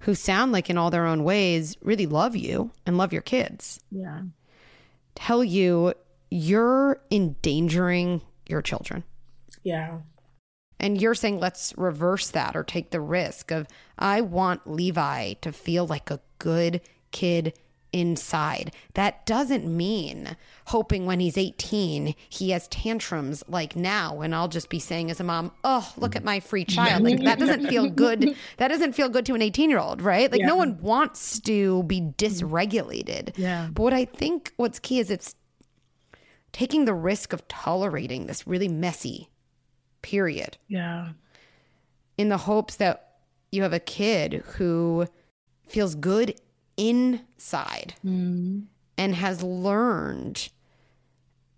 who 0.00 0.14
sound 0.14 0.50
like 0.50 0.68
in 0.68 0.76
all 0.76 0.90
their 0.90 1.06
own 1.06 1.22
ways 1.22 1.76
really 1.82 2.06
love 2.06 2.34
you 2.34 2.72
and 2.84 2.98
love 2.98 3.12
your 3.12 3.22
kids. 3.22 3.80
Yeah. 3.90 4.22
Tell 5.14 5.44
you 5.44 5.94
you're 6.30 7.00
endangering 7.10 8.22
your 8.48 8.62
children. 8.62 9.04
Yeah. 9.62 9.98
And 10.80 11.00
you're 11.00 11.14
saying, 11.14 11.38
let's 11.38 11.72
reverse 11.76 12.30
that 12.30 12.56
or 12.56 12.64
take 12.64 12.90
the 12.90 13.00
risk 13.00 13.52
of, 13.52 13.68
I 13.98 14.22
want 14.22 14.66
Levi 14.66 15.34
to 15.34 15.52
feel 15.52 15.86
like 15.86 16.10
a 16.10 16.20
good 16.38 16.80
kid 17.12 17.56
inside. 17.92 18.72
That 18.94 19.24
doesn't 19.26 19.64
mean 19.64 20.36
hoping 20.66 21.06
when 21.06 21.20
he's 21.20 21.36
18 21.36 22.14
he 22.28 22.50
has 22.50 22.68
tantrums 22.68 23.42
like 23.48 23.76
now 23.76 24.20
and 24.20 24.34
I'll 24.34 24.48
just 24.48 24.68
be 24.68 24.78
saying 24.78 25.10
as 25.10 25.20
a 25.20 25.24
mom, 25.24 25.52
"Oh, 25.64 25.92
look 25.96 26.16
at 26.16 26.24
my 26.24 26.40
free 26.40 26.64
child." 26.64 27.02
Like 27.02 27.22
that 27.24 27.38
doesn't 27.38 27.68
feel 27.68 27.88
good. 28.04 28.36
That 28.56 28.68
doesn't 28.68 28.94
feel 28.94 29.08
good 29.08 29.26
to 29.26 29.34
an 29.34 29.40
18-year-old, 29.40 30.02
right? 30.02 30.30
Like 30.30 30.40
yeah. 30.40 30.46
no 30.46 30.56
one 30.56 30.80
wants 30.80 31.40
to 31.40 31.82
be 31.84 32.00
dysregulated. 32.00 33.36
Yeah. 33.36 33.68
But 33.72 33.82
what 33.82 33.94
I 33.94 34.04
think 34.04 34.52
what's 34.56 34.78
key 34.78 34.98
is 34.98 35.10
it's 35.10 35.34
taking 36.52 36.84
the 36.84 36.94
risk 36.94 37.32
of 37.32 37.46
tolerating 37.48 38.26
this 38.26 38.46
really 38.46 38.68
messy 38.68 39.28
period. 40.02 40.58
Yeah. 40.68 41.10
In 42.18 42.28
the 42.28 42.36
hopes 42.36 42.76
that 42.76 43.16
you 43.50 43.62
have 43.62 43.72
a 43.72 43.80
kid 43.80 44.44
who 44.56 45.06
feels 45.66 45.94
good 45.94 46.34
inside 46.76 47.94
mm. 48.04 48.64
and 48.96 49.14
has 49.14 49.42
learned 49.42 50.48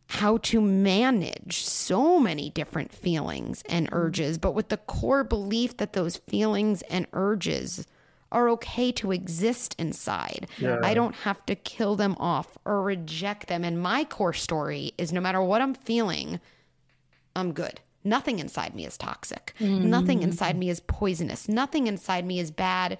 how 0.07 0.37
to 0.39 0.61
manage 0.61 1.65
so 1.65 2.21
many 2.21 2.51
different 2.51 2.93
feelings 2.93 3.62
and 3.69 3.89
urges, 3.93 4.39
but 4.39 4.55
with 4.55 4.69
the 4.69 4.77
core 4.77 5.25
belief 5.25 5.77
that 5.79 5.93
those 5.93 6.19
feelings 6.19 6.83
and 6.83 7.07
urges 7.12 7.87
are 8.31 8.49
okay 8.51 8.93
to 8.93 9.12
exist 9.12 9.75
inside. 9.79 10.47
Yeah. 10.59 10.81
I 10.83 10.95
don't 10.95 11.15
have 11.15 11.45
to 11.47 11.55
kill 11.55 11.97
them 11.97 12.17
off 12.19 12.59
or 12.65 12.83
reject 12.83 13.47
them. 13.47 13.65
And 13.65 13.81
my 13.81 14.05
core 14.05 14.33
story 14.33 14.93
is 14.99 15.12
no 15.12 15.21
matter 15.21 15.41
what 15.41 15.62
I'm 15.62 15.75
feeling, 15.75 16.41
I'm 17.37 17.53
good. 17.53 17.81
Nothing 18.03 18.39
inside 18.39 18.75
me 18.75 18.85
is 18.85 18.99
toxic. 18.99 19.55
Nothing 19.89 20.23
inside 20.23 20.59
me 20.59 20.69
is 20.69 20.81
poisonous. 20.81 21.49
Nothing 21.49 21.87
inside 21.87 22.27
me 22.27 22.39
is 22.39 22.51
bad. 22.51 22.99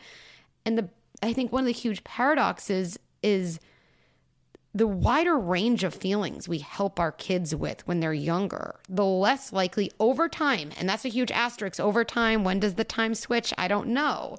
And 0.65 0.79
the 0.79 0.89
I 1.25 1.33
think 1.33 1.53
one 1.53 1.62
of 1.62 1.66
the 1.66 1.72
huge 1.72 2.05
paradoxes 2.05 2.99
is 3.22 3.59
the 4.75 4.87
wider 4.87 5.39
range 5.39 5.85
of 5.85 5.95
feelings 5.95 6.49
we 6.49 6.59
help 6.59 6.99
our 6.99 7.12
kids 7.12 7.55
with 7.55 7.87
when 7.87 8.01
they're 8.01 8.12
younger, 8.12 8.75
the 8.89 9.05
less 9.05 9.53
likely 9.53 9.91
over 10.01 10.29
time, 10.29 10.70
and 10.77 10.89
that's 10.89 11.05
a 11.05 11.09
huge 11.09 11.31
asterisk 11.31 11.79
over 11.79 12.05
time. 12.05 12.43
When 12.43 12.59
does 12.61 12.75
the 12.75 12.85
time 12.85 13.14
switch? 13.14 13.55
I 13.57 13.68
don't 13.68 13.89
know. 13.89 14.37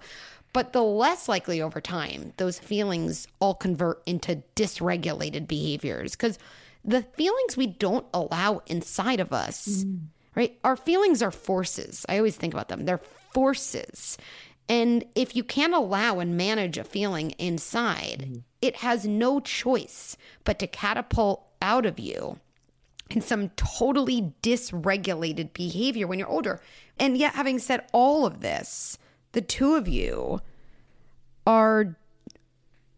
But 0.52 0.74
the 0.74 0.84
less 0.84 1.28
likely 1.28 1.62
over 1.62 1.82
time, 1.82 2.34
those 2.38 2.60
feelings 2.60 3.28
all 3.40 3.56
convert 3.56 4.02
into 4.06 4.44
dysregulated 4.56 5.48
behaviors 5.48 6.12
because 6.12 6.38
the 6.84 7.02
feelings 7.02 7.58
we 7.58 7.68
don't 7.68 8.06
allow 8.14 8.62
inside 8.68 9.20
of 9.20 9.34
us, 9.34 9.84
mm. 9.84 10.00
right? 10.36 10.58
Our 10.64 10.78
feelings 10.78 11.22
are 11.22 11.32
forces. 11.32 12.06
I 12.08 12.18
always 12.18 12.38
think 12.38 12.54
about 12.54 12.70
them. 12.70 12.86
They're 12.86 13.02
forces. 13.34 14.18
And 14.68 15.06
if 15.16 15.36
you 15.36 15.44
can't 15.44 15.74
allow 15.74 16.20
and 16.20 16.38
manage 16.38 16.78
a 16.78 16.84
feeling 16.84 17.32
inside, 17.32 18.26
mm-hmm. 18.26 18.40
it 18.62 18.78
has 18.78 19.06
no 19.06 19.40
choice 19.40 20.18
but 20.44 20.60
to 20.60 20.68
catapult 20.68 21.46
out 21.62 21.86
of 21.86 22.00
you 22.00 22.40
in 23.10 23.22
some 23.22 23.50
totally 23.50 24.34
dysregulated 24.42 25.54
behavior 25.54 26.08
when 26.08 26.18
you're 26.18 26.28
older. 26.28 26.60
And 27.00 27.18
yet, 27.18 27.36
having 27.36 27.60
said 27.60 27.88
all 27.92 28.26
of 28.26 28.42
this, 28.42 28.98
the 29.34 29.42
two 29.42 29.76
of 29.76 29.88
you 29.88 30.42
are 31.46 31.96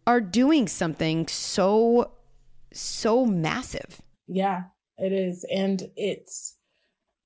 are 0.05 0.21
doing 0.21 0.67
something 0.69 1.27
so 1.27 2.11
so 2.71 3.25
massive. 3.25 4.01
Yeah, 4.27 4.63
it 4.97 5.11
is. 5.11 5.45
And 5.51 5.89
it's, 5.95 6.57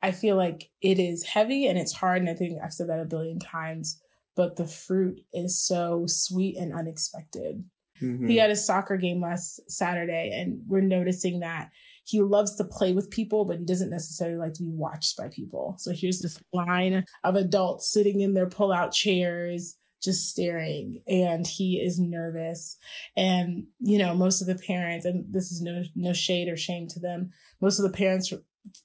I 0.01 0.11
feel 0.11 0.35
like 0.35 0.69
it 0.81 0.99
is 0.99 1.23
heavy 1.23 1.67
and 1.67 1.77
it's 1.77 1.93
hard. 1.93 2.21
And 2.21 2.29
I 2.29 2.33
think 2.33 2.59
I've 2.63 2.73
said 2.73 2.89
that 2.89 2.99
a 2.99 3.05
billion 3.05 3.39
times, 3.39 4.01
but 4.41 4.55
the 4.55 4.65
fruit 4.65 5.21
is 5.33 5.63
so 5.63 6.03
sweet 6.07 6.57
and 6.57 6.73
unexpected. 6.73 7.63
Mhm. 8.01 8.27
He 8.27 8.37
had 8.37 8.49
a 8.49 8.55
soccer 8.55 8.97
game 8.97 9.21
last 9.21 9.59
Saturday, 9.69 10.31
and 10.33 10.63
we're 10.67 10.81
noticing 10.81 11.41
that 11.41 11.69
he 12.05 12.21
loves 12.21 12.55
to 12.55 12.63
play 12.63 12.91
with 12.91 13.11
people, 13.11 13.45
but 13.45 13.59
he 13.59 13.65
doesn't 13.65 13.91
necessarily 13.91 14.37
like 14.37 14.53
to 14.53 14.63
be 14.63 14.71
watched 14.71 15.15
by 15.15 15.27
people. 15.27 15.75
So 15.77 15.91
here's 15.91 16.21
this 16.21 16.39
line 16.53 17.05
of 17.23 17.35
adults 17.35 17.91
sitting 17.93 18.21
in 18.21 18.33
their 18.33 18.49
pull 18.49 18.71
out 18.71 18.93
chairs, 18.93 19.77
just 20.01 20.31
staring, 20.31 21.03
and 21.07 21.45
he 21.45 21.79
is 21.79 21.99
nervous. 21.99 22.77
And, 23.15 23.67
you 23.79 23.99
know, 23.99 24.15
most 24.15 24.41
of 24.41 24.47
the 24.47 24.55
parents, 24.55 25.05
and 25.05 25.31
this 25.31 25.51
is 25.51 25.61
no, 25.61 25.83
no 25.93 26.13
shade 26.13 26.47
or 26.47 26.57
shame 26.57 26.87
to 26.87 26.99
them, 26.99 27.29
most 27.61 27.77
of 27.77 27.83
the 27.83 27.95
parents 27.95 28.33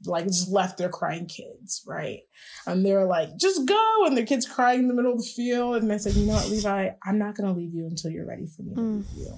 like 0.05 0.24
just 0.27 0.51
left 0.51 0.79
their 0.79 0.89
crying 0.89 1.27
kids, 1.27 1.83
right? 1.87 2.20
And 2.66 2.85
they're 2.85 3.05
like, 3.05 3.37
just 3.37 3.66
go. 3.66 4.05
And 4.07 4.16
their 4.16 4.27
kids 4.27 4.47
crying 4.49 4.81
in 4.81 4.89
the 4.89 4.95
middle 4.95 5.12
of 5.12 5.18
the 5.18 5.24
field. 5.24 5.77
And 5.83 5.93
I 5.93 5.97
said, 5.99 6.14
you 6.14 6.27
know 6.27 6.35
what, 6.35 6.49
Levi, 6.49 6.91
I'm 7.05 7.18
not 7.18 7.35
going 7.37 7.53
to 7.53 7.59
leave 7.59 7.74
you 7.74 7.87
until 7.87 8.11
you're 8.11 8.27
ready 8.27 8.47
for 8.47 8.62
me 8.62 8.74
to 8.74 8.81
Mm. 8.81 8.97
leave 9.14 9.27
you. 9.27 9.35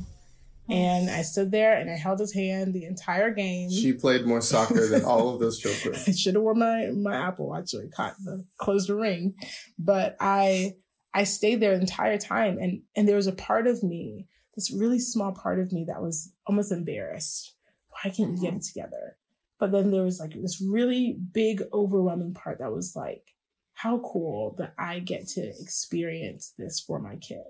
And 0.71 1.09
I 1.09 1.23
stood 1.23 1.51
there 1.51 1.79
and 1.79 1.91
I 1.91 1.97
held 1.97 2.21
his 2.21 2.35
hand 2.35 2.75
the 2.75 2.85
entire 2.85 3.31
game. 3.33 3.71
She 3.71 3.95
played 3.95 4.27
more 4.27 4.43
soccer 4.43 4.87
than 4.87 5.03
all 5.05 5.31
of 5.31 5.41
those 5.41 5.59
children. 5.59 5.95
I 6.07 6.11
should 6.13 6.35
have 6.35 6.43
worn 6.43 6.59
my, 6.59 6.91
my 6.95 7.17
Apple 7.17 7.49
Watch 7.49 7.73
or 7.75 7.87
caught 7.89 8.17
the 8.23 8.45
closed 8.59 8.89
the 8.91 8.95
ring. 8.95 9.35
But 9.79 10.17
I 10.21 10.75
I 11.15 11.25
stayed 11.25 11.61
there 11.61 11.75
the 11.75 11.81
entire 11.81 12.19
time 12.19 12.59
and 12.61 12.83
and 12.95 13.09
there 13.09 13.17
was 13.17 13.27
a 13.27 13.33
part 13.33 13.67
of 13.67 13.83
me, 13.83 14.27
this 14.57 14.71
really 14.71 14.99
small 14.99 15.33
part 15.33 15.59
of 15.59 15.73
me 15.73 15.87
that 15.89 16.03
was 16.03 16.33
almost 16.47 16.71
embarrassed. 16.71 17.55
Why 17.89 18.11
can't 18.11 18.33
we 18.33 18.39
get 18.39 18.53
it 18.53 18.63
together? 18.63 19.17
But 19.59 19.73
then 19.73 19.91
there 19.91 20.05
was 20.05 20.21
like 20.21 20.35
this 20.35 20.61
really 20.61 21.19
big, 21.33 21.63
overwhelming 21.73 22.35
part 22.35 22.59
that 22.59 22.73
was 22.73 22.95
like, 22.95 23.35
how 23.75 23.99
cool 24.01 24.57
that 24.59 24.75
I 24.79 24.99
get 24.99 25.29
to 25.29 25.41
experience 25.41 26.53
this 26.59 26.81
for 26.81 26.99
my 26.99 27.17
kid. 27.17 27.45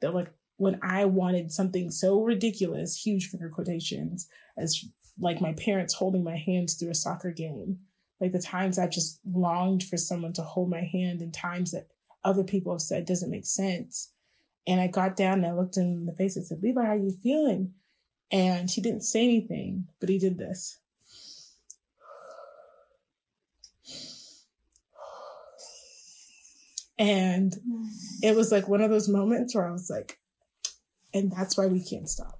That 0.00 0.14
like 0.14 0.32
when 0.56 0.78
I 0.82 1.04
wanted 1.04 1.52
something 1.52 1.90
so 1.90 2.22
ridiculous, 2.22 3.00
huge 3.00 3.28
finger 3.28 3.48
quotations, 3.48 4.28
as 4.56 4.84
like 5.18 5.40
my 5.40 5.52
parents 5.52 5.94
holding 5.94 6.24
my 6.24 6.36
hands 6.36 6.74
through 6.74 6.90
a 6.90 6.94
soccer 6.94 7.30
game. 7.30 7.78
Like 8.20 8.32
the 8.32 8.40
times 8.40 8.78
I've 8.78 8.90
just 8.90 9.20
longed 9.24 9.82
for 9.82 9.96
someone 9.96 10.32
to 10.34 10.42
hold 10.42 10.70
my 10.70 10.82
hand 10.82 11.20
and 11.20 11.34
times 11.34 11.72
that 11.72 11.88
other 12.24 12.44
people 12.44 12.72
have 12.72 12.80
said 12.80 13.04
doesn't 13.04 13.30
make 13.30 13.46
sense. 13.46 14.12
And 14.66 14.80
I 14.80 14.86
got 14.86 15.16
down 15.16 15.38
and 15.38 15.46
I 15.46 15.52
looked 15.52 15.76
in 15.76 16.06
the 16.06 16.12
face 16.12 16.36
and 16.36 16.46
said, 16.46 16.62
Levi, 16.62 16.82
how 16.84 16.92
are 16.92 16.96
you 16.96 17.10
feeling? 17.10 17.74
And 18.30 18.70
he 18.70 18.80
didn't 18.80 19.02
say 19.02 19.24
anything, 19.24 19.88
but 20.00 20.08
he 20.08 20.18
did 20.18 20.38
this. 20.38 20.78
And 26.98 27.54
it 28.22 28.36
was 28.36 28.52
like 28.52 28.68
one 28.68 28.80
of 28.80 28.90
those 28.90 29.08
moments 29.08 29.54
where 29.54 29.66
I 29.66 29.72
was 29.72 29.90
like, 29.90 30.18
and 31.14 31.32
that's 31.32 31.56
why 31.56 31.66
we 31.66 31.82
can't 31.82 32.08
stop. 32.08 32.38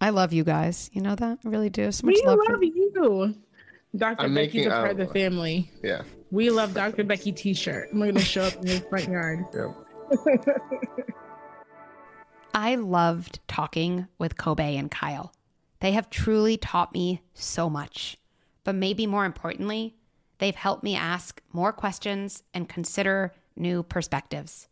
I 0.00 0.10
love 0.10 0.32
you 0.32 0.44
guys. 0.44 0.90
You 0.92 1.00
know 1.00 1.14
that? 1.14 1.38
I 1.44 1.48
really 1.48 1.70
do. 1.70 1.90
So 1.92 2.06
much 2.06 2.16
We 2.16 2.22
love, 2.26 2.38
love 2.38 2.58
for 2.58 2.64
you. 2.64 3.34
Dr. 3.96 4.24
I'm 4.24 4.34
Becky's 4.34 4.54
making 4.54 4.66
a 4.66 4.70
part 4.70 4.90
of 4.92 4.96
the 4.98 5.06
family. 5.06 5.70
Yeah. 5.82 6.02
We 6.30 6.50
love 6.50 6.74
Dr. 6.74 7.04
Becky 7.04 7.32
t-shirt. 7.32 7.90
We're 7.92 8.06
gonna 8.06 8.20
show 8.20 8.42
up 8.42 8.54
in 8.56 8.66
his 8.66 8.80
front 8.80 9.08
yard. 9.08 9.44
Yeah. 9.54 10.36
I 12.54 12.76
loved 12.76 13.40
talking 13.48 14.06
with 14.18 14.36
Kobe 14.36 14.76
and 14.76 14.90
Kyle. 14.90 15.32
They 15.80 15.92
have 15.92 16.10
truly 16.10 16.56
taught 16.56 16.92
me 16.92 17.22
so 17.32 17.68
much. 17.68 18.18
But 18.62 18.74
maybe 18.74 19.06
more 19.06 19.24
importantly, 19.24 19.96
they've 20.38 20.54
helped 20.54 20.82
me 20.82 20.96
ask 20.96 21.40
more 21.52 21.72
questions 21.72 22.42
and 22.52 22.68
consider 22.68 23.32
new 23.56 23.82
perspectives. 23.82 24.68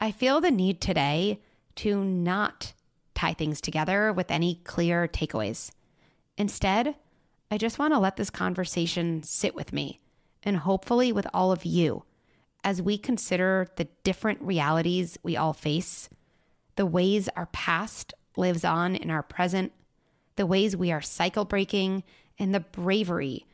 I 0.00 0.12
feel 0.12 0.40
the 0.40 0.50
need 0.50 0.80
today 0.80 1.40
to 1.76 2.04
not 2.04 2.72
tie 3.14 3.34
things 3.34 3.60
together 3.60 4.12
with 4.12 4.30
any 4.30 4.56
clear 4.64 5.08
takeaways. 5.08 5.70
Instead, 6.36 6.94
I 7.50 7.58
just 7.58 7.78
want 7.78 7.92
to 7.94 7.98
let 7.98 8.16
this 8.16 8.30
conversation 8.30 9.22
sit 9.22 9.54
with 9.54 9.72
me 9.72 10.00
and 10.42 10.58
hopefully 10.58 11.12
with 11.12 11.26
all 11.32 11.52
of 11.52 11.64
you 11.64 12.04
as 12.62 12.82
we 12.82 12.98
consider 12.98 13.68
the 13.76 13.88
different 14.02 14.40
realities 14.40 15.18
we 15.22 15.36
all 15.36 15.52
face 15.52 16.08
the 16.76 16.86
ways 16.86 17.28
our 17.36 17.46
past 17.46 18.14
lives 18.36 18.64
on 18.64 18.96
in 18.96 19.10
our 19.10 19.22
present, 19.22 19.72
the 20.36 20.46
ways 20.46 20.76
we 20.76 20.90
are 20.90 21.00
cycle 21.00 21.44
breaking, 21.44 22.02
and 22.38 22.54
the 22.54 22.60
bravery 22.60 23.46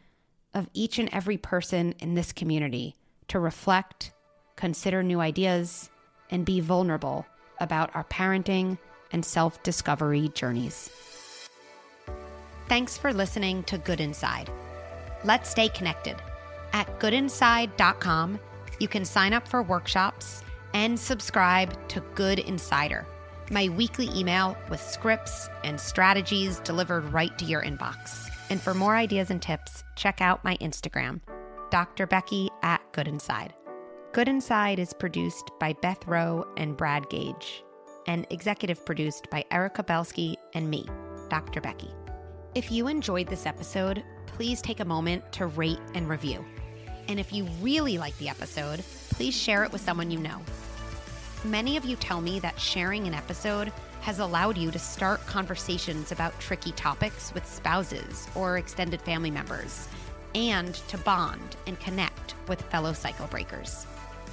of 0.54 0.68
each 0.74 0.98
and 0.98 1.08
every 1.12 1.36
person 1.36 1.94
in 2.00 2.14
this 2.14 2.32
community 2.32 2.96
to 3.28 3.38
reflect, 3.38 4.12
consider 4.56 5.02
new 5.02 5.20
ideas, 5.20 5.90
and 6.30 6.44
be 6.44 6.60
vulnerable 6.60 7.26
about 7.60 7.94
our 7.94 8.04
parenting 8.04 8.78
and 9.12 9.24
self 9.24 9.62
discovery 9.62 10.30
journeys. 10.34 10.90
Thanks 12.68 12.96
for 12.96 13.12
listening 13.12 13.64
to 13.64 13.78
Good 13.78 14.00
Inside. 14.00 14.50
Let's 15.24 15.50
stay 15.50 15.68
connected. 15.68 16.16
At 16.72 17.00
goodinside.com, 17.00 18.38
you 18.78 18.88
can 18.88 19.04
sign 19.04 19.32
up 19.32 19.48
for 19.48 19.62
workshops 19.62 20.44
and 20.72 20.98
subscribe 20.98 21.76
to 21.88 22.00
Good 22.14 22.38
Insider, 22.38 23.06
my 23.50 23.68
weekly 23.70 24.08
email 24.14 24.56
with 24.70 24.80
scripts 24.80 25.48
and 25.64 25.80
strategies 25.80 26.60
delivered 26.60 27.12
right 27.12 27.36
to 27.38 27.44
your 27.44 27.62
inbox. 27.62 28.30
And 28.50 28.60
for 28.60 28.74
more 28.74 28.96
ideas 28.96 29.30
and 29.30 29.40
tips, 29.40 29.84
check 29.94 30.20
out 30.20 30.44
my 30.44 30.56
Instagram, 30.56 31.20
Dr. 31.70 32.06
Becky 32.06 32.50
at 32.62 32.80
Good 32.92 33.06
Inside. 33.06 33.54
Good 34.12 34.28
Inside 34.28 34.80
is 34.80 34.92
produced 34.92 35.52
by 35.60 35.72
Beth 35.80 36.04
Rowe 36.04 36.44
and 36.56 36.76
Brad 36.76 37.08
Gage, 37.08 37.62
and 38.08 38.26
executive 38.30 38.84
produced 38.84 39.30
by 39.30 39.44
Erica 39.52 39.84
Belsky 39.84 40.36
and 40.54 40.68
me, 40.68 40.84
Dr. 41.28 41.60
Becky. 41.60 41.94
If 42.56 42.72
you 42.72 42.88
enjoyed 42.88 43.28
this 43.28 43.46
episode, 43.46 44.02
please 44.26 44.60
take 44.60 44.80
a 44.80 44.84
moment 44.84 45.30
to 45.34 45.46
rate 45.46 45.78
and 45.94 46.08
review. 46.08 46.44
And 47.06 47.20
if 47.20 47.32
you 47.32 47.44
really 47.62 47.98
like 47.98 48.18
the 48.18 48.28
episode, 48.28 48.82
please 49.10 49.34
share 49.34 49.62
it 49.62 49.70
with 49.70 49.80
someone 49.80 50.10
you 50.10 50.18
know. 50.18 50.40
Many 51.44 51.76
of 51.76 51.84
you 51.84 51.94
tell 51.94 52.20
me 52.20 52.40
that 52.40 52.58
sharing 52.60 53.06
an 53.06 53.14
episode 53.14 53.72
has 54.00 54.18
allowed 54.18 54.56
you 54.56 54.70
to 54.70 54.78
start 54.78 55.24
conversations 55.26 56.12
about 56.12 56.38
tricky 56.40 56.72
topics 56.72 57.32
with 57.34 57.46
spouses 57.46 58.26
or 58.34 58.58
extended 58.58 59.00
family 59.02 59.30
members, 59.30 59.88
and 60.34 60.74
to 60.74 60.98
bond 60.98 61.56
and 61.66 61.78
connect 61.80 62.34
with 62.48 62.62
fellow 62.62 62.92
cycle 62.92 63.26
breakers. 63.26 63.86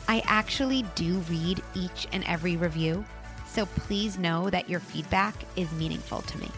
I 0.08 0.22
actually 0.26 0.84
do 0.96 1.20
read 1.30 1.62
each 1.74 2.08
and 2.12 2.24
every 2.26 2.56
review, 2.56 3.04
so 3.48 3.66
please 3.66 4.18
know 4.18 4.50
that 4.50 4.70
your 4.70 4.80
feedback 4.80 5.36
is 5.56 5.72
meaningful 5.74 6.22
to 6.22 6.38
me. 6.38 6.50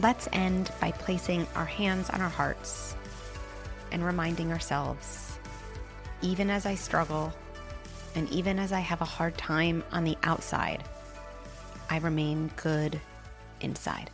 Let's 0.00 0.28
end 0.32 0.70
by 0.80 0.92
placing 0.92 1.46
our 1.54 1.64
hands 1.64 2.10
on 2.10 2.20
our 2.20 2.28
hearts 2.28 2.94
and 3.90 4.04
reminding 4.04 4.52
ourselves 4.52 5.28
even 6.22 6.50
as 6.50 6.66
I 6.66 6.74
struggle, 6.74 7.32
And 8.14 8.28
even 8.30 8.58
as 8.58 8.72
I 8.72 8.80
have 8.80 9.00
a 9.00 9.04
hard 9.04 9.36
time 9.38 9.84
on 9.92 10.02
the 10.02 10.16
outside, 10.24 10.82
I 11.90 11.98
remain 11.98 12.50
good 12.56 13.00
inside. 13.60 14.10